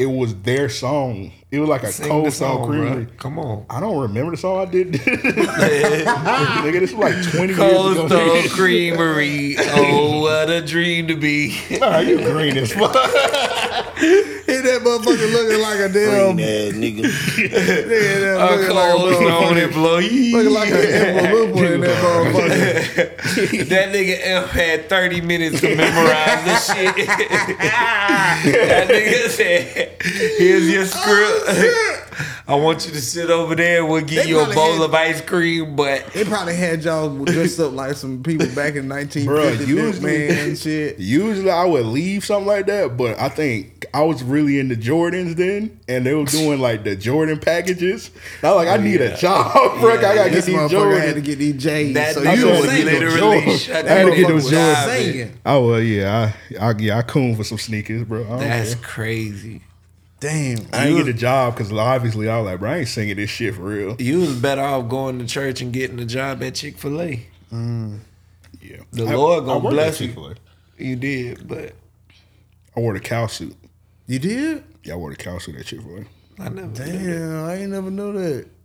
[0.00, 1.30] It was their song.
[1.50, 3.04] It was like a Sing cold the stone song, creamery.
[3.04, 3.16] bruh.
[3.18, 3.66] Come on.
[3.68, 4.92] I don't remember the song I did.
[4.92, 8.08] nigga, this was like 20 Cold years ago.
[8.08, 9.56] Cold Stone Creamery.
[9.58, 11.54] Oh, what a dream to be.
[11.78, 12.94] Nah, you green as fuck.
[14.00, 16.38] Hit that motherfucker looking like a damn.
[16.38, 17.04] ass nigga.
[17.40, 19.62] Yeah, that A looking like a motherfucker.
[19.64, 20.32] employee.
[20.32, 23.68] Looking like an envelope in that motherfucker.
[23.68, 27.06] that nigga M had 30 minutes to memorize this shit.
[27.60, 29.92] that nigga said,
[30.38, 31.44] here's your script.
[31.48, 32.06] Oh,
[32.48, 33.84] I want you to sit over there.
[33.84, 36.82] We'll give They you a probably bowl had- of ice cream, but They probably had
[36.84, 40.98] y'all dressed up like some people back in 1950 Bruh, usually, usually- man and shit.
[40.98, 45.36] Usually I would leave something like that, but I think I was really into Jordans
[45.36, 48.10] then, and they were doing like the Jordan packages.
[48.42, 49.94] And I was like, I oh, need a job, bro.
[49.98, 51.24] I gotta get This these motherfucker had to Jordans.
[51.24, 51.94] get these J's.
[51.94, 52.84] That so nigga you was was singing.
[52.86, 53.56] literally Jordan.
[53.58, 54.96] shut I had to get motherfucker those was Jordans.
[54.96, 55.32] singing.
[55.46, 58.24] Oh well, yeah, I, I yeah, I coon for some sneakers, bro.
[58.24, 58.82] I don't that's care.
[58.84, 59.60] crazy.
[60.20, 60.66] Damn.
[60.72, 63.30] I ain't get a job because obviously I was like, bro, I ain't singing this
[63.30, 63.96] shit for real.
[63.98, 67.26] You was better off going to church and getting a job at Chick fil A.
[67.52, 68.00] Mm.
[68.60, 70.34] Yeah, The I- Lord gonna bless you.
[70.76, 71.74] You did, but
[72.76, 73.56] I wore the cow suit.
[74.06, 74.64] You did?
[74.84, 75.98] Yeah, I wore the cow suit at Chick Fil
[76.38, 76.42] A.
[76.42, 76.68] I never.
[76.68, 78.46] Damn, I ain't never know that.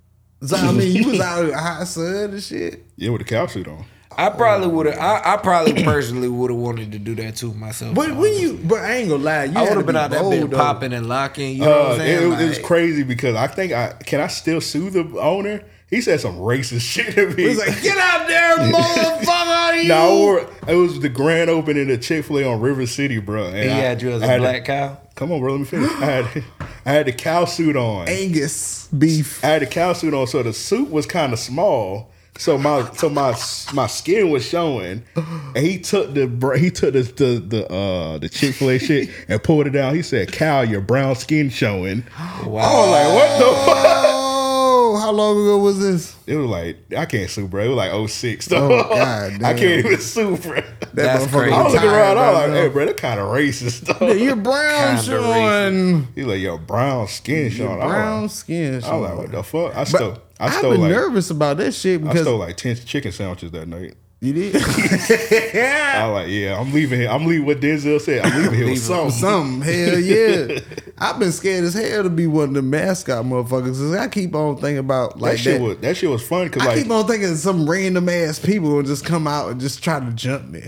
[0.45, 2.83] So, I mean, you was out hot sun and shit.
[2.97, 3.83] Yeah, with the cow suit on.
[4.17, 4.97] I probably would have.
[4.97, 7.95] I, I probably personally would have wanted to do that too myself.
[7.95, 10.11] But when you, but I ain't gonna lie, you I would have been be out
[10.11, 11.55] that bold, bit popping and locking.
[11.55, 12.31] You know what Uh, I'm it, saying?
[12.33, 15.63] it was crazy because I think I can I still sue the owner.
[15.89, 17.43] He said some racist shit to me.
[17.43, 19.89] He was like, "Get out there, motherfucker!" You.
[19.89, 23.47] No, wore- it was the grand opening of Chick Fil A on River City, bro.
[23.47, 24.97] And he I- had you as a black the- cow.
[25.15, 25.51] come on, bro.
[25.51, 25.91] Let me finish.
[25.91, 26.43] I had
[26.85, 28.07] I had the cow suit on.
[28.09, 29.43] Angus beef.
[29.43, 32.09] I had the cow suit on, so the suit was kind of small.
[32.37, 33.33] So my so my
[33.73, 38.17] my skin was showing, and he took the br- he took the the, the uh
[38.17, 39.95] the Chick Fil A shit and pulled it down.
[39.95, 42.03] He said, "Cal, your brown skin showing."
[42.45, 42.59] Wow.
[42.61, 46.13] I was like, "What the fuck?" Oh, how long ago was this?
[46.27, 47.63] It was like I can't sue, bro.
[47.63, 48.65] It was like 06, though.
[48.81, 50.55] Oh, God I can't even sue, bro.
[50.55, 51.53] That That's crazy.
[51.53, 52.17] I was looking around.
[52.17, 52.55] I was like, now.
[52.55, 56.07] "Hey, bro, that kind of racist, though." Yeah, you're brown Kinda showing.
[56.15, 58.73] He like, "Yo, brown skin showing." I was Brown like- skin.
[58.83, 60.17] I was like, "What the fuck?" I But stole.
[60.39, 63.51] I I've been like nervous about that shit because I stole like ten chicken sandwiches
[63.51, 63.95] that night.
[64.21, 64.55] You did?
[64.55, 67.09] I like, yeah, I'm leaving here.
[67.09, 68.25] I'm leaving what Denzel said.
[68.25, 69.11] I'm leaving here with something.
[69.11, 69.61] Something.
[69.61, 70.59] Hell yeah.
[70.97, 73.73] I've been scared as hell to be one of the mascot motherfuckers.
[73.77, 75.65] 'cause I keep on thinking about like that shit that.
[75.65, 78.69] was that shit was fun because I like keep on thinking some random ass people
[78.69, 80.63] will just come out and just try to jump me.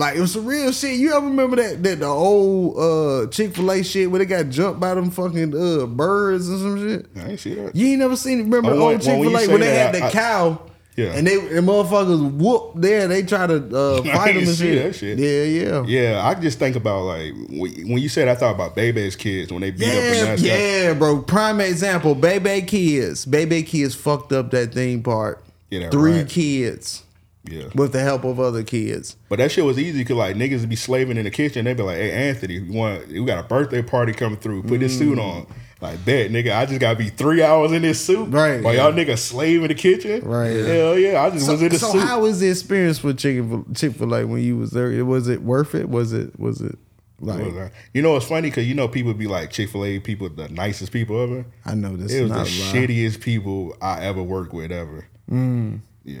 [0.00, 0.98] Like it was some real shit.
[0.98, 4.48] You ever remember that that the old uh Chick Fil A shit where they got
[4.48, 7.06] jumped by them fucking uh birds and some shit?
[7.16, 7.76] I ain't see that.
[7.76, 8.42] You ain't never seen it.
[8.44, 10.62] Remember Oh, the old Chick Fil A when they had the I- cow?
[10.96, 11.12] Yeah.
[11.14, 13.08] And they and motherfuckers whoop there.
[13.08, 14.82] They try to uh, fight them and shit.
[14.82, 15.18] that shit.
[15.18, 15.84] Yeah, yeah.
[15.86, 19.62] Yeah, I just think about like when you said I thought about Baby's kids when
[19.62, 20.56] they beat up the Yeah,
[20.88, 21.22] yeah, bro.
[21.22, 23.24] Prime example, Baby Kids.
[23.24, 25.42] Baby Kids fucked up that theme park.
[25.70, 26.28] Yeah, Three rat.
[26.28, 27.04] kids
[27.44, 27.68] Yeah.
[27.74, 29.16] with the help of other kids.
[29.30, 31.64] But that shit was easy because like niggas would be slaving in the kitchen.
[31.64, 34.64] They'd be like, "Hey Anthony, we want we got a birthday party coming through.
[34.64, 35.46] Put this suit on."
[35.80, 38.26] Like, bet nigga, I just gotta be three hours in this suit.
[38.28, 38.62] Right.
[38.62, 40.20] While y'all niggas slave in the kitchen.
[40.22, 40.48] Right.
[40.50, 42.00] Hell yeah, I just So, was in the so suit.
[42.02, 45.02] So how was the experience with Chicken Chick Fil A when you was there?
[45.06, 45.88] Was it worth it?
[45.88, 46.76] Was it was it
[47.20, 47.72] like?
[47.94, 50.50] you know, it's funny because you know people be like Chick Fil A people, the
[50.50, 51.46] nicest people ever.
[51.64, 52.44] I know this It was the lie.
[52.44, 55.06] shittiest people I ever worked with ever.
[55.30, 56.18] Mm, Yeah.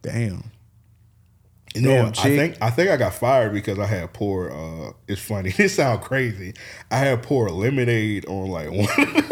[0.00, 0.44] damn.
[1.74, 4.50] You know, Damn, I think I think I got fired because I had poor.
[4.50, 5.50] uh It's funny.
[5.56, 6.54] This sound crazy.
[6.90, 9.24] I had poor lemonade on like one.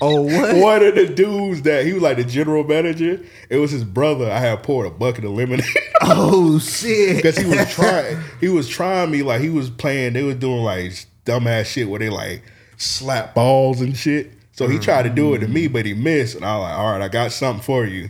[0.00, 0.56] Oh what?
[0.62, 3.20] one of the dudes that he was like the general manager.
[3.50, 4.30] It was his brother.
[4.30, 5.66] I had poured a bucket of lemonade
[6.00, 7.16] Oh shit!
[7.16, 8.18] because he was trying.
[8.40, 10.14] He was trying me like he was playing.
[10.14, 10.92] They was doing like
[11.26, 12.42] dumbass shit where they like
[12.78, 14.30] slap balls and shit.
[14.52, 16.34] So he tried to do it to me, but he missed.
[16.34, 18.08] And I was like, all right, I got something for you.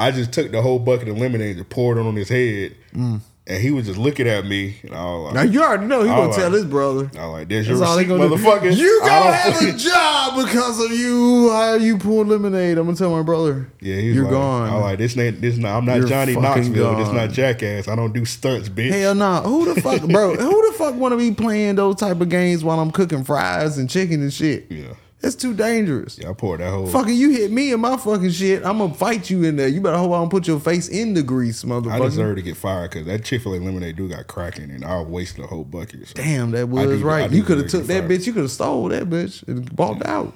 [0.00, 2.74] I just took the whole bucket of lemonade and poured it on his head.
[2.94, 3.20] Mm.
[3.46, 4.76] And he was just looking at me.
[4.82, 7.10] And I was like, Now you already know he gonna was tell his brother.
[7.18, 8.12] I was like, there's your receipt, do.
[8.16, 8.74] motherfucker.
[8.76, 11.50] You gonna have a job because of you.
[11.50, 12.78] How you pour lemonade?
[12.78, 13.68] I'm gonna tell my brother.
[13.80, 14.70] Yeah, he's You're like, gone.
[14.70, 15.18] I like this.
[15.18, 15.56] Ain't this?
[15.56, 16.96] Not, I'm not You're Johnny Knoxville.
[16.96, 17.88] This not Jackass.
[17.88, 18.92] I don't do stunts, bitch.
[18.92, 19.40] Hell no.
[19.42, 20.34] Who the fuck, bro?
[20.36, 23.78] Who the fuck want to be playing those type of games while I'm cooking fries
[23.78, 24.66] and chicken and shit?
[24.70, 26.18] Yeah, That's too dangerous.
[26.18, 26.30] yeah.
[26.30, 26.86] I poured that whole.
[26.86, 28.64] Fucking, you hit me in my fucking shit.
[28.64, 29.68] I'm gonna fight you in there.
[29.68, 31.92] You better hope I don't put your face in the grease, motherfucker.
[31.92, 34.82] I deserve to get fired because that Chick Fil A lemonade dude got cracking, and
[34.84, 36.08] I wasted a whole bucket.
[36.08, 36.14] So.
[36.14, 37.30] Damn, that was do- right.
[37.30, 38.10] You could have took that fired.
[38.10, 38.26] bitch.
[38.26, 40.34] You could have stole that bitch and bought out.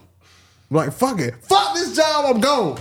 [0.70, 2.35] Like fuck it, fuck this job.
[2.35, 2.81] I'm gone.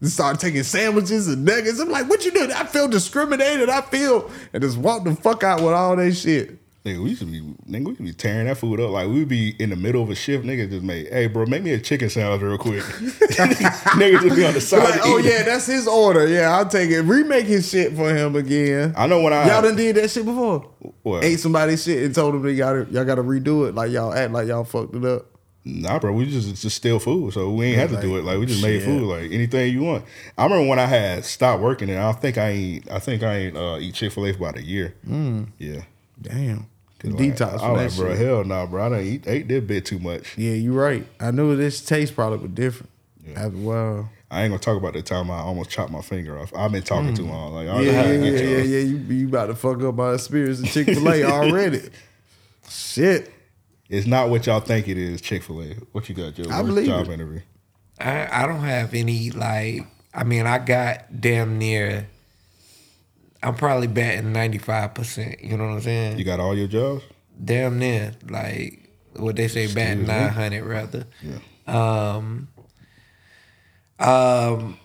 [0.00, 1.80] And start taking sandwiches and nuggets.
[1.80, 2.52] I'm like, what you doing?
[2.52, 3.68] I feel discriminated.
[3.68, 6.56] I feel and just walk the fuck out with all that shit.
[6.88, 8.90] Nigga, we used to be nigga, we used to be tearing that food up.
[8.90, 11.46] Like we would be in the middle of a shift, nigga just make, hey bro,
[11.46, 12.82] make me a chicken sandwich real quick.
[12.82, 14.78] nigga just be on the side.
[14.90, 16.26] Like, oh yeah, that's his order.
[16.26, 17.02] Yeah, I'll take it.
[17.02, 18.94] Remake his shit for him again.
[18.96, 20.60] I know when I Y'all done did that shit before.
[21.02, 21.24] What?
[21.24, 23.74] Ate somebody's shit and told them they got to y'all got to redo it.
[23.74, 25.26] Like y'all act like y'all fucked it up.
[25.64, 28.16] Nah, bro, we just just steal food, so we ain't Yeah, have to like, do
[28.16, 28.24] it.
[28.24, 28.84] Like we just made shit.
[28.88, 30.04] food, like anything you want.
[30.38, 32.90] I remember when I had stopped working, and I think I ain't.
[32.90, 34.94] I think I ain't uh, eat Chick Fil A for about a year.
[35.06, 35.48] Mm.
[35.58, 35.82] Yeah,
[36.22, 36.66] Damn.
[36.98, 38.26] 'Cause, Detox Like, from I that like, bro, shit.
[38.26, 38.86] hell no, bro.
[38.86, 40.36] I done eat ate that bit too much.
[40.36, 41.06] Yeah, you're right.
[41.20, 42.90] I knew this taste probably was different.
[43.36, 44.10] After a while.
[44.30, 46.52] I ain't gonna talk about the time I almost chopped my finger off.
[46.56, 47.54] I've been talking too long.
[47.54, 47.84] Like, I Mm.
[47.84, 48.78] Yeah, yeah, yeah, yeah, yeah.
[48.80, 51.82] You, you about to fuck up my experience at Chick Fil A already.
[52.68, 53.30] Shit.
[53.88, 55.20] It's not what y'all think it is.
[55.20, 55.74] Chick Fil A.
[55.92, 56.44] What you got, Joe?
[56.50, 57.12] I believe job it.
[57.12, 57.40] interview.
[58.00, 62.06] I, I don't have any like I mean I got damn near
[63.42, 66.18] I'm probably batting ninety five percent, you know what I'm saying?
[66.18, 67.04] You got all your jobs?
[67.42, 68.12] Damn near.
[68.28, 71.06] Like what they say batting nine hundred rather.
[71.66, 72.48] Um
[73.98, 74.78] um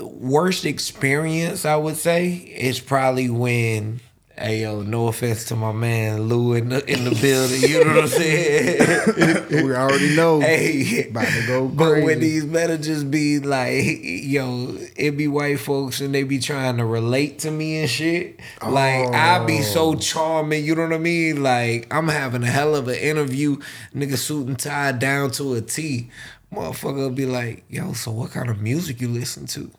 [0.00, 4.00] worst experience I would say is probably when
[4.38, 7.62] Hey yo, no offense to my man Lou in the in the building.
[7.62, 9.64] You know what I'm saying?
[9.64, 10.40] we already know.
[10.46, 11.74] Hey, about to go Crazy.
[11.76, 16.76] but when these managers be like, yo, it be white folks and they be trying
[16.76, 18.38] to relate to me and shit.
[18.62, 19.62] Like I be oh.
[19.62, 19.94] so Oh.
[19.94, 21.42] charming, you know what I mean?
[21.42, 23.56] Like I'm having a hell of an interview,
[23.94, 26.10] nigga suit and tie down to a T.
[26.52, 29.70] Motherfucker be like, yo, so what kind of music you listen to?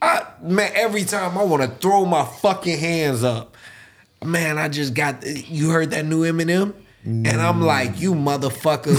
[0.00, 3.53] I man, every time I want to throw my fucking hands up.
[4.24, 6.74] Man, I just got you heard that new Eminem?
[7.04, 8.96] And I'm like, you motherfucker.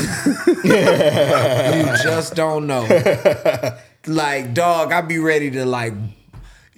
[0.64, 2.86] you just don't know.
[4.06, 5.94] Like, dog, I'd be ready to like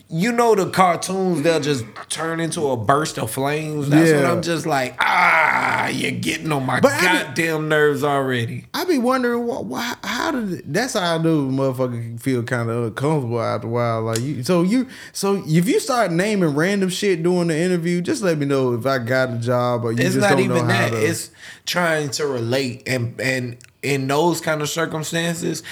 [0.09, 3.89] you know the cartoons, they'll just turn into a burst of flames.
[3.89, 8.03] That's what I'm just like, ah, you're getting on my But I be- goddamn nerves
[8.05, 8.65] already.
[8.73, 12.41] I be wondering why, why how did it, that's how I a motherfucker can feel
[12.43, 14.01] kind of uncomfortable after a while.
[14.03, 18.23] Like you, so you, so if you start naming random shit during the interview, just
[18.23, 20.55] let me know if I got a job or you it's just not don't even
[20.57, 20.89] know how that.
[20.91, 21.05] to.
[21.05, 21.31] It's
[21.65, 25.63] trying to relate and and in those kind of circumstances,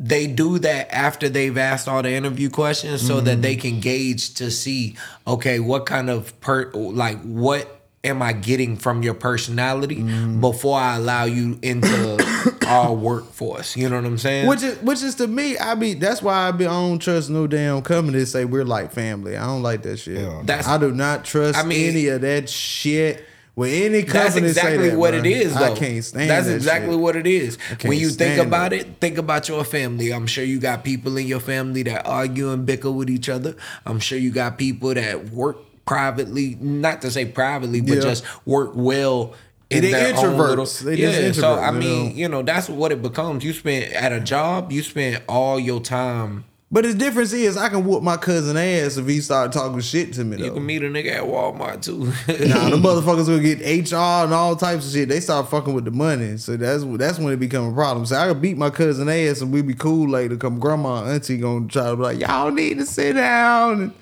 [0.00, 3.60] they do that after they've asked all the interview questions so that they mm-hmm.
[3.60, 4.96] can gauge to see
[5.26, 10.40] okay what kind of per like what am i getting from your personality mm-hmm.
[10.40, 15.02] before i allow you into our workforce you know what i'm saying Which is which
[15.02, 18.20] is to me, I be that's why I be I don't trust no damn company
[18.20, 19.36] to say we're like family.
[19.36, 20.46] I don't like that shit.
[20.46, 23.24] That's- I do not trust I mean- any of that shit.
[23.56, 25.20] With any company That's exactly that, what bro.
[25.20, 25.64] it is, though.
[25.72, 27.00] I can't stand That's that exactly shit.
[27.00, 27.58] what it is.
[27.84, 28.82] When you think about it.
[28.82, 30.12] it, think about your family.
[30.12, 33.56] I'm sure you got people in your family that argue and bicker with each other.
[33.84, 38.00] I'm sure you got people that work privately, not to say privately, but Yeah.
[38.00, 39.34] just work well.
[39.68, 40.82] In They their introverts.
[40.82, 42.14] little, They yeah, so I mean, know?
[42.14, 43.44] you know, that's what it becomes.
[43.44, 46.44] You spend at a job, you spend all your time.
[46.72, 50.12] But the difference is I can whoop my cousin ass if he start talking shit
[50.12, 50.44] to me though.
[50.44, 52.04] You can meet a nigga at Walmart too.
[52.48, 55.08] nah, the motherfuckers will get HR and all types of shit.
[55.08, 58.06] They start fucking with the money, so that's that's when it become a problem.
[58.06, 60.36] So I could beat my cousin ass and we be cool later.
[60.36, 63.92] Come grandma and auntie gonna try to be like, y'all need to sit down and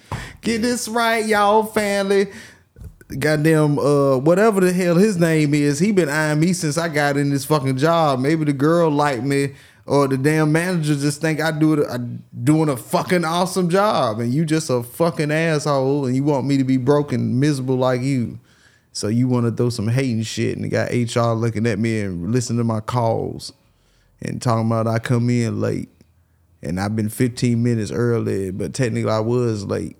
[0.42, 2.26] get this right, y'all family.
[3.18, 7.16] Goddamn, uh, whatever the hell his name is, he been eyeing me since I got
[7.16, 8.20] in this fucking job.
[8.20, 9.54] Maybe the girl like me,
[9.88, 14.20] or the damn manager just think I do it, I doing a fucking awesome job,
[14.20, 18.02] and you just a fucking asshole, and you want me to be broken, miserable like
[18.02, 18.38] you.
[18.92, 22.30] So you want to throw some hating shit, and got HR looking at me and
[22.30, 23.52] listening to my calls,
[24.20, 25.88] and talking about I come in late,
[26.62, 29.96] and I've been 15 minutes early, but technically I was late.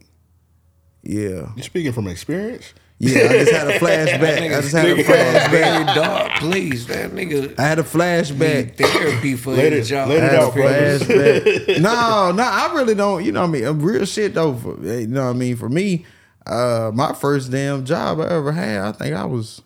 [1.03, 1.49] Yeah.
[1.57, 2.75] You speaking from experience?
[3.01, 4.57] Yeah, I just had a flashback.
[4.59, 5.51] I just had a flashback.
[5.51, 5.95] Very flashback.
[5.95, 7.57] dark please, that nigga.
[7.59, 8.67] I had a flashback.
[8.67, 10.09] Need therapy for Let his it- job.
[10.09, 11.03] let it I had a out, brothers.
[11.03, 11.81] flashback.
[11.81, 13.25] no, no, I really don't.
[13.25, 13.81] You know what I mean?
[13.81, 14.55] Real shit though.
[14.55, 15.55] For, you know what I mean?
[15.57, 16.07] For me,
[16.47, 19.63] uh, my first damn job I ever had, I think I was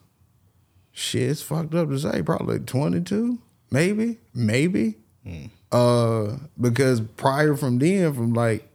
[0.90, 1.30] shit.
[1.30, 3.38] It's fucked up to say, probably 22,
[3.70, 4.96] maybe, maybe.
[5.70, 8.68] Uh, because prior from then, from like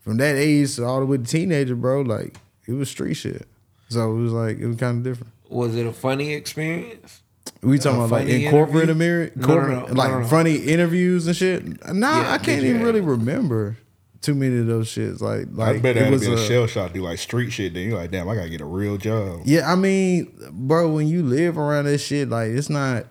[0.00, 2.36] from that age to all the way to teenager, bro, like
[2.66, 3.46] it was street shit.
[3.90, 5.32] So it was like it was kind of different.
[5.50, 7.22] Was it a funny experience?
[7.62, 8.88] We talking A about like funny in corporate?
[8.88, 10.26] America, No, no, no, no, like no, no.
[10.26, 11.64] funny interviews and shit.
[11.92, 13.76] Nah, Yeah, I can't even have- really remember
[14.22, 15.20] too many of those shits.
[15.20, 16.92] Like, like I bet it that would was be a a- shell shock.
[16.92, 17.74] Do like street shit.
[17.74, 19.40] Then you're like, damn, I gotta get a real job.
[19.44, 23.06] Yeah, I mean, bro, when you live around that shit, like it's not.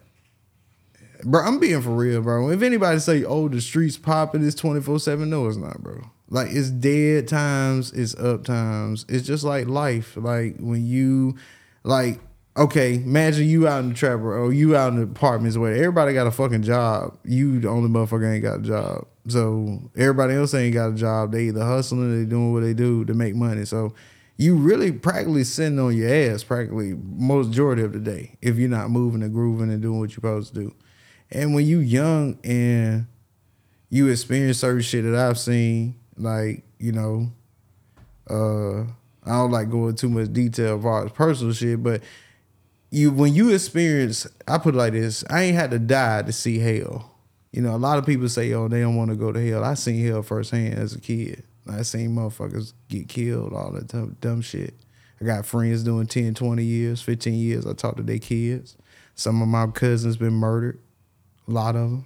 [1.26, 2.50] Bro, I'm being for real, bro.
[2.50, 5.30] If anybody say, "Oh, the streets popping," it's twenty four seven.
[5.30, 6.02] No, it's not, bro.
[6.30, 9.06] Like it's dead times, it's up times.
[9.10, 10.16] It's just like life.
[10.16, 11.36] Like when you,
[11.84, 12.20] like,
[12.56, 16.14] okay, imagine you out in the trap or you out in the apartments where everybody
[16.14, 17.18] got a fucking job.
[17.24, 19.08] You the only motherfucker ain't got a job.
[19.28, 21.32] So everybody else ain't got a job.
[21.32, 23.66] They either hustling, they doing what they do to make money.
[23.66, 23.94] So
[24.38, 28.70] you really practically sitting on your ass practically most majority of the day if you're
[28.70, 30.76] not moving and grooving and doing what you're supposed to do.
[31.32, 33.08] And when you young and
[33.90, 37.32] you experience certain shit that I've seen, like, you know,
[38.30, 38.82] uh,
[39.26, 42.02] I don't like going too much detail about personal shit, but
[42.92, 46.32] you when you experience, I put it like this: I ain't had to die to
[46.32, 47.12] see hell.
[47.52, 49.64] You know, a lot of people say, "Oh, they don't want to go to hell."
[49.64, 51.44] I seen hell firsthand as a kid.
[51.70, 54.74] I seen motherfuckers get killed, all that dumb, dumb shit.
[55.22, 57.68] I got friends doing 10, 20 years, 15 years.
[57.68, 58.78] I talk to their kids.
[59.16, 60.80] Some of my cousins been murdered.
[61.48, 62.06] A lot of them.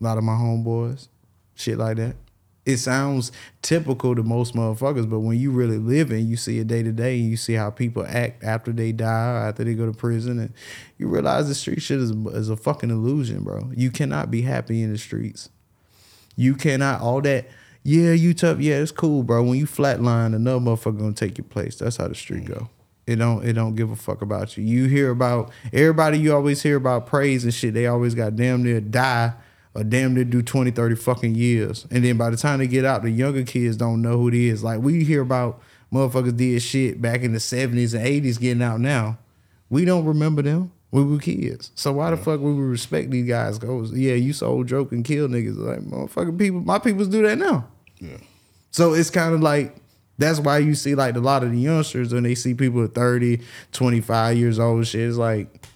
[0.00, 1.08] A lot of my homeboys.
[1.54, 2.16] Shit like that.
[2.64, 3.30] It sounds
[3.60, 6.92] typical to most motherfuckers, but when you really live in, you see it day to
[6.92, 10.38] day, and you see how people act after they die, after they go to prison,
[10.38, 10.52] and
[10.96, 13.70] you realize the street shit is, is a fucking illusion, bro.
[13.76, 15.50] You cannot be happy in the streets.
[16.36, 17.48] You cannot all that.
[17.82, 18.60] Yeah, you tough.
[18.60, 19.42] Yeah, it's cool, bro.
[19.42, 21.76] When you flatline, another motherfucker gonna take your place.
[21.76, 22.70] That's how the street go.
[23.06, 23.44] It don't.
[23.44, 24.64] It don't give a fuck about you.
[24.64, 26.18] You hear about everybody.
[26.18, 27.74] You always hear about praise and shit.
[27.74, 29.34] They always got damn near die
[29.74, 31.86] or damn near do 20, 30 fucking years.
[31.90, 34.34] And then by the time they get out, the younger kids don't know who it
[34.34, 34.62] is.
[34.62, 35.60] Like we hear about
[35.92, 39.18] motherfuckers did shit back in the seventies and eighties getting out now.
[39.70, 40.72] We don't remember them.
[40.90, 41.72] We were kids.
[41.74, 43.58] So why the fuck would we would respect these guys?
[43.58, 45.56] Goes, yeah, you sold joke and kill niggas.
[45.56, 47.66] Like motherfucking people, my peoples do that now.
[47.98, 48.18] Yeah.
[48.70, 49.74] So it's kind of like
[50.18, 52.94] that's why you see like a lot of the youngsters when they see people at
[52.94, 53.40] 30,
[53.72, 55.08] 25 years old shit.
[55.08, 55.66] It's like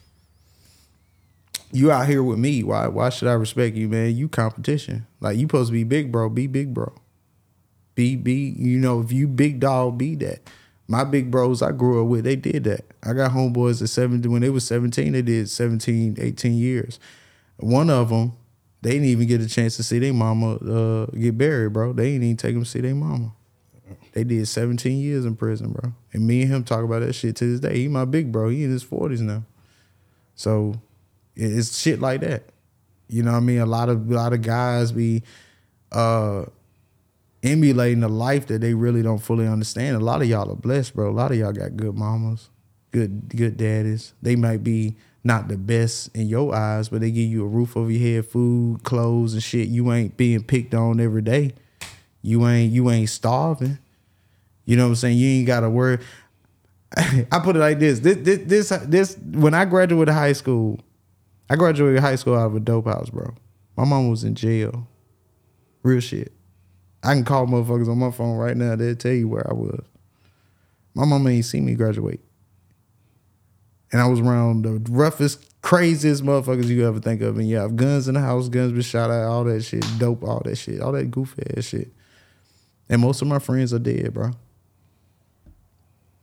[1.73, 2.63] you out here with me.
[2.63, 4.17] Why why should I respect you, man?
[4.17, 5.07] You competition.
[5.21, 6.95] Like you supposed to be big bro, be big bro.
[7.95, 10.41] Be be, you know, if you big dog, be that.
[10.87, 12.87] My big bros I grew up with, they did that.
[13.03, 16.99] I got homeboys at 17 when they was 17, they did 17, 18 years.
[17.59, 18.33] One of them,
[18.81, 21.93] they didn't even get a chance to see their mama uh, get buried, bro.
[21.93, 23.33] They didn't even take them to see their mama.
[24.13, 25.93] They did 17 years in prison, bro.
[26.13, 27.79] And me and him talk about that shit to this day.
[27.79, 28.49] He my big bro.
[28.49, 29.45] He in his 40s now.
[30.35, 30.81] So
[31.39, 32.45] it's shit like that.
[33.09, 33.61] You know what I mean?
[33.61, 35.23] A lot of a lot of guys be
[35.93, 36.45] uh
[37.43, 39.97] emulating a life that they really don't fully understand.
[39.97, 41.11] A lot of y'all are blessed, bro.
[41.11, 42.51] A lot of y'all got good mamas,
[42.91, 44.13] good good daddies.
[44.21, 47.77] They might be not the best in your eyes, but they give you a roof
[47.77, 49.69] over your head, food, clothes, and shit.
[49.69, 51.55] You ain't being picked on every day.
[52.23, 53.79] You ain't you ain't starving.
[54.65, 55.19] You know what I'm saying?
[55.19, 55.99] You ain't gotta worry.
[56.97, 58.01] I put it like this.
[58.01, 60.81] This this this, this when I graduated high school,
[61.51, 63.35] I graduated high school out of a dope house, bro.
[63.77, 64.87] My mom was in jail.
[65.83, 66.33] Real shit.
[67.03, 68.77] I can call motherfuckers on my phone right now.
[68.77, 69.85] They'll tell you where I was.
[70.95, 72.21] My mama ain't seen me graduate.
[73.93, 77.39] And I was around the roughest, craziest motherfuckers you ever think of.
[77.39, 80.25] And you have guns in the house, guns been shot at, all that shit, dope,
[80.25, 81.93] all that shit, all that goofy ass shit.
[82.89, 84.33] And most of my friends are dead, bro.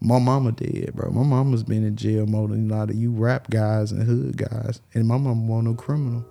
[0.06, 1.10] My mama did, bro.
[1.10, 4.38] My mama's been in jail more than a lot of you rap guys and hood
[4.38, 4.80] guys.
[4.94, 6.24] And my mama wasn't no criminal.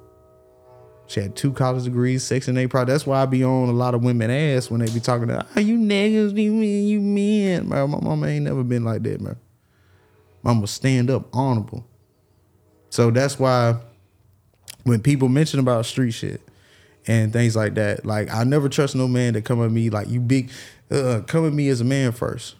[1.08, 2.90] She had two college degrees, six and 8 product.
[2.90, 5.44] That's why I be on a lot of women ass when they be talking to,
[5.56, 7.68] oh, you niggas, you men, you men.
[7.68, 9.36] Bro, my mama ain't never been like that, man.
[10.44, 11.84] Mama stand up, honorable.
[12.90, 13.80] So that's why
[14.84, 16.40] when people mention about street shit
[17.08, 20.08] and things like that, like I never trust no man to come at me like
[20.08, 20.52] you big,
[20.92, 22.54] uh, come at me as a man first.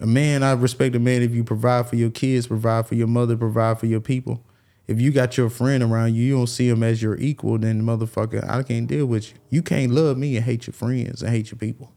[0.00, 3.08] A man, I respect a man if you provide for your kids, provide for your
[3.08, 4.44] mother, provide for your people.
[4.86, 7.82] If you got your friend around you, you don't see him as your equal, then
[7.82, 9.38] motherfucker, I can't deal with you.
[9.50, 11.92] You can't love me and hate your friends and hate your people.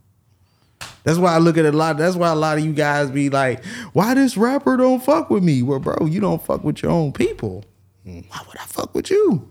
[1.04, 1.98] That's why I look at a lot.
[1.98, 3.64] That's why a lot of you guys be like,
[3.94, 5.62] why this rapper don't fuck with me?
[5.64, 7.64] Well, bro, you don't fuck with your own people.
[8.04, 9.50] Why would I fuck with you?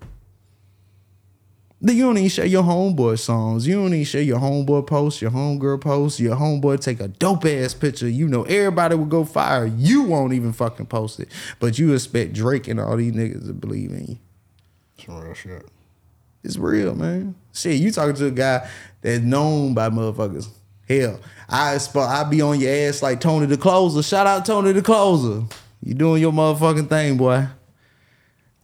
[1.82, 3.66] Then you don't even share your homeboy songs.
[3.66, 7.46] You don't even share your homeboy posts, your homegirl posts, your homeboy take a dope
[7.46, 8.08] ass picture.
[8.08, 9.64] You know everybody will go fire.
[9.64, 11.30] You won't even fucking post it.
[11.58, 14.18] But you expect Drake and all these niggas to believe in you.
[15.04, 15.66] Some real shit.
[16.44, 17.34] It's real, man.
[17.54, 18.68] Shit, you talking to a guy
[19.00, 20.48] that's known by motherfuckers.
[20.86, 24.02] Hell, I sp- I be on your ass like Tony the Closer.
[24.02, 25.44] Shout out Tony the Closer.
[25.82, 27.46] You doing your motherfucking thing, boy.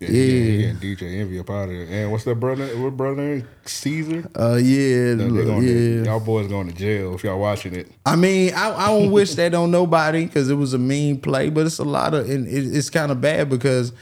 [0.00, 0.66] Yeah, Yeah.
[0.66, 0.72] yeah.
[0.74, 1.86] DJ Envy up out of there.
[1.86, 2.66] And what's that brother?
[2.78, 3.46] What brother?
[3.64, 4.28] Caesar.
[4.38, 6.04] Uh, yeah, No, going yeah.
[6.04, 7.90] y'all boys going to jail if y'all watching it.
[8.04, 11.48] I mean, I, I don't wish that on nobody because it was a mean play,
[11.48, 13.92] but it's a lot of, and it, it's kind of bad because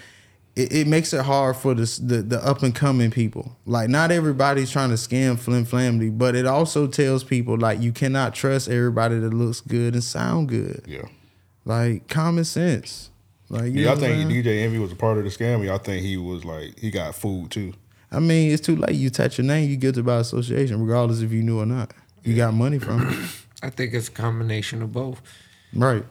[0.57, 3.57] it, it makes it hard for the, the the up and coming people.
[3.65, 7.93] Like, not everybody's trying to scam Flim Flamity, but it also tells people like you
[7.93, 10.83] cannot trust everybody that looks good and sound good.
[10.87, 11.07] Yeah.
[11.65, 13.11] Like common sense.
[13.55, 14.31] Like, you Yeah, know I think?
[14.31, 15.65] DJ Envy was a part of the scam.
[15.65, 17.73] Y'all think he was like he got food too.
[18.11, 18.95] I mean, it's too late.
[18.97, 21.93] You touch your name, you guilty by association, regardless if you knew or not.
[22.25, 23.19] You got money from it.
[23.63, 25.23] I think it's a combination of both.
[25.73, 26.05] Right.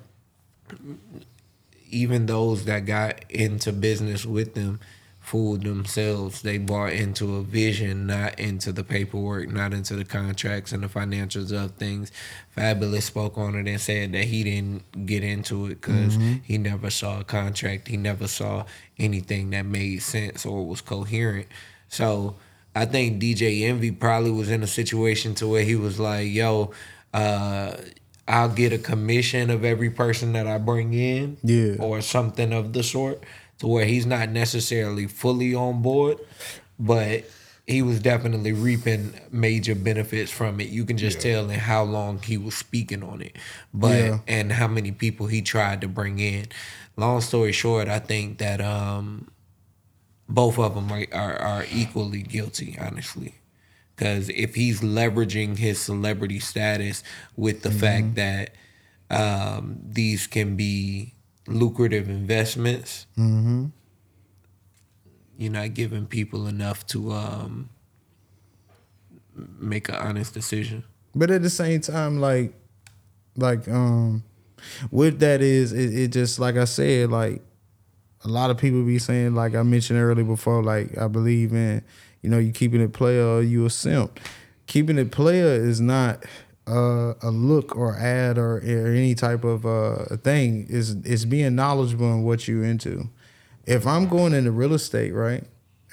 [1.89, 4.79] Even those that got into business with them
[5.23, 6.41] fooled themselves.
[6.41, 10.87] They bought into a vision, not into the paperwork, not into the contracts and the
[10.87, 12.11] financials of things.
[12.57, 16.41] Fabolous spoke on it and said that he didn't get into it because Mhm.
[16.43, 17.87] he never saw a contract.
[17.87, 18.65] He never saw
[18.99, 21.47] anything that made sense or was coherent.
[21.87, 22.35] So
[22.75, 26.71] I think DJ Envy probably was in a situation to where he was like, "Yo,
[27.13, 27.77] uh,
[28.27, 31.75] I'll get a commission of every person that I bring in, Yeah.
[31.79, 33.23] or something of the sort."
[33.63, 36.17] To where he's not necessarily fully on board,
[36.77, 37.23] but
[37.65, 40.67] he was definitely reaping major benefits from it.
[40.67, 43.37] You can just tell in how long he was speaking on it,
[43.73, 44.19] but Yeah.
[44.27, 46.47] and how many people he tried to bring in.
[46.97, 49.29] Long story short, I think that um,
[50.27, 53.35] both of them are, are, are equally guilty, honestly.
[53.95, 57.01] Because if he's leveraging his celebrity status
[57.37, 58.49] with the fact that
[59.09, 61.13] um, these can be
[61.47, 63.65] lucrative investments, Mm-hmm.
[65.37, 67.69] you're not giving people enough to um,
[69.59, 70.83] make an honest decision.
[71.15, 72.53] But at the same time, like,
[73.35, 74.23] like, um,
[74.91, 77.41] with that is it, it just like I said, like
[78.23, 81.83] a lot of people be saying, like I mentioned earlier before, like I believe in,
[82.21, 84.19] you know, you keeping it player or you a simp.
[84.65, 86.23] Keeping it player is not
[86.67, 90.67] uh, a look or ad or, or any type of uh, thing.
[90.69, 93.09] Is it's being knowledgeable in what you into.
[93.65, 95.43] If I'm going into real estate, right?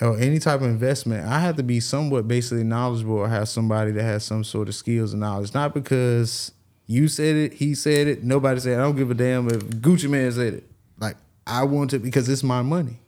[0.01, 3.93] or any type of investment, I have to be somewhat basically knowledgeable or have somebody
[3.93, 5.53] that has some sort of skills and knowledge.
[5.53, 6.53] Not because
[6.87, 8.81] you said it, he said it, nobody said it.
[8.81, 10.71] I don't give a damn if Gucci Mane said it.
[10.99, 11.17] Like
[11.47, 12.99] I want it because it's my money.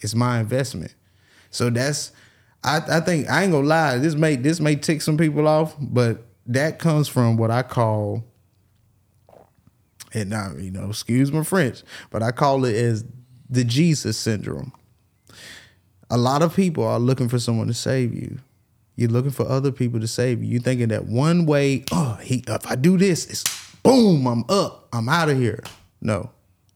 [0.00, 0.94] It's my investment.
[1.50, 2.12] So that's
[2.64, 5.76] I, I think I ain't gonna lie, this may this may tick some people off,
[5.78, 8.24] but that comes from what I call
[10.14, 13.04] and now, you know, excuse my French, but I call it as
[13.50, 14.72] the Jesus syndrome.
[16.10, 18.38] a lot of people are looking for someone to save you.
[18.96, 20.50] You're looking for other people to save you.
[20.50, 23.44] You're thinking that one way, oh, he, if I do this, it's
[23.82, 25.62] boom, I'm up, I'm out of here.
[26.00, 26.30] No,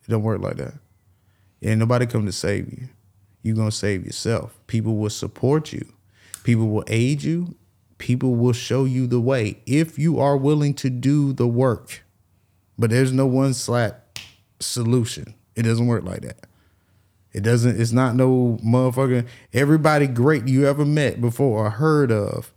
[0.07, 0.75] it don't work like that.
[1.63, 2.89] Ain't nobody come to save you.
[3.43, 4.59] You're gonna save yourself.
[4.67, 5.85] People will support you.
[6.45, 7.55] People will aid you.
[8.03, 12.03] People will show you the way if you are willing to do the work.
[12.77, 14.19] But there's no one slap
[14.59, 15.35] solution.
[15.55, 16.49] It doesn't work like that.
[17.33, 22.53] It doesn't, it's not no motherfucking everybody great you ever met before or heard of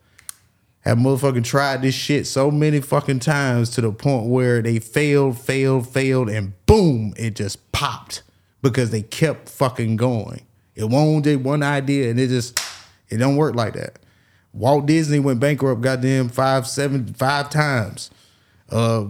[0.79, 5.39] have motherfucking tried this shit so many fucking times to the point where they failed,
[5.39, 8.23] failed, failed, and boom, it just popped
[8.63, 10.43] because they kept fucking going.
[10.73, 12.59] It won't did one idea and it just
[13.09, 13.99] it don't work like that.
[14.55, 18.09] Walt Disney went bankrupt goddamn five, seven, five times.
[18.69, 19.05] Uh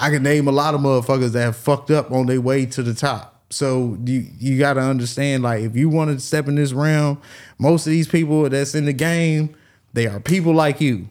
[0.00, 2.82] I can name a lot of motherfuckers that have fucked up on their way to
[2.82, 3.42] the top.
[3.50, 7.20] So you you gotta understand, like, if you want to step in this realm,
[7.58, 9.54] most of these people that's in the game,
[9.94, 11.08] they are people like you.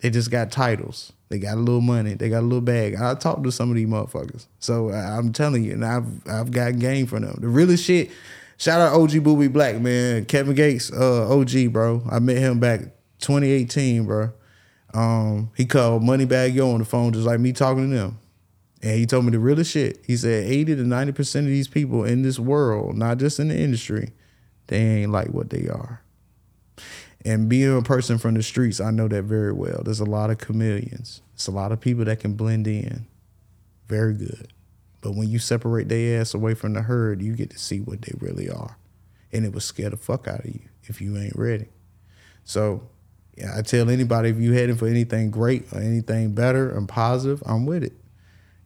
[0.00, 1.12] They just got titles.
[1.28, 2.14] They got a little money.
[2.14, 2.96] They got a little bag.
[2.96, 4.46] I talked to some of these motherfuckers.
[4.58, 7.38] So I'm telling you, and I've I've got game from them.
[7.40, 8.10] The realest shit.
[8.56, 10.26] Shout out OG Boobie Black, man.
[10.26, 12.02] Kevin Gates, uh, OG, bro.
[12.10, 12.80] I met him back
[13.20, 14.32] 2018, bro.
[14.92, 18.18] Um, he called Moneybagg Yo on the phone just like me talking to them.
[18.82, 20.02] And he told me the realest shit.
[20.06, 23.58] He said 80 to 90% of these people in this world, not just in the
[23.58, 24.12] industry,
[24.68, 26.02] they ain't like what they are.
[27.24, 29.82] And being a person from the streets, I know that very well.
[29.84, 31.20] There's a lot of chameleons.
[31.34, 33.06] It's a lot of people that can blend in.
[33.86, 34.52] Very good.
[35.02, 38.02] But when you separate their ass away from the herd, you get to see what
[38.02, 38.78] they really are.
[39.32, 41.66] And it will scare the fuck out of you if you ain't ready.
[42.44, 42.88] So
[43.44, 47.66] I tell anybody if you heading for anything great or anything better and positive, I'm
[47.66, 47.92] with it.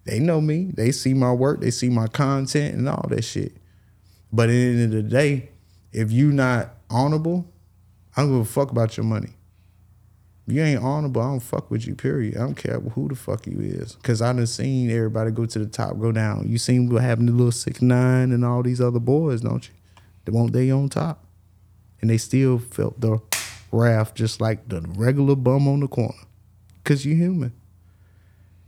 [0.05, 0.71] They know me.
[0.75, 1.61] They see my work.
[1.61, 3.57] They see my content and all that shit.
[4.33, 5.51] But at the end of the day,
[5.93, 7.51] if you not honorable,
[8.17, 9.31] I don't give a fuck about your money.
[10.47, 12.37] If you ain't honorable, I don't fuck with you, period.
[12.37, 13.97] I don't care who the fuck you is.
[14.03, 16.47] Cause I done seen everybody go to the top, go down.
[16.47, 19.75] You seen what happened to little six nine and all these other boys, don't you?
[20.25, 21.25] They won't they on top.
[22.03, 23.21] And they still felt the
[23.75, 26.15] wrath just like the regular bum on the corner.
[26.85, 27.53] Cause you human.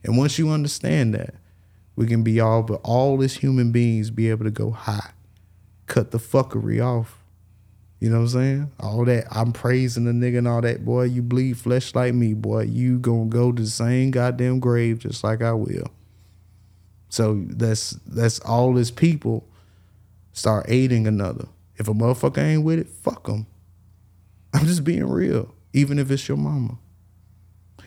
[0.02, 1.34] And once you understand that,
[1.96, 5.10] we can be all but all as human beings be able to go high.
[5.86, 7.22] Cut the fuckery off.
[8.00, 8.72] You know what I'm saying?
[8.78, 12.34] All that I'm praising the nigga and all that, boy, you bleed flesh like me,
[12.34, 12.62] boy.
[12.62, 15.90] You gonna go to the same goddamn grave just like I will.
[17.08, 19.48] So that's that's all this people
[20.32, 21.46] start aiding another.
[21.76, 23.46] If a motherfucker ain't with it, fuck them.
[24.56, 26.78] I'm just being real, even if it's your mama.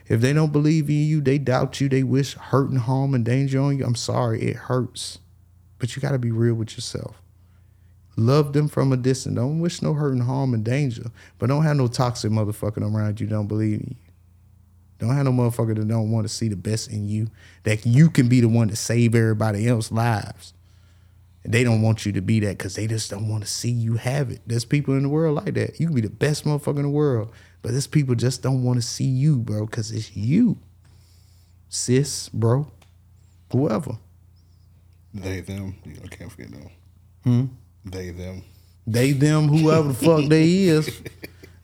[0.08, 3.26] If they don't believe in you, they doubt you, they wish hurt and harm and
[3.26, 3.86] danger on you.
[3.86, 5.18] I'm sorry, it hurts.
[5.80, 7.24] But you got to be real with yourself.
[8.16, 9.36] Love them from a distance.
[9.36, 11.10] Don't wish no hurt and harm and danger.
[11.40, 14.12] But don't have no toxic motherfucker around you don't believe in you.
[15.00, 17.30] Don't have no motherfucker that don't want to see the best in you.
[17.64, 20.54] That you can be the one to save everybody else's lives.
[21.44, 23.70] And they don't want you to be that because they just don't want to see
[23.72, 24.42] you have it.
[24.46, 25.80] There's people in the world like that.
[25.80, 28.82] You can be the best motherfucker in the world, but there's people just don't want
[28.82, 30.58] to see you, bro, because it's you.
[31.70, 32.70] Sis, bro,
[33.52, 33.98] whoever.
[35.14, 35.76] They, them.
[36.04, 36.70] I can't forget them.
[37.24, 37.46] Hmm?
[37.86, 38.44] They, them.
[38.86, 41.02] They, them, whoever the fuck they is.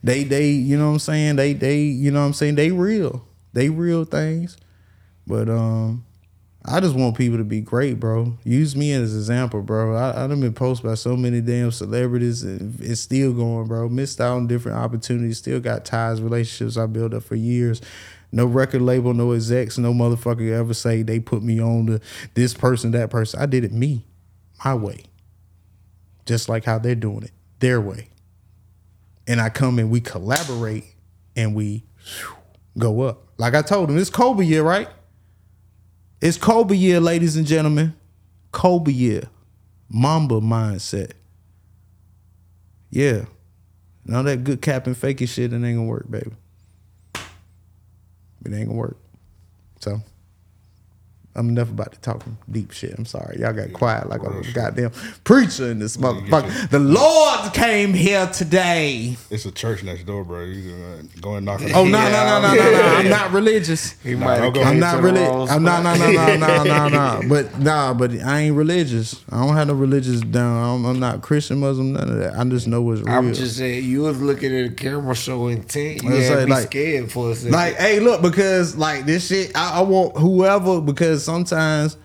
[0.02, 1.36] They, they, you know what I'm saying?
[1.36, 2.54] They, they, you know what I'm saying?
[2.54, 3.26] They real.
[3.52, 4.56] They real things.
[5.26, 6.05] But um,
[6.68, 8.36] I just want people to be great, bro.
[8.42, 9.94] Use me as an example, bro.
[9.94, 13.88] I, I done been posted by so many damn celebrities and it's still going, bro.
[13.88, 17.80] Missed out on different opportunities, still got ties, relationships I built up for years.
[18.32, 22.00] No record label, no execs, no motherfucker ever say they put me on to
[22.34, 23.40] this person, that person.
[23.40, 24.04] I did it me,
[24.64, 25.04] my way.
[26.26, 28.08] Just like how they're doing it, their way.
[29.28, 30.84] And I come and we collaborate
[31.36, 31.84] and we
[32.76, 33.22] go up.
[33.38, 34.88] Like I told them, it's Kobe year, right?
[36.20, 37.94] It's Kobe year, ladies and gentlemen.
[38.52, 39.24] Kobe year.
[39.88, 41.12] Mamba mindset.
[42.90, 43.26] Yeah.
[44.08, 46.30] Of that good cap and faking shit, it ain't gonna work, baby.
[48.44, 48.96] It ain't gonna work.
[49.80, 50.00] So
[51.36, 52.94] I'm enough about to talk deep shit.
[52.98, 53.38] I'm sorry.
[53.40, 54.90] Y'all got quiet like a goddamn
[55.24, 56.70] preacher in this motherfucker.
[56.70, 59.16] The Lord came here today.
[59.30, 60.44] It's a church next door, bro.
[60.44, 62.86] You uh, go and knock on Oh no no no no no no!
[62.96, 63.92] I'm not religious.
[64.02, 65.28] He might I'm not religious.
[65.28, 67.22] Rose, I'm not no no no no no no.
[67.28, 69.22] But nah, but I ain't religious.
[69.30, 70.56] I don't have no religious down.
[70.56, 72.34] I'm, I'm not Christian, Muslim, none of that.
[72.38, 73.10] I just know what's real.
[73.14, 76.44] I'm just saying, you was looking at the camera so intent, you I had saying,
[76.46, 77.52] me like- scared for a second.
[77.52, 81.98] Like, hey, look, because like this shit, I, I want whoever because sometimes,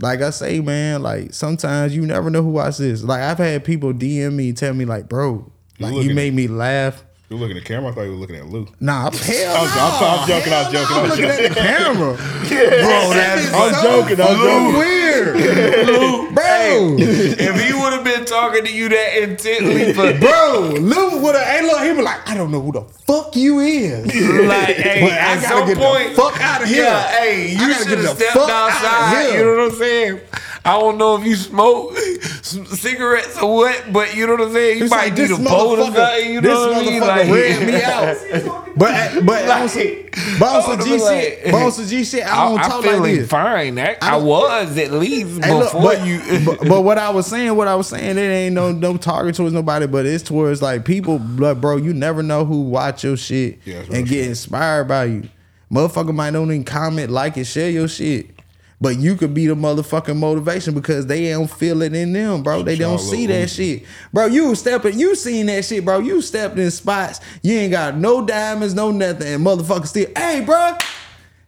[0.00, 3.02] like I say, man, like sometimes you never know who watch this.
[3.02, 7.02] Like I've had people DM me, tell me like, bro, Like you made me laugh.
[7.28, 7.90] You looking at the camera?
[7.90, 8.68] I thought you were looking at Lou.
[8.78, 9.10] Nah, hell
[9.62, 10.06] was, I'm, no.
[10.06, 10.52] I'm joking.
[10.52, 10.96] I'm joking.
[10.96, 12.14] I'm I'm looking at the camera.
[12.16, 14.20] Bro, that's I'm so joking.
[14.20, 15.05] I'm joking.
[15.24, 16.34] Weird.
[16.34, 16.96] Bro.
[16.98, 21.44] if he would have been talking to you that intently for Bro, Lou would have,
[21.46, 24.04] hey, look, he be like, I don't know who the fuck you is.
[24.48, 26.84] like, hey, But at I gotta some get point, the fuck out of here.
[26.84, 29.34] Yeah, hey, you should have stepped outside.
[29.36, 30.20] You know what I'm saying?
[30.64, 31.96] I don't know if you smoke
[32.42, 34.78] cigarettes or what, but you know what I'm saying.
[34.78, 36.32] You might like, need a bowl or something.
[36.32, 37.02] You know what I mean?
[37.02, 38.66] motherfucker read me out.
[38.76, 39.48] But but
[40.40, 42.70] but on some I G shit, like- but on some G shit, I don't I'm
[42.70, 43.30] talk feeling like this.
[43.30, 43.78] fine.
[43.78, 46.20] I I, was at least Hey, look, before but, you.
[46.44, 49.34] but, but what I was saying, what I was saying, it ain't no no target
[49.34, 51.18] towards nobody, but it's towards like people.
[51.18, 55.28] Like, bro, you never know who watch your shit Yeah, and get inspired by you.
[55.70, 58.30] Motherfucker might don't even comment, like, and share your shit.
[58.78, 62.62] But you could be the motherfucking motivation because they don't feel it in them, bro.
[62.62, 63.84] They don't see that shit.
[64.12, 66.00] Bro, you stepping, you seen that shit, bro.
[66.00, 70.42] You stepped in spots, you ain't got no diamonds, no nothing, and motherfucker still, hey,
[70.44, 70.76] bro.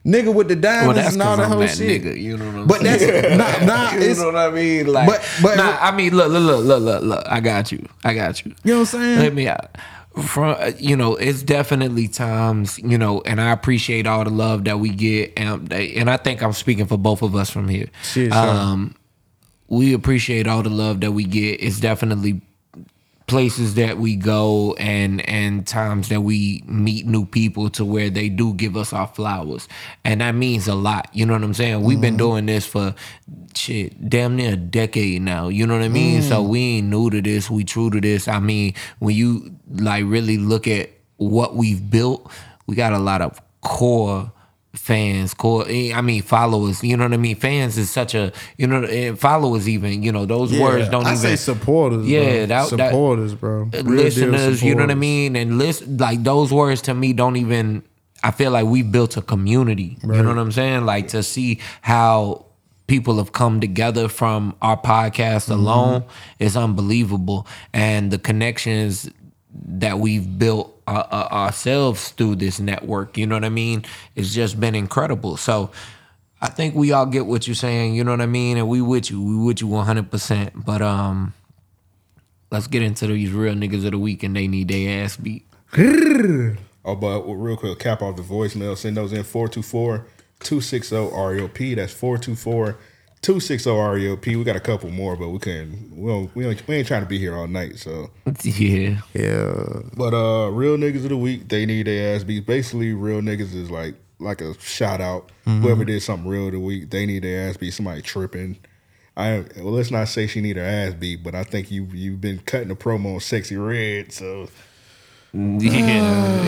[0.05, 2.01] Nigga with the Well, diamonds that's and all that whole that shit.
[2.03, 2.19] nigga.
[2.19, 3.03] You know what I'm But that's
[3.37, 3.97] not, nah, nah.
[3.99, 4.87] you know what I mean?
[4.87, 7.23] Like, But- but- nah, I mean, look, look, look, look, look, look.
[7.27, 7.85] I got you.
[8.05, 8.53] I got you.
[8.63, 9.19] You know what I'm saying?
[9.19, 9.77] Let me out.
[10.23, 14.63] From uh, you know, it's definitely times you know, and I appreciate all the love
[14.65, 17.87] that we get, and and I think I'm speaking for both of us from here.
[18.03, 18.31] Shit.
[18.33, 18.95] Um,
[19.67, 21.61] we appreciate all the love that we get.
[21.61, 22.41] It's definitely
[23.29, 28.27] places that we go and and times that we meet new people to where they
[28.27, 29.67] do give us our flowers.
[30.03, 31.09] And that means a lot.
[31.13, 31.83] You know what i'm saying?
[31.83, 32.17] We've been mm-hmm.
[32.17, 32.95] doing this for
[33.55, 35.47] shit damn near a decade now.
[35.47, 36.21] You know what i mean?
[36.21, 36.49] So mm.
[36.49, 37.49] we ain't new to this.
[37.49, 38.27] We true to this.
[38.27, 42.31] I mean when you like really look at what we've built
[42.65, 44.31] we got a lot of core
[44.73, 48.67] fans core i mean followers you know what i mean fans is such a you
[48.67, 52.07] know and followers even you know those Yeah, words don't I even say supporters.
[52.07, 52.45] yeah, bro.
[52.45, 52.47] that,
[52.77, 53.63] that- supporters, bro.
[53.73, 57.35] Real listeners, you know what I mean, and list like those words to me don't
[57.37, 57.83] even.
[58.23, 59.97] I feel like we built a community.
[60.03, 60.85] You know what I'm saying?
[60.85, 62.45] Like to see how
[62.85, 65.53] people have come together from our podcast Mm-hmm.
[65.53, 66.03] alone
[66.37, 69.09] is unbelievable, and the connections
[69.51, 73.17] that we've built uh, uh, ourselves through this network.
[73.17, 73.85] You know what I mean?
[74.15, 75.37] It's just been incredible.
[75.37, 75.71] So.
[76.41, 78.55] I think we all get what you're saying, you know what I mean?
[78.55, 79.21] And we with you.
[79.21, 80.51] We with you 100%.
[80.63, 81.33] But um
[82.51, 85.45] let's get into these real niggas of the week and they need their ass beat.
[86.85, 88.77] Oh, but real quick, cap off the voicemail.
[88.77, 90.07] Send those in 424
[90.39, 91.75] 260 RAOP.
[91.75, 92.77] That's 424
[93.21, 94.25] 260 RAOP.
[94.37, 95.95] We got a couple more, but we couldn't.
[95.95, 97.77] We, don't, we, ain't, we ain't trying to be here all night.
[97.79, 98.09] So,
[98.43, 99.01] Yeah.
[99.13, 99.81] Yeah.
[99.95, 102.45] but uh, real niggas of the week, they need their ass beat.
[102.45, 105.31] Basically, real niggas is like like a shout out.
[105.45, 107.71] Whoever did something real of the week, they need their ass beat.
[107.71, 108.57] Somebody tripping.
[109.17, 112.21] I well, let's not say she need her ass beat, but I think you you've
[112.21, 114.47] been cutting a promo on Sexyy Red, so
[115.33, 116.43] Yeah.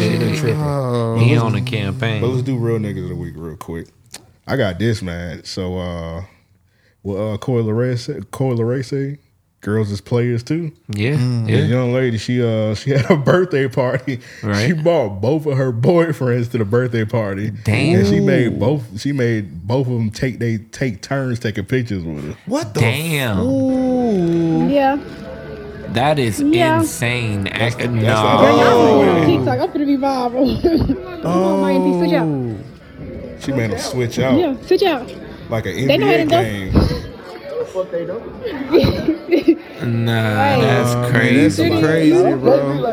[1.19, 2.22] he on the campaign.
[2.22, 3.88] But let's do real niggas of the week real quick.
[4.48, 5.43] I got this man.
[5.43, 6.23] So uh
[7.03, 9.18] well uh Coi Leray said Coi Leray say
[9.61, 10.72] girls is players too.
[10.90, 11.11] Yeah.
[11.18, 11.65] The Yeah.
[11.65, 14.19] young lady, she uh she had a birthday party.
[14.44, 14.65] Right.
[14.68, 17.52] She brought both of her boyfriends to the birthday party.
[17.64, 17.99] Damn.
[17.99, 22.03] And she made both she made both of them take they take turns taking pictures
[22.03, 22.36] with her.
[22.48, 24.69] What the Damn.
[24.69, 24.98] Yeah.
[25.90, 26.80] That is Yeah.
[26.80, 27.48] insane.
[27.48, 28.02] Ac- that's no.
[28.02, 29.26] not- Girl, y'all Oh.
[29.26, 29.60] TikTok.
[29.60, 30.61] I'm gonna be viral.
[31.22, 33.44] Come on, Miami, switch out.
[33.44, 35.07] She made them switch out Yeah, switch out.
[35.52, 36.41] Like an They know how to NBA go.
[36.41, 36.98] game.
[39.82, 41.69] Nah, that's That's crazy.
[41.80, 42.84] crazy, bro.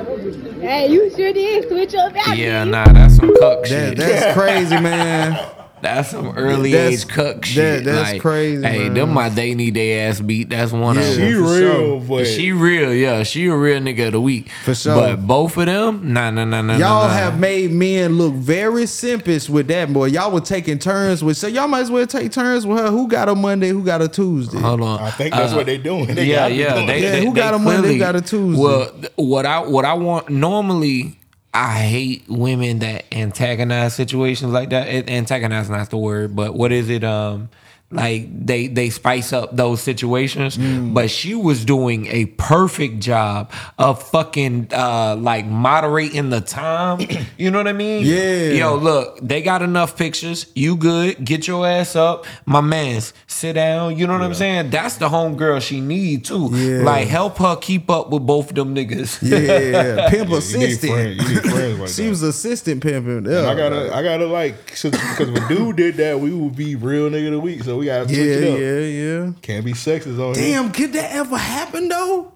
[0.61, 3.97] hey, you sure did switch up Yeah, nah, that's some cuck That, shit.
[3.97, 5.39] that's crazy, man.
[5.83, 7.85] That's some early That's- age cuck shit.
[7.85, 8.95] that- that's like, crazy, Hey, man.
[8.95, 10.51] them my they need their ass beat.
[10.51, 11.45] That's one Yeah, of She them.
[11.45, 12.01] for real, sure.
[12.09, 13.23] but She real, yeah.
[13.23, 14.49] She a real nigga of the week.
[14.65, 14.95] For sure.
[14.95, 16.73] But both of them, nah, nah, nah, nah.
[16.75, 17.13] Y'all nah, nah.
[17.15, 20.07] have made men look very simpish with that boy.
[20.07, 22.91] Y'all were taking turns with, so y'all might as well take turns with her.
[22.91, 23.69] Who got a Monday?
[23.69, 24.59] Who got a Tuesday?
[24.59, 25.01] Hold on.
[25.01, 26.07] I think that's Uh, what they doing.
[26.15, 26.75] They yeah, yeah.
[26.75, 27.03] doing They.
[27.03, 28.63] Yeah, they- who got they a Monday, clearly- got a Tuesday?
[28.63, 31.18] Well, what I what I want normally,
[31.55, 34.89] I hate women that antagonize situations like that.
[34.89, 37.05] It- Antagonize not the word, but what is it?
[37.05, 37.49] Um,
[37.91, 40.59] like they they spice up those situations.
[40.59, 40.93] Mm.
[40.93, 47.01] But she was doing a perfect job of fucking uh like moderating the time.
[47.37, 48.05] You know what I mean?
[48.05, 48.49] Yeah.
[48.51, 50.51] Yo, look, they got enough pictures.
[50.57, 51.25] You good?
[51.25, 53.13] Get your ass up, my man's.
[53.29, 53.97] Sit down.
[53.97, 54.71] You know what I'm saying?
[54.71, 56.51] That's the homegirl she need too.
[56.53, 56.83] Yeah.
[56.83, 59.23] Like help her keep up with both of them niggas.
[59.23, 61.17] Yeah, pimp Yeah, you need assistant.
[61.17, 62.09] You need like she that.
[62.11, 63.31] was assistant pimping.
[63.31, 66.75] Yeah, I gotta, I gotta like, because if a dude did that, we would be
[66.75, 67.63] real nigga of the week.
[67.63, 68.59] So we gotta switch yeah, it up.
[68.61, 69.33] yeah, yeah.
[69.43, 70.55] Can't be sexist on here.
[70.61, 72.33] Damn, could that ever happen though?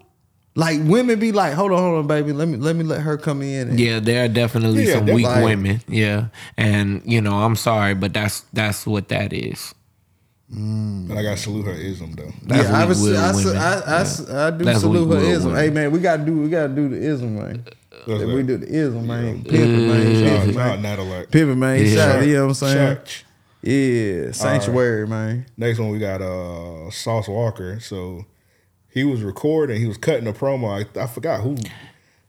[0.55, 2.31] Like women be like, hold on, hold on, baby.
[2.31, 3.69] Let me let me let her come in.
[3.69, 5.81] and- Yeah, there are definitely Yeah, some weak like- women.
[5.87, 9.73] Yeah, and you know, I'm sorry, but that's that's what that is.
[10.53, 11.07] Mm.
[11.07, 12.31] But I gotta salute her ism though.
[12.43, 13.31] That's yeah, I, weak was, I, I.
[13.31, 14.03] I, I,
[14.37, 14.47] Yeah.
[14.47, 15.45] I do That's salute her ism.
[15.51, 15.63] women.
[15.63, 17.65] Hey man, we gotta do we gotta do the ism, man.
[18.05, 18.27] What's that?
[18.27, 19.43] we do the ism, man.
[19.43, 20.13] Pimpin', man.
[20.13, 20.81] Shout out- Pimpin', shout out man.
[20.83, 21.55] Natalie.
[21.55, 21.85] Man.
[21.85, 21.95] Yeah.
[21.95, 22.95] Shout out, you know what I'm saying?
[22.97, 23.25] Church.
[23.63, 25.45] Yeah, sanctuary, man.
[25.57, 27.79] Next one we got uh Sauce Walker.
[27.79, 28.25] So
[28.89, 30.85] he was recording, he was cutting a promo.
[30.85, 31.55] I, I forgot who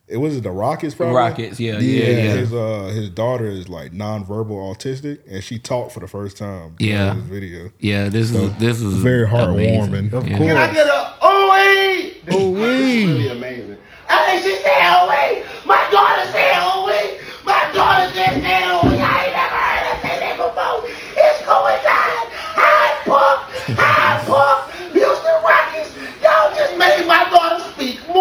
[0.06, 0.36] it was.
[0.36, 1.16] It the Rockets, probably.
[1.16, 2.34] Rockets, yeah, yeah, yeah.
[2.34, 6.76] His uh his daughter is like nonverbal autistic, and she talked for the first time.
[6.78, 7.14] Yeah.
[7.14, 7.70] this video.
[7.80, 9.90] Yeah, this So, is this is very amazing.
[10.10, 10.12] heartwarming.
[10.12, 10.38] Of Yeah.
[10.38, 10.50] course.
[10.50, 12.10] Can I get a ooh-wee?
[12.24, 13.06] This Ooh-wee.
[13.06, 13.76] really amazing.
[14.08, 15.42] Hey, she said ooh-wee.
[15.66, 17.18] My daughter said ooh-wee.
[17.44, 18.83] My daughter just said ooh-wee.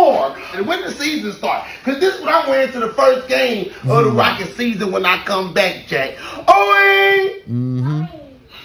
[0.04, 0.38] Speak more.
[0.54, 3.74] And when the season starts, because this is what I'm wearing to the first game
[3.90, 6.12] of the Rocket season when I come back, Jack.
[6.50, 7.44] Ooh-wee.
[7.48, 8.04] Mm-hmm.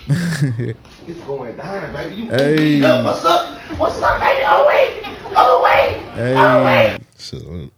[1.07, 2.15] It's going down, baby.
[2.17, 2.77] You Hey.
[2.77, 3.59] Yo, what's up?
[3.79, 4.43] What's up, baby?
[4.47, 5.03] Oh wait,
[5.37, 6.35] oh wait, Hey.
[6.37, 7.01] oh wait.
[7.17, 7.73] Salute.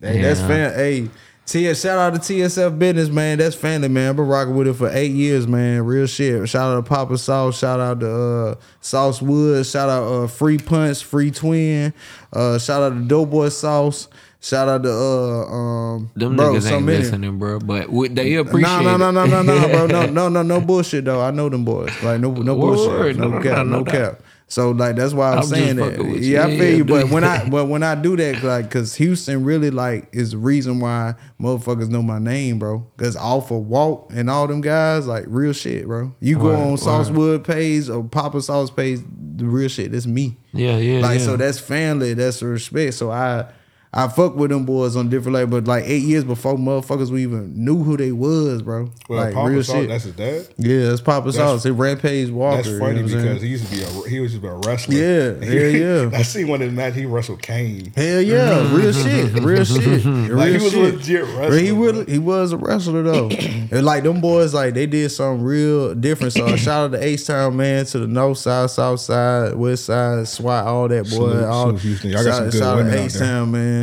[0.00, 0.48] Hey, that's Yeah.
[0.48, 0.74] fan.
[0.74, 1.08] Hey,
[1.44, 3.38] TS, shout out to TSF Business, man.
[3.38, 4.10] That's family, man.
[4.10, 5.84] I've been rocking with it for eight years, man.
[5.84, 6.48] Real shit.
[6.48, 7.58] Shout out to Papa Sauce.
[7.58, 9.70] Shout out to uh, Sauce Woods.
[9.70, 11.92] Shout out uh, Free Punch, Free Twin.
[12.32, 14.08] Uh, shout out to Doughboy Sauce.
[14.40, 16.98] Shout out to uh um Them bro, niggas so ain't many.
[16.98, 17.60] listening, bro.
[17.60, 19.86] But they appreciate No, no, no, no, no, no, bro.
[19.86, 21.20] No, no, no, no bullshit though.
[21.20, 21.90] I know them boys.
[22.02, 23.16] Like no, no bullshit.
[23.16, 24.20] No, No, no, cap, no, no, no, cap.
[24.52, 25.96] So like that's why I'm, I'm saying that.
[25.96, 26.14] you.
[26.16, 26.84] Yeah, I feel yeah, you.
[26.84, 30.36] But when I but when I do that, like, cause Houston really like is the
[30.36, 32.86] reason why motherfuckers know my name, bro.
[32.98, 36.14] Cause off of Walt and all them guys, like real shit, bro.
[36.20, 36.76] You go Word, on.
[36.76, 39.00] Saucewood page or Papa Sauce page,
[39.36, 39.90] the real shit.
[39.90, 40.36] That's me.
[40.52, 41.24] Yeah, yeah, Like yeah.
[41.24, 42.92] so that's family, that's respect.
[42.92, 43.46] So I
[43.94, 47.24] I fuck with them boys on different levels, but like eight years before motherfuckers we
[47.24, 48.90] even knew who they was, bro.
[49.06, 49.88] Well, like Papa real Sauce, shit.
[49.88, 50.48] that's his dad.
[50.56, 51.64] Yeah, that's Papa That's- Sauce.
[51.64, 52.56] He Rampage Walker.
[52.56, 53.38] That's you funny know because saying?
[53.40, 54.94] he used to be a he was just a wrestler.
[54.94, 56.10] Yeah, hell yeah.
[56.18, 56.94] I see one of his match.
[56.94, 57.92] He wrestled Kane.
[57.94, 58.76] Hell yeah, mm-hmm.
[58.76, 60.94] real shit, real shit, real Like, he was shit.
[60.94, 63.28] legit Bro, wrestling, He was, he was a wrestler though,
[63.70, 66.32] and like them boys, like they did something real different.
[66.32, 70.26] So shout out to H Town man, to the North Side, South Side, West Side,
[70.28, 71.10] SWAT, all that boy.
[71.10, 72.10] Salute, all, salute Houston.
[72.10, 73.14] Y'all got some good shout out out H.
[73.18, 73.81] Town man,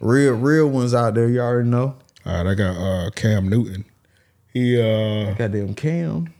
[0.00, 1.28] real real ones out there.
[1.28, 1.96] You already know.
[2.24, 3.84] All right, I got uh, Cam Newton.
[4.52, 6.32] He uh, goddamn Cam.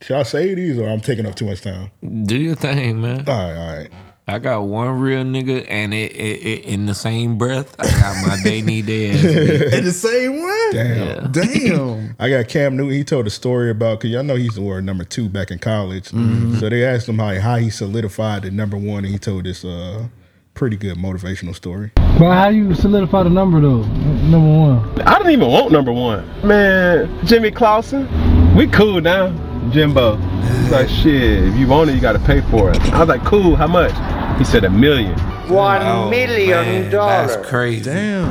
[0.00, 1.90] Should I say these or I'm taking up too much time?
[2.24, 3.28] Do your thing, man.
[3.28, 3.90] All right, all right.
[4.28, 8.26] I got one real nigga, and it, it, it in the same breath, I got
[8.26, 9.74] my they need their ass.
[9.74, 10.72] In the same one.
[10.72, 11.32] Damn.
[11.32, 12.16] Damn.
[12.20, 12.92] I got Cam Newton.
[12.94, 15.58] He told a story about because y'all know he's the word number two back in
[15.58, 16.10] college.
[16.10, 16.60] Mm-hmm.
[16.60, 19.64] So they asked him how how he solidified the number one, and he told this
[19.64, 20.06] uh
[20.54, 21.90] pretty good motivational story.
[22.18, 23.82] But how you solidify the number though?
[23.82, 25.02] Number one.
[25.02, 26.24] I don't even want number one.
[26.46, 28.06] Man, Jimmy Clausen,
[28.54, 29.28] we cool now.
[29.70, 30.16] Jimbo.
[30.16, 32.80] He's like, shit, if you want it, you gotta pay for it.
[32.92, 33.92] I was like, cool, how much?
[34.38, 35.18] He said a million.
[35.48, 37.36] One Oh, million man, dollars.
[37.36, 37.84] that's crazy.
[37.84, 38.28] Damn.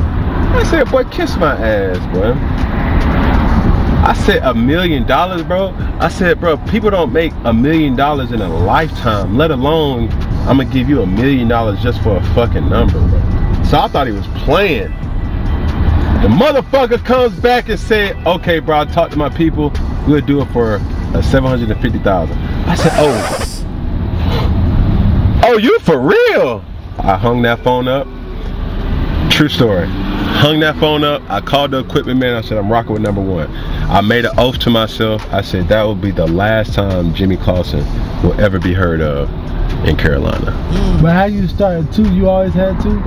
[0.56, 2.34] I said, boy, kiss my ass, bro.
[4.04, 5.76] I said a million dollars, bro.
[6.00, 10.10] I said, bro, people don't make a million dollars in a lifetime, let alone
[10.48, 13.64] I'm gonna give you a million dollars just for a fucking number, bro.
[13.64, 14.90] So I thought he was playing.
[16.22, 19.72] The motherfucker comes back and said, okay, bro, I talked to my people.
[20.08, 20.80] We'll do it for
[21.16, 23.58] uh, 750000 I said, oh.
[25.46, 26.66] Oh, you for real?
[26.98, 28.08] I hung that phone up.
[29.32, 29.88] True story.
[29.88, 31.22] Hung that phone up.
[31.30, 32.36] I called the equipment man.
[32.36, 33.48] I said, I'm rocking with number one.
[33.92, 35.22] I made an oath to myself.
[35.34, 37.84] I said, that will be the last time Jimmy Clausen
[38.24, 39.30] will ever be heard of
[39.86, 40.52] in Carolina.
[41.02, 42.10] But how you started two?
[42.14, 43.04] You always had two.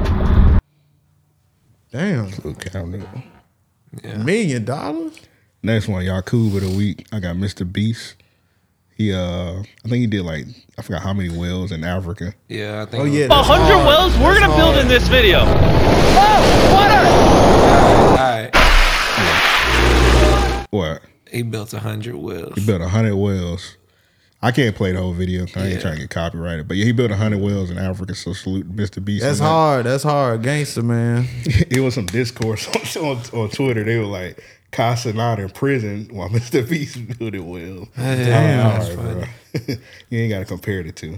[1.90, 2.30] Damn.
[2.56, 3.22] Cam Newton.
[4.26, 5.18] Million dollars?
[5.62, 7.06] Next one, y'all cool with a week.
[7.10, 7.70] I got Mr.
[7.70, 8.16] Beast.
[8.94, 10.44] He uh I think he did like
[10.76, 12.34] I forgot how many wells in Africa.
[12.48, 13.02] Yeah, I think.
[13.02, 13.28] Oh yeah.
[13.30, 15.38] A hundred wells we're gonna build in this video.
[15.40, 17.08] Oh, water!
[18.10, 18.50] All right.
[20.74, 21.02] What?
[21.30, 22.54] He built a hundred wells.
[22.56, 23.76] He built a hundred wells.
[24.42, 25.42] I can't play the whole video.
[25.56, 25.78] I ain't Yeah.
[25.80, 26.68] trying to get copyrighted.
[26.68, 28.14] But yeah, he built a hundred wells in Africa.
[28.14, 29.02] So salute Mr.
[29.02, 29.22] Beast.
[29.22, 29.50] That's on that.
[29.50, 29.86] hard.
[29.86, 30.42] That's hard.
[30.42, 31.26] Gangster man.
[31.44, 33.84] it was some discourse on, on, on Twitter.
[33.84, 34.42] They were like,
[34.72, 36.68] Casanova in prison while Mr.
[36.68, 37.88] Beast building wells.
[37.96, 39.28] Damn, All that's right,
[39.66, 39.74] bro.
[40.10, 41.16] you ain't got to compare the two.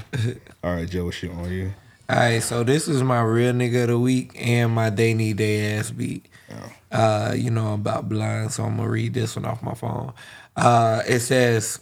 [0.62, 1.72] All right, Joe, what's shit on you?
[2.10, 5.38] All right, so this is my real nigga of the week and my day need
[5.38, 6.26] day ass beat.
[6.52, 6.72] Oh.
[6.96, 10.12] Uh, you know I'm about blind, so I'm gonna read this one off my phone.
[10.56, 11.80] Uh, it says,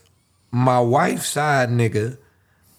[0.50, 2.18] "My wife's side nigga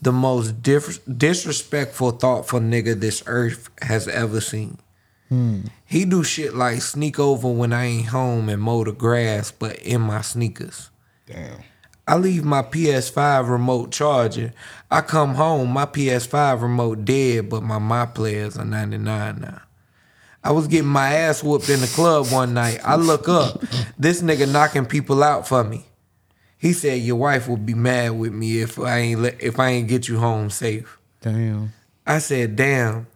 [0.05, 4.77] the most dis- disrespectful, thoughtful nigga this earth has ever seen.
[5.29, 5.61] Hmm.
[5.85, 9.79] He do shit like sneak over when I ain't home and mow the grass, but
[9.79, 10.91] in my sneakers.
[11.25, 11.63] Damn.
[12.07, 14.53] I leave my PS5 remote charger.
[14.91, 19.61] I come home, my PS5 remote dead, but my my players are 99 now.
[20.45, 22.79] I was getting my ass whooped in the club one night.
[22.83, 23.61] I look up,
[23.97, 25.87] this nigga knocking people out for me.
[26.59, 29.69] He said your wife would be mad with me if I ain't let, if I
[29.69, 30.99] ain't get you home safe.
[31.21, 31.73] Damn.
[32.05, 33.07] I said, damn.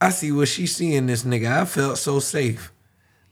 [0.00, 1.50] I see what she see in this nigga.
[1.50, 2.72] I felt so safe.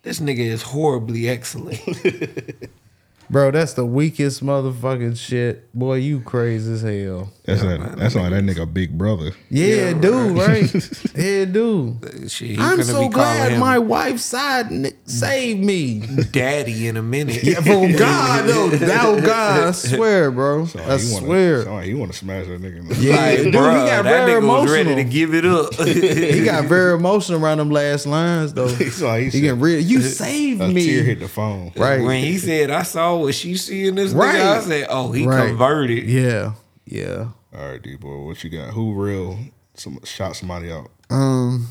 [0.02, 1.80] This nigga is horribly excellent.
[3.28, 5.72] Bro, that's the weakest motherfucking shit.
[5.74, 7.32] Boy, you crazy as hell.
[7.44, 9.32] That's like that's like that nigga big brother.
[9.50, 10.72] Yeah, dude, right?
[11.16, 12.30] yeah, dude.
[12.30, 16.00] Shit, I'm so glad my wife's side n- saved me.
[16.32, 17.42] daddy in a minute.
[17.44, 20.66] Yeah, for God, no, oh God, I swear, bro.
[20.66, 21.62] So I he wanna, swear.
[21.64, 22.84] sound like he want to smash that nigga.
[23.00, 24.96] Yeah, Like, dude, bruh, he got that very nigga was ready emotional.
[24.96, 25.74] to give it up.
[25.86, 28.68] he got very emotional around them last lines though.
[28.68, 29.80] He's like, he he said- getting real.
[29.80, 30.84] You saved a me.
[30.84, 31.72] tear hit the phone.
[31.76, 32.02] Right.
[32.02, 34.34] When he said, I saw what she seeing this Right.
[34.36, 35.48] nigga, I said, oh, he Right.
[35.48, 36.04] converted.
[36.08, 36.52] Yeah,
[36.84, 37.28] yeah.
[37.56, 38.70] All right, D boy, what you got?
[38.74, 39.38] Who real?
[39.74, 40.90] Some shot somebody out.
[41.10, 41.68] Um,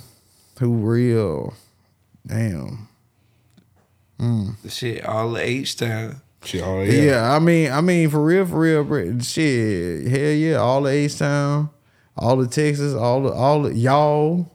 [0.59, 1.53] who real?
[2.25, 2.87] Damn.
[4.19, 4.55] Mm.
[4.63, 6.21] The shit all the H time.
[6.43, 7.31] Shit, oh Yeah.
[7.33, 11.17] I mean, I mean, for real, for real, bro, shit, hell yeah, all the H
[11.17, 11.69] Town,
[12.15, 14.51] all the Texas, all the, all the y'all,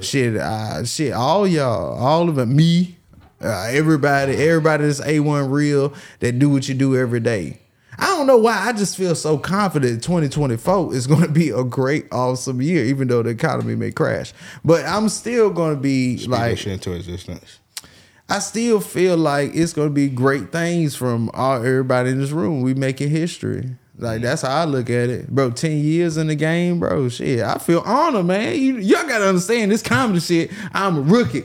[0.00, 2.98] shit, uh, shit, all y'all, all of it, me,
[3.42, 7.58] uh, everybody, everybody that's A one real that do what you do every day.
[7.98, 8.58] I don't know why.
[8.66, 13.08] I just feel so confident 2024 is going to be a great, awesome year, even
[13.08, 14.32] though the economy may crash.
[14.64, 17.58] But I'm still going to be Speak like, shit into existence.
[18.28, 22.62] I still feel like it's gonna be great things from all everybody in this room.
[22.62, 23.76] We making history.
[23.98, 25.50] Like that's how I look at it, bro.
[25.50, 27.10] Ten years in the game, bro.
[27.10, 28.56] Shit, I feel honored, man.
[28.56, 30.50] You, y'all gotta understand this comedy shit.
[30.72, 31.44] I'm a rookie.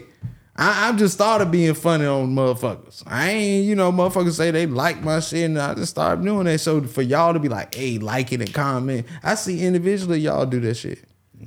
[0.58, 3.04] I, I've just started being funny on motherfuckers.
[3.06, 6.46] I ain't, you know, motherfuckers say they like my shit, and I just started doing
[6.46, 6.60] that.
[6.60, 10.46] So for y'all to be like, hey, like it and comment, I see individually y'all
[10.46, 11.04] do that shit.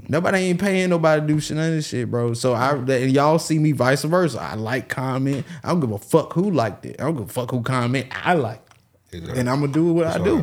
[0.09, 2.35] Nobody ain't paying nobody to do shit, none of this shit, bro.
[2.35, 4.41] So I and y'all see me vice versa.
[4.41, 5.45] I like comment.
[5.65, 7.01] I don't give a fuck who liked it.
[7.01, 8.07] I don't give a fuck who comment.
[8.11, 8.63] I like,
[9.11, 9.25] it.
[9.25, 10.43] and I'm gonna do what I do.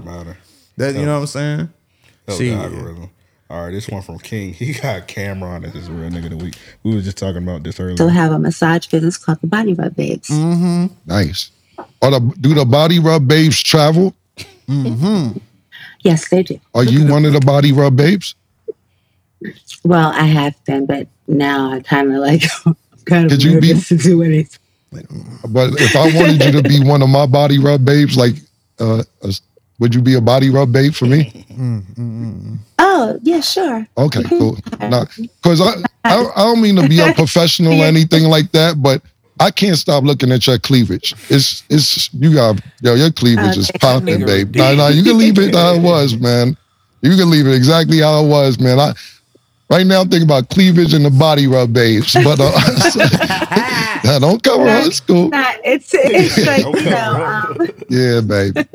[0.75, 0.95] that.
[0.95, 1.69] You know what I'm saying?
[2.25, 3.09] That See, algorithm.
[3.49, 4.53] All right, this one from King.
[4.53, 6.57] He got Cam'ron as his real nigga of the week.
[6.83, 7.97] We was just talking about this earlier.
[7.97, 10.29] So have a massage business called the Body Rub Babes.
[10.29, 10.87] Mm-hmm.
[11.05, 11.51] Nice.
[12.01, 14.13] Are the, do the body rub babes travel?
[14.67, 15.37] Mm-hmm.
[16.01, 16.59] Yes, they do.
[16.73, 18.35] Are you one of the body rub babes?
[19.83, 22.41] Well, I have been, but now I kind of like
[23.05, 24.59] kind of Could you be- to do anything.
[25.49, 28.35] But if I wanted you to be one of my body rub babes, like,
[28.79, 29.31] uh, uh,
[29.79, 31.45] would you be a body rub babe for me?
[32.99, 33.87] Oh, yeah, sure.
[33.97, 34.55] Okay, cool.
[34.79, 39.03] Because I, I, I don't mean to be unprofessional or anything like that, but
[39.39, 41.13] I can't stop looking at your cleavage.
[41.29, 44.55] It's it's you got yo your cleavage is popping, babe.
[44.55, 46.57] No, no, you can leave it how it was, man.
[47.01, 48.79] You can leave it exactly how it was, man.
[48.79, 48.93] I
[49.69, 54.41] right now I'm thinking about cleavage and the body rub babes, but uh, nah, don't
[54.41, 54.87] cover her.
[54.87, 55.29] It's cool.
[55.29, 57.57] Nah, it's it's like you know, um,
[57.89, 58.65] Yeah, baby.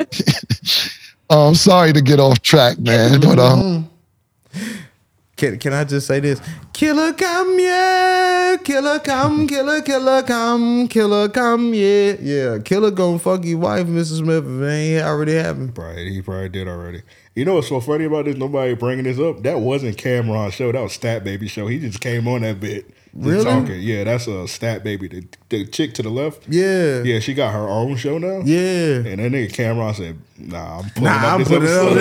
[1.28, 3.88] I'm sorry to get off track, man, but um.
[5.36, 6.40] Can, can I just say this?
[6.72, 8.56] Killer come, yeah.
[8.62, 12.14] Killer come, killer, killer come, killer come, yeah.
[12.20, 14.18] Yeah, killer gonna fuck your wife, Mrs.
[14.18, 15.74] Smith, if it ain't already happened.
[15.74, 17.02] Probably, he probably did already.
[17.34, 18.36] You know what's so funny about this?
[18.36, 19.42] Nobody bringing this up.
[19.42, 20.70] That wasn't Cam'ron's show.
[20.70, 21.66] That was Stat Baby show.
[21.66, 22.86] He just came on that bit.
[23.14, 23.44] Just Really?
[23.44, 23.80] Talking.
[23.82, 25.08] Yeah, that's a Stat Baby.
[25.08, 26.44] The, the chick to the left.
[26.48, 27.02] Yeah.
[27.02, 28.40] Yeah, she got her own show now.
[28.44, 29.02] Yeah.
[29.04, 31.92] And that nigga Cam'ron said, "Nah, I'm putting Nah, up I'm this putting it up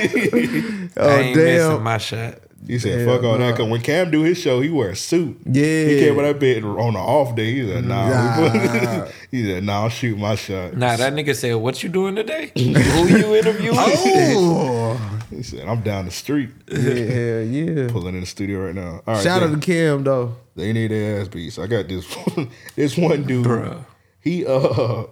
[0.00, 1.44] episode." Oh, I ain't damn.
[1.72, 2.38] missing my shot.
[2.66, 4.96] He said, Yeah, "Fuck all that." Cause when Cam do his show, he wear a
[4.96, 5.36] suit.
[5.44, 5.62] Yeah.
[5.84, 7.52] he came with that bit on the off day.
[7.52, 9.06] He said, "Nah." Nah.
[9.30, 12.50] he said, "Nah, I'll shoot my shot." Nah, that nigga said, "What you doing today?
[12.56, 12.62] Who
[13.08, 15.15] you interviewing?" Oh.
[15.30, 17.88] He said, "I'm down the street." Yeah, yeah.
[17.90, 19.02] Pulling in the studio right now.
[19.06, 20.36] All right, Shout out they- to Cam, though.
[20.54, 21.58] They need their ass beats.
[21.58, 22.06] I got this
[22.76, 23.44] this one dude.
[23.46, 23.84] Bruh.
[24.20, 25.04] He uh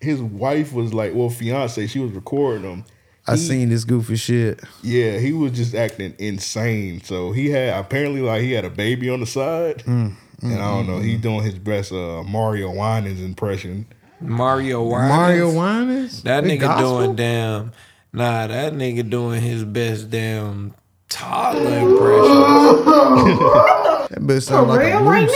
[0.00, 2.84] his wife was like, well, fiance, she was recording him.
[3.28, 4.60] I seen this goofy shit.
[4.82, 7.02] Yeah, he was just acting insane.
[7.02, 9.78] So he had apparently like he had a baby on the side.
[9.78, 13.86] Mm, and I don't know, he doing his best uh Mario Winans impression.
[14.20, 15.08] Mario Winans.
[15.10, 16.22] Mario Winans?
[16.22, 16.98] That They nigga gospel?
[17.04, 17.72] doing damn.
[18.16, 20.72] Nah, that nigga doing his best damn
[21.10, 22.40] toddler impression.
[24.08, 25.32] That bitch sound like a real moose.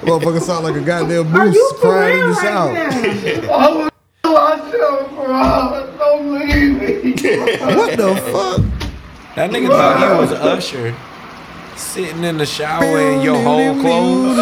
[0.00, 2.74] Motherfucker sound like a goddamn moose crying this out.
[3.50, 3.90] Oh,
[4.24, 5.92] myself, bro.
[5.98, 7.12] Don't leave me.
[7.60, 8.62] What the fuck?
[9.36, 10.94] That nigga thought he was Usher.
[11.76, 14.38] Sitting in the shower in your whole clothes.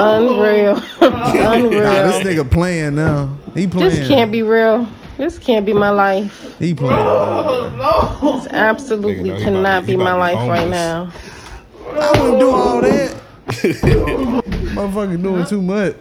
[0.00, 0.76] Unreal.
[1.00, 1.82] Unreal.
[1.82, 3.36] Nah, this nigga playing now.
[3.54, 3.90] He playing.
[3.90, 4.86] This can't be real.
[5.16, 6.56] This can't be my life.
[6.58, 6.96] He playing.
[8.22, 11.12] This absolutely he cannot about be my about life to be right now.
[11.88, 13.16] I wouldn't do all that.
[13.48, 15.96] Motherfucker doing too much.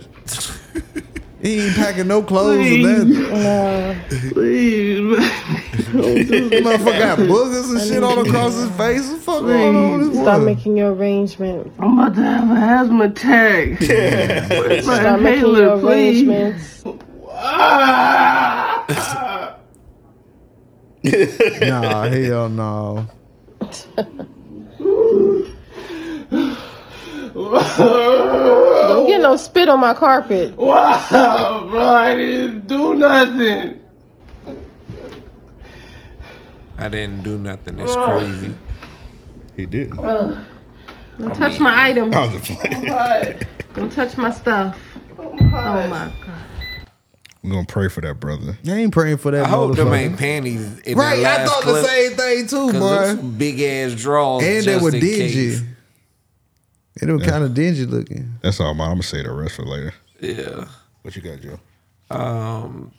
[1.41, 3.13] He ain't packing no clothes or nothing.
[4.31, 4.99] Please.
[5.87, 9.07] Motherfucker got boogers and shit all across his face.
[9.07, 10.45] What the fuck going on with this Stop boy?
[10.45, 11.75] making your arrangements.
[11.79, 13.79] I'm about to have an asthma attack.
[14.49, 16.27] Where's my Stop making your inhaler, please?
[16.27, 16.83] arrangements.
[17.31, 18.83] Ah.
[21.61, 23.07] Nah, hell no.
[27.37, 30.55] Don't get no spit on my carpet.
[30.57, 33.79] Wow, bro, I didn't do nothing.
[36.77, 37.79] I didn't do nothing.
[37.79, 38.53] It's crazy.
[39.55, 39.99] He didn't.
[39.99, 40.37] Ugh.
[41.19, 42.15] Don't touch my items.
[42.15, 42.89] I was playing.
[42.91, 43.33] Oh
[43.75, 44.77] Don't touch my stuff.
[45.17, 46.47] Oh my oh god.
[47.43, 48.57] We're gonna pray for that brother.
[48.67, 49.97] I ain't praying for that I hope them motherfucker.
[49.97, 51.83] ain't panties in Right, that I thought clip.
[51.83, 52.79] the same thing too, boy.
[52.95, 54.43] them some big ass draws.
[54.43, 55.33] And they were in dingy.
[55.33, 55.63] case.
[57.01, 58.33] And was were kind of dingy looking.
[58.41, 58.87] That's all, man.
[58.87, 59.93] I'm gonna say the rest for later.
[60.19, 60.65] Yeah.
[61.01, 61.59] What you got, Joe?
[62.09, 62.91] Um,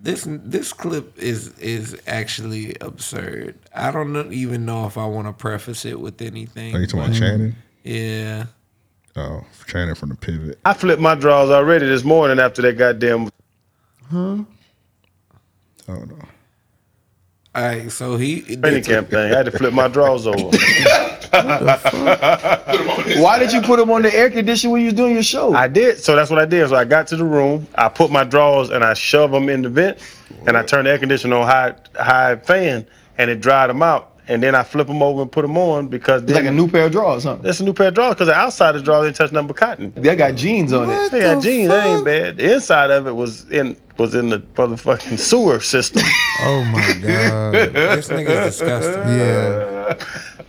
[0.00, 3.58] this this clip is is actually absurd.
[3.74, 6.74] I don't even know if I want to preface it with anything.
[6.74, 7.56] Are you talking about but- Channing?
[7.84, 8.46] Yeah.
[9.16, 10.58] Oh, Channing from the pivot.
[10.64, 13.30] I flipped my drawers already this morning after that goddamn.
[14.10, 14.38] Huh?
[15.88, 16.18] Oh no.
[17.54, 19.32] All right, so he Training camp thing.
[19.32, 20.50] I had to flip my drawers over.
[23.20, 25.54] Why did you put them on the air conditioner when you was doing your show?
[25.54, 25.98] I did.
[25.98, 26.68] So that's what I did.
[26.68, 27.66] So I got to the room.
[27.76, 29.98] I put my drawers and I shoved them in the vent,
[30.46, 32.86] and I turned the air conditioner on high high fan,
[33.18, 34.12] and it dried them out.
[34.28, 36.66] And then I flip them over and put them on because It's like a new
[36.68, 37.36] pair of drawers, huh?
[37.36, 39.46] That's a new pair of drawers because the outside of the drawers didn't touch nothing
[39.46, 39.92] but cotton.
[39.94, 41.12] They got jeans on it.
[41.12, 41.68] They got jeans.
[41.68, 42.36] That ain't bad.
[42.36, 46.02] The inside of it was in was in the motherfucking sewer system.
[46.40, 47.52] Oh my god.
[47.72, 49.16] this nigga's disgusting.
[49.16, 49.94] Yeah.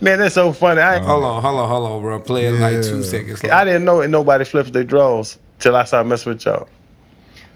[0.00, 0.80] Man, that's so funny.
[0.80, 2.20] I, Hold on, hold on, hold on, bro.
[2.20, 3.42] Play it like two seconds.
[3.44, 6.68] I didn't know that nobody flips their drawers till I started messing with y'all.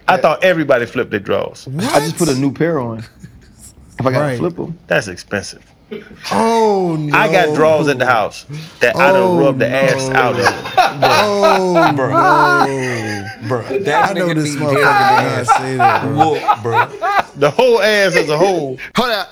[0.09, 1.69] I thought everybody flipped their drawers.
[1.79, 2.99] I just put a new pair on.
[3.99, 4.39] If I gotta Right.
[4.39, 4.77] flip them.
[4.89, 5.65] That's expensive.
[6.33, 7.17] Oh no.
[7.17, 8.47] I got drawers at the house
[8.81, 9.75] that I don't oh, rub the no.
[9.77, 10.47] ass out of.
[11.05, 12.09] Oh Bro.
[12.09, 13.49] no.
[13.49, 13.79] bro.
[13.81, 16.31] That I know this need motherfucker his did not say that, bro.
[16.33, 17.31] Whoop, bro.
[17.37, 18.79] The whole ass as a whole.
[18.97, 19.29] Hold up.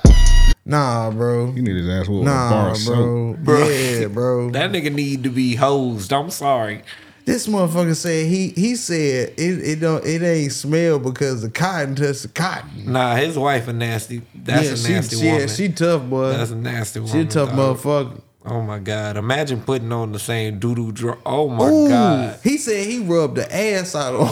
[0.71, 1.51] Nah, bro.
[1.51, 2.95] You need his ass whooped with bar Nah, of soap.
[2.95, 3.33] bro.
[3.57, 3.67] Bro.
[3.69, 4.49] Yeah, bro.
[4.51, 6.11] That nigga need to be hosed.
[6.13, 6.81] I'm sorry.
[7.25, 11.93] This motherfucker said he he said it it don't it ain't smell because the cotton
[11.95, 12.91] touched the cotton.
[12.91, 14.23] Nah, his wife a nasty.
[14.33, 15.47] That's yeah, a nasty she, woman.
[15.47, 16.29] she tough boy.
[16.29, 17.13] That's a nasty woman.
[17.13, 17.77] She a tough dog.
[17.77, 18.21] motherfucker.
[18.43, 19.17] Oh my god!
[19.17, 21.15] Imagine putting on the same doo doo draw.
[21.23, 22.39] Oh my Ooh, god!
[22.43, 24.27] He said he rubbed the ass out of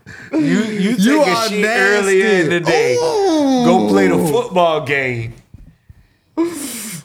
[0.31, 2.23] You you take You a are shit nasty.
[2.23, 2.95] earlier in the day.
[2.95, 5.33] Go play the football game.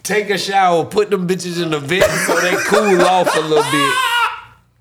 [0.02, 0.84] Take a shower.
[0.84, 3.94] Put them bitches in the vent so they cool off a little bit.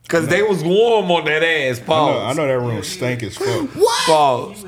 [0.07, 1.81] Cause they was warm on that ass.
[1.81, 3.69] I know, I know that room stank as fuck.
[3.71, 4.05] What?
[4.05, 4.65] Pause.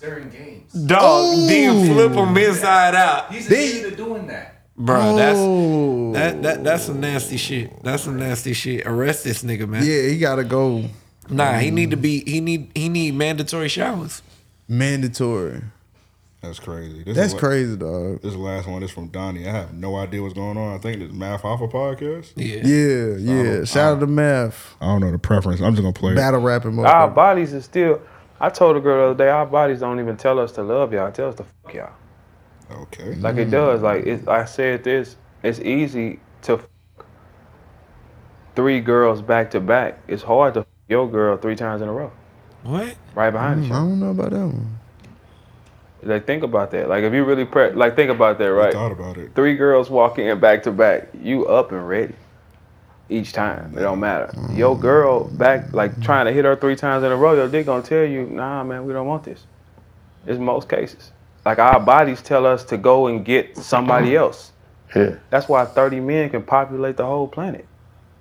[0.00, 0.72] during games.
[0.72, 3.32] Dog, then flip them inside out.
[3.32, 4.54] He's addicted to doing that.
[4.76, 5.16] Bro, oh.
[5.16, 6.12] that's Oh.
[6.14, 7.82] that that that's some nasty shit.
[7.84, 8.84] That's some nasty shit.
[8.86, 9.84] Arrest this nigga, man.
[9.84, 10.84] Yeah, he gotta go.
[11.28, 14.22] Nah, he need to um, be he need he need mandatory showers.
[14.68, 15.62] Mandatory.
[16.46, 17.02] That's crazy.
[17.02, 18.20] This That's is crazy, dog.
[18.22, 18.82] This is the last one.
[18.82, 19.48] is from Donnie.
[19.48, 20.74] I have no idea what's going on.
[20.74, 22.32] I think this Math Alpha podcast.
[22.36, 22.60] Yeah.
[22.62, 23.64] Yeah, yeah.
[23.64, 24.76] Shout out to Math.
[24.80, 25.60] I don't know the preference.
[25.60, 26.12] I'm just gonna play.
[26.12, 26.16] it.
[26.16, 27.14] Battle rapping Our motherfucker.
[27.14, 28.00] bodies is still.
[28.38, 30.92] I told a girl the other day, our bodies don't even tell us to love
[30.92, 31.08] y'all.
[31.08, 31.92] It tell us to fuck y'all.
[32.70, 33.14] Okay.
[33.14, 33.52] Like it mm.
[33.52, 33.82] does.
[33.82, 35.16] Like it, I said this.
[35.42, 37.06] It's easy to fuck
[38.54, 39.98] three girls back to back.
[40.06, 42.12] It's hard to fuck your girl three times in a row.
[42.62, 42.96] What?
[43.14, 44.78] Right behind Mm, each I don't know about that one.
[46.02, 46.88] Like think about that.
[46.88, 48.72] Like if you really pre- like think about that, right?
[48.72, 49.34] thought about it.
[49.34, 51.08] Three girls walking in back to back.
[51.20, 52.14] You up and ready.
[53.08, 53.72] Each time.
[53.76, 54.32] It don't matter.
[54.52, 57.66] Your girl back like trying to hit her three times in a row, your dick
[57.66, 59.44] gonna tell you, nah man, we don't want this.
[60.26, 61.12] It's most cases.
[61.44, 64.52] Like our bodies tell us to go and get somebody else.
[64.94, 65.16] Yeah.
[65.30, 67.66] That's why 30 men can populate the whole planet.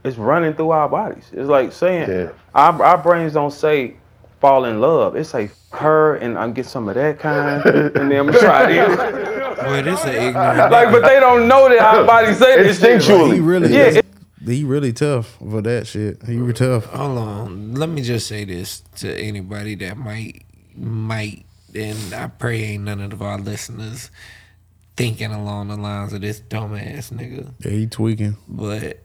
[0.05, 1.29] It's running through our bodies.
[1.33, 2.29] It's like saying Yeah.
[2.53, 3.95] our, our brains don't say
[4.39, 5.15] fall in love.
[5.15, 8.39] It say "F- her and I'm get some of that kind, and then I'm gonna
[8.39, 9.31] try this.
[9.55, 10.57] Well, this is ignorant.
[10.71, 13.01] like, but they don't know that our bodies say this shit.
[13.01, 14.01] He really, yeah.
[14.45, 16.21] he really tough for that shit.
[16.23, 16.85] He was tough.
[16.87, 17.73] Hold on.
[17.73, 20.43] Let me just say this to anybody that might
[20.75, 24.11] might and I pray ain't none of our listeners
[24.97, 27.53] thinking along the lines of this dumbass nigga.
[27.59, 28.37] Yeah, he tweaking.
[28.47, 28.99] But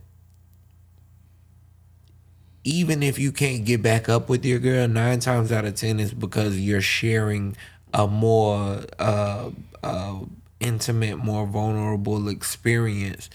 [2.64, 5.98] even if you can't get back up with your girl, nine times out of ten
[5.98, 7.56] is because you're sharing
[7.94, 9.50] a more uh,
[9.82, 10.20] uh,
[10.60, 13.30] intimate, more vulnerable experience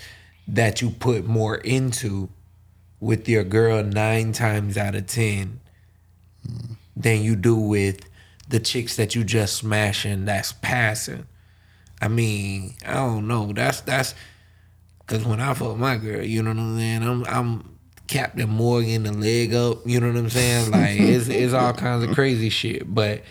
[0.47, 2.29] that you put more into
[2.99, 5.59] with your girl nine times out of ten
[6.95, 8.07] than you do with
[8.47, 11.25] the chicks that you just smashing that's passing.
[12.01, 13.51] I mean, I don't know.
[13.53, 14.13] That's that's
[14.99, 17.03] because when I fuck my girl, you know what I'm saying.
[17.03, 17.74] I'm I'm
[18.07, 19.79] Captain Morgan, the leg up.
[19.85, 20.71] You know what I'm saying?
[20.71, 22.93] Like it's it's all kinds of crazy shit.
[22.93, 23.23] But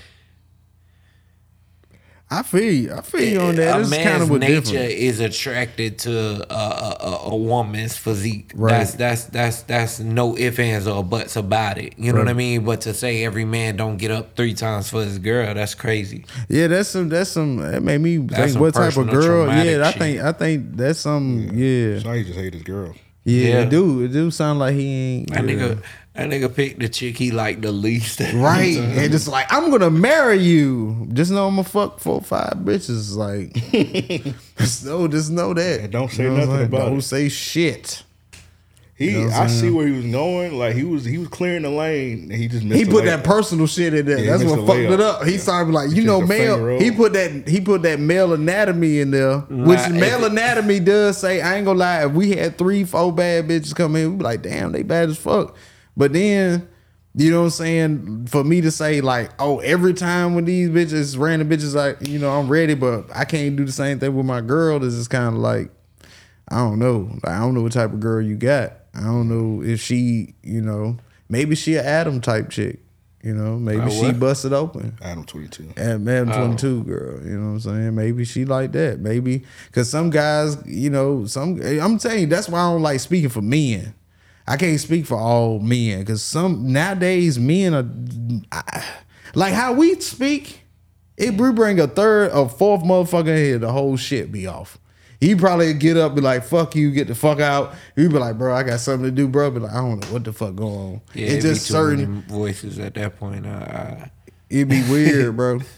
[2.30, 2.92] I feel you.
[2.92, 3.76] I feel you on that.
[3.76, 4.90] a It's kind man's of what nature different.
[4.92, 8.50] is attracted to a, a, a, a woman's physique.
[8.56, 8.70] Right.
[8.78, 11.94] That's that's that's that's no ifs ands or buts about it.
[11.96, 12.64] You know what I mean?
[12.64, 16.24] But to say every man don't get up three times for his girl, that's crazy.
[16.48, 17.08] Yeah, that's some.
[17.08, 17.58] That's some.
[17.58, 18.60] That made me That's think.
[18.60, 19.46] What type of girl?
[19.46, 19.98] Yeah, I shit.
[20.00, 20.20] think.
[20.20, 21.50] I think that's some.
[21.52, 22.00] Yeah.
[22.00, 22.94] So now he just hate his girl.
[23.24, 23.60] Yeah, Yeah.
[23.62, 24.02] it do.
[24.04, 25.30] It do sound like he ain't.
[25.30, 25.54] That yeah.
[25.54, 25.82] nigga,
[26.14, 28.20] that nigga picked the chick he liked the least.
[28.34, 31.08] Right, and it's like I'm gonna marry you.
[31.12, 33.16] Just know I'm gonna fuck four, five bitches.
[33.16, 33.52] Like,
[34.58, 35.90] just know, just know that.
[35.90, 36.66] don't say You know nothing saying?
[36.66, 37.02] about Don't it.
[37.02, 38.02] say shit.
[38.96, 40.56] He, You know I'm see where he was going.
[40.56, 42.78] Like he was, he was clearing the lane, and he just missed.
[42.78, 44.20] He put that personal shit in there.
[44.20, 45.24] Yeah, That's what fucked it up.
[45.24, 46.78] He started like, you know, male.
[46.78, 47.48] He put that.
[47.48, 51.40] He put that male anatomy in there, which male anatomy does say.
[51.40, 52.04] I ain't gonna lie.
[52.04, 55.08] If we had three, four bad bitches come in, we be like, damn, they bad
[55.10, 55.56] as fuck.
[55.96, 56.68] But then.
[57.16, 58.26] You know what I'm saying?
[58.26, 62.18] For me to say like, oh, every time when these bitches, random bitches, like, you
[62.18, 64.80] know, I'm ready, but I can't do the same thing with my girl.
[64.80, 65.70] This is kind of like,
[66.48, 67.08] I don't know.
[67.22, 68.72] Like, I don't know what type of girl you got.
[68.94, 70.96] I don't know if she, you know,
[71.28, 72.80] maybe she a Adam type chick.
[73.22, 74.98] You know, maybe she busted open.
[75.00, 75.72] Adam twenty two.
[75.78, 76.44] And Adam Oh.
[76.46, 77.94] 22 girl, you know what I'm saying?
[77.94, 79.00] Maybe she like that.
[79.00, 83.00] Maybe because some guys, you know, some I'm telling you, that's why I don't like
[83.00, 83.94] speaking for men.
[84.46, 87.88] I can't speak for all men because some nowadays men are
[88.52, 88.84] I,
[89.34, 90.60] like how we speak.
[91.16, 94.78] If we bring a third or fourth motherfucker here, the whole shit be off.
[95.24, 98.36] He probably get up, be like, "Fuck you, get the fuck out." He'd be like,
[98.36, 100.54] "Bro, I got something to do, bro." Be like, "I don't know what the fuck
[100.54, 102.22] going on." Yeah, it's just be too certain.
[102.22, 103.46] voices at that point.
[103.46, 104.04] Uh, uh,
[104.50, 105.60] It'd be weird, bro.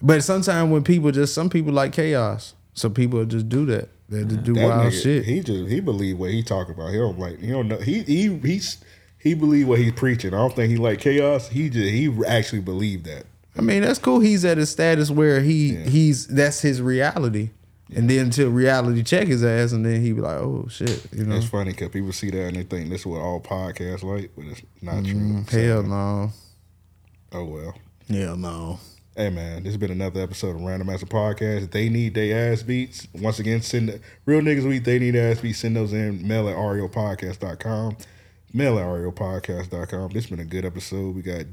[0.00, 3.88] But sometimes when people just some people like chaos, so people just do that.
[4.08, 5.24] They just do That wild nigga, shit.
[5.24, 6.90] He just he believe what he talking about.
[6.92, 8.76] He don't like he don't know he he he's
[9.18, 10.34] he believe what he's preaching.
[10.34, 11.48] I don't think he like chaos.
[11.48, 13.24] He just he actually believe that.
[13.56, 14.20] I mean, that's cool.
[14.20, 17.50] He's at a status where he he's that's his reality.
[17.94, 21.24] And then until reality check his ass, and then he be like, "Oh shit," you
[21.24, 21.36] know.
[21.36, 24.30] It's funny because people see that and they think this is what all podcasts like,
[24.36, 25.60] but it's not Mm, true.
[25.60, 26.30] hell no.
[27.32, 27.74] Oh well.
[28.10, 28.78] Hell no.
[29.16, 31.70] Hey man, this has been another episode of Random Master Podcast.
[31.72, 33.08] They need their ass beats.
[33.14, 34.84] Once again, send the, real niggas week.
[34.84, 35.58] They need ass beats.
[35.58, 36.26] Send those in.
[36.28, 37.96] Mail at RAOPodcast.com.
[38.52, 40.12] Mail at RAOPodcast.com.
[40.12, 41.16] This has been a good episode.
[41.16, 41.46] We got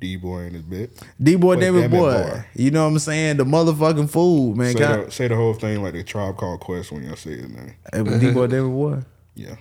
[0.00, 0.90] D Boy in his bit.
[1.22, 2.44] D boy, David boy.
[2.54, 3.36] You know what I'm saying?
[3.36, 4.72] The motherfucking fool, man.
[4.72, 7.36] Say Can the, say the whole thing like the tribe called Quest when y'all say
[7.36, 7.74] his name.
[8.20, 9.02] D boy, David boy.
[9.34, 9.56] Yeah.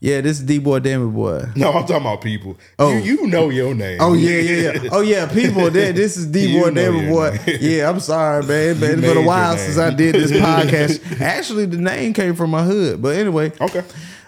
[0.00, 1.42] Yeah, this is D boy, David boy.
[1.56, 2.56] No, I'm talking about people.
[2.78, 2.96] Oh.
[2.96, 3.98] You, you know your name.
[4.00, 4.90] Oh yeah, yeah, yeah.
[4.92, 5.68] Oh yeah, people.
[5.78, 7.36] That this is D boy, David boy.
[7.46, 7.58] name.
[7.60, 8.70] Yeah, I'm sorry, man.
[8.70, 11.20] it's been a while since I did this podcast.
[11.20, 13.52] Actually, the name came from my hood, but anyway.
[13.60, 13.82] Okay.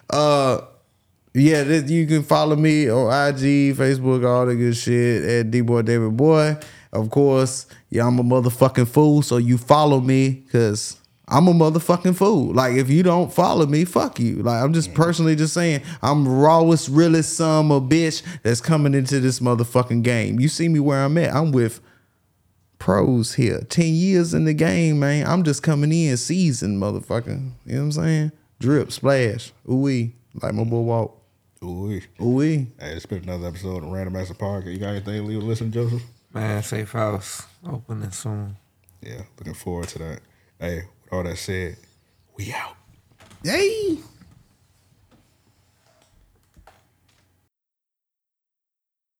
[0.08, 0.62] Uh,
[1.34, 5.60] yeah, this, you can follow me on IG, Facebook, all the good shit at D
[5.60, 6.56] boy, David boy.
[6.92, 10.96] Of course, yeah, I'm a motherfucking fool, so you follow me because.
[11.32, 12.52] I'm a motherfucking fool.
[12.52, 14.42] Like if you don't follow me, fuck you.
[14.42, 18.94] Like I'm just personally just saying, I'm rawest, realest son of a bitch that's coming
[18.94, 20.40] into this motherfucking game.
[20.40, 21.32] You see me where I'm at.
[21.32, 21.80] I'm with
[22.80, 23.60] pros here.
[23.68, 25.24] Ten years in the game, man.
[25.24, 27.50] I'm just coming in seasoned, motherfucker.
[27.64, 28.32] You know what I'm saying?
[28.58, 31.19] Drip, splash, ooh wee, like my boy walk.
[31.62, 32.00] Ooh.
[32.22, 32.40] Ooh.
[32.40, 34.72] Hey, it's been another episode of Random Master Podcast.
[34.72, 36.02] You got anything leave listen, Joseph?
[36.32, 37.46] Man, safe house.
[37.66, 38.56] Opening soon.
[39.02, 40.20] Yeah, looking forward to that.
[40.58, 41.76] Hey, with all that said,
[42.34, 42.76] we out.
[43.44, 43.98] Yay!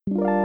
[0.07, 0.40] Hey.